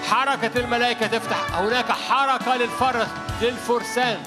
حركة 0.09 0.59
الملائكة 0.59 1.07
تفتح. 1.07 1.37
هناك 1.53 1.91
حركة 1.91 2.55
للفرس 2.55 3.07
للفرسان. 3.41 4.17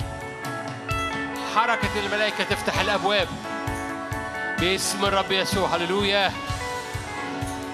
حركة 1.56 2.00
الملائكة 2.06 2.44
تفتح 2.44 2.80
الأبواب. 2.80 3.28
باسم 4.60 5.04
الرب 5.04 5.32
يسوع 5.32 5.68
هللويا. 5.68 6.32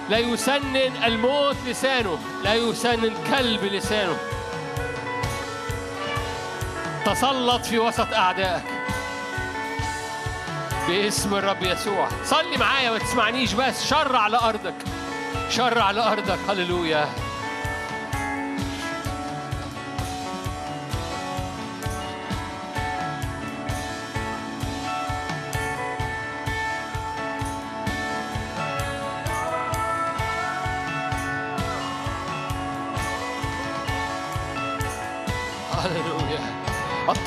لا 0.09 0.17
يسنن 0.17 1.03
الموت 1.05 1.57
لسانه. 1.67 2.19
لا 2.43 2.53
يسنن 2.53 3.13
كلب 3.31 3.63
لسانه. 3.63 4.17
تسلط 7.05 7.65
في 7.65 7.79
وسط 7.79 8.13
أعدائك. 8.13 8.78
باسم 10.89 11.35
الرب 11.35 11.63
يسوع. 11.63 12.09
صلي 12.25 12.57
معايا 12.57 12.91
ما 12.91 12.97
تسمعنيش 12.97 13.53
بس 13.53 13.85
شر 13.85 14.15
على 14.15 14.37
أرضك 14.37 14.73
شر 15.49 15.79
على 15.79 16.11
أرضك 16.11 16.39
هللويا. 16.49 17.09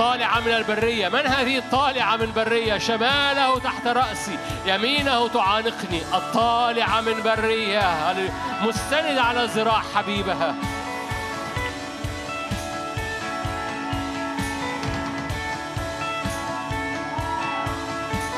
الطالعة 0.03 0.41
من 0.41 0.53
البرية. 0.53 1.09
من 1.09 1.27
هذه 1.27 1.59
الطالعة 1.59 2.17
من 2.17 2.33
برية؟ 2.33 2.79
شماله 2.79 3.59
تحت 3.59 3.87
رأسي 3.87 4.39
يمينه 4.67 5.29
تعانقني. 5.29 6.03
الطالعة 6.15 7.01
من 7.01 7.23
برية 7.23 7.81
هللويا. 7.81 8.33
مستند 8.63 9.19
على 9.19 9.45
ذراع 9.45 9.83
حبيبها. 9.95 10.55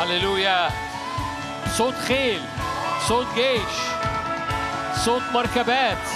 هللويا. 0.00 0.68
صوت 1.76 1.94
خيل 1.94 2.40
صوت 3.08 3.26
جيش 3.34 3.74
صوت 5.04 5.22
مركبات 5.34 6.06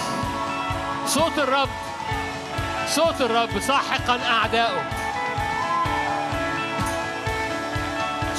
صوت 1.07 1.39
الرب 1.39 1.69
صوت 2.89 3.21
الرب 3.21 3.61
ساحقا 3.61 4.21
أعدائه 4.31 4.98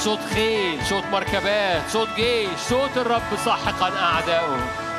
صوت 0.04 0.18
خيل 0.34 0.86
صوت 0.86 1.04
مركبات 1.12 1.82
صوت 1.88 2.08
جيش 2.16 2.58
صوت 2.68 2.96
الرب 2.96 3.36
ساحقا 3.44 3.92
أعدائه 3.98 4.89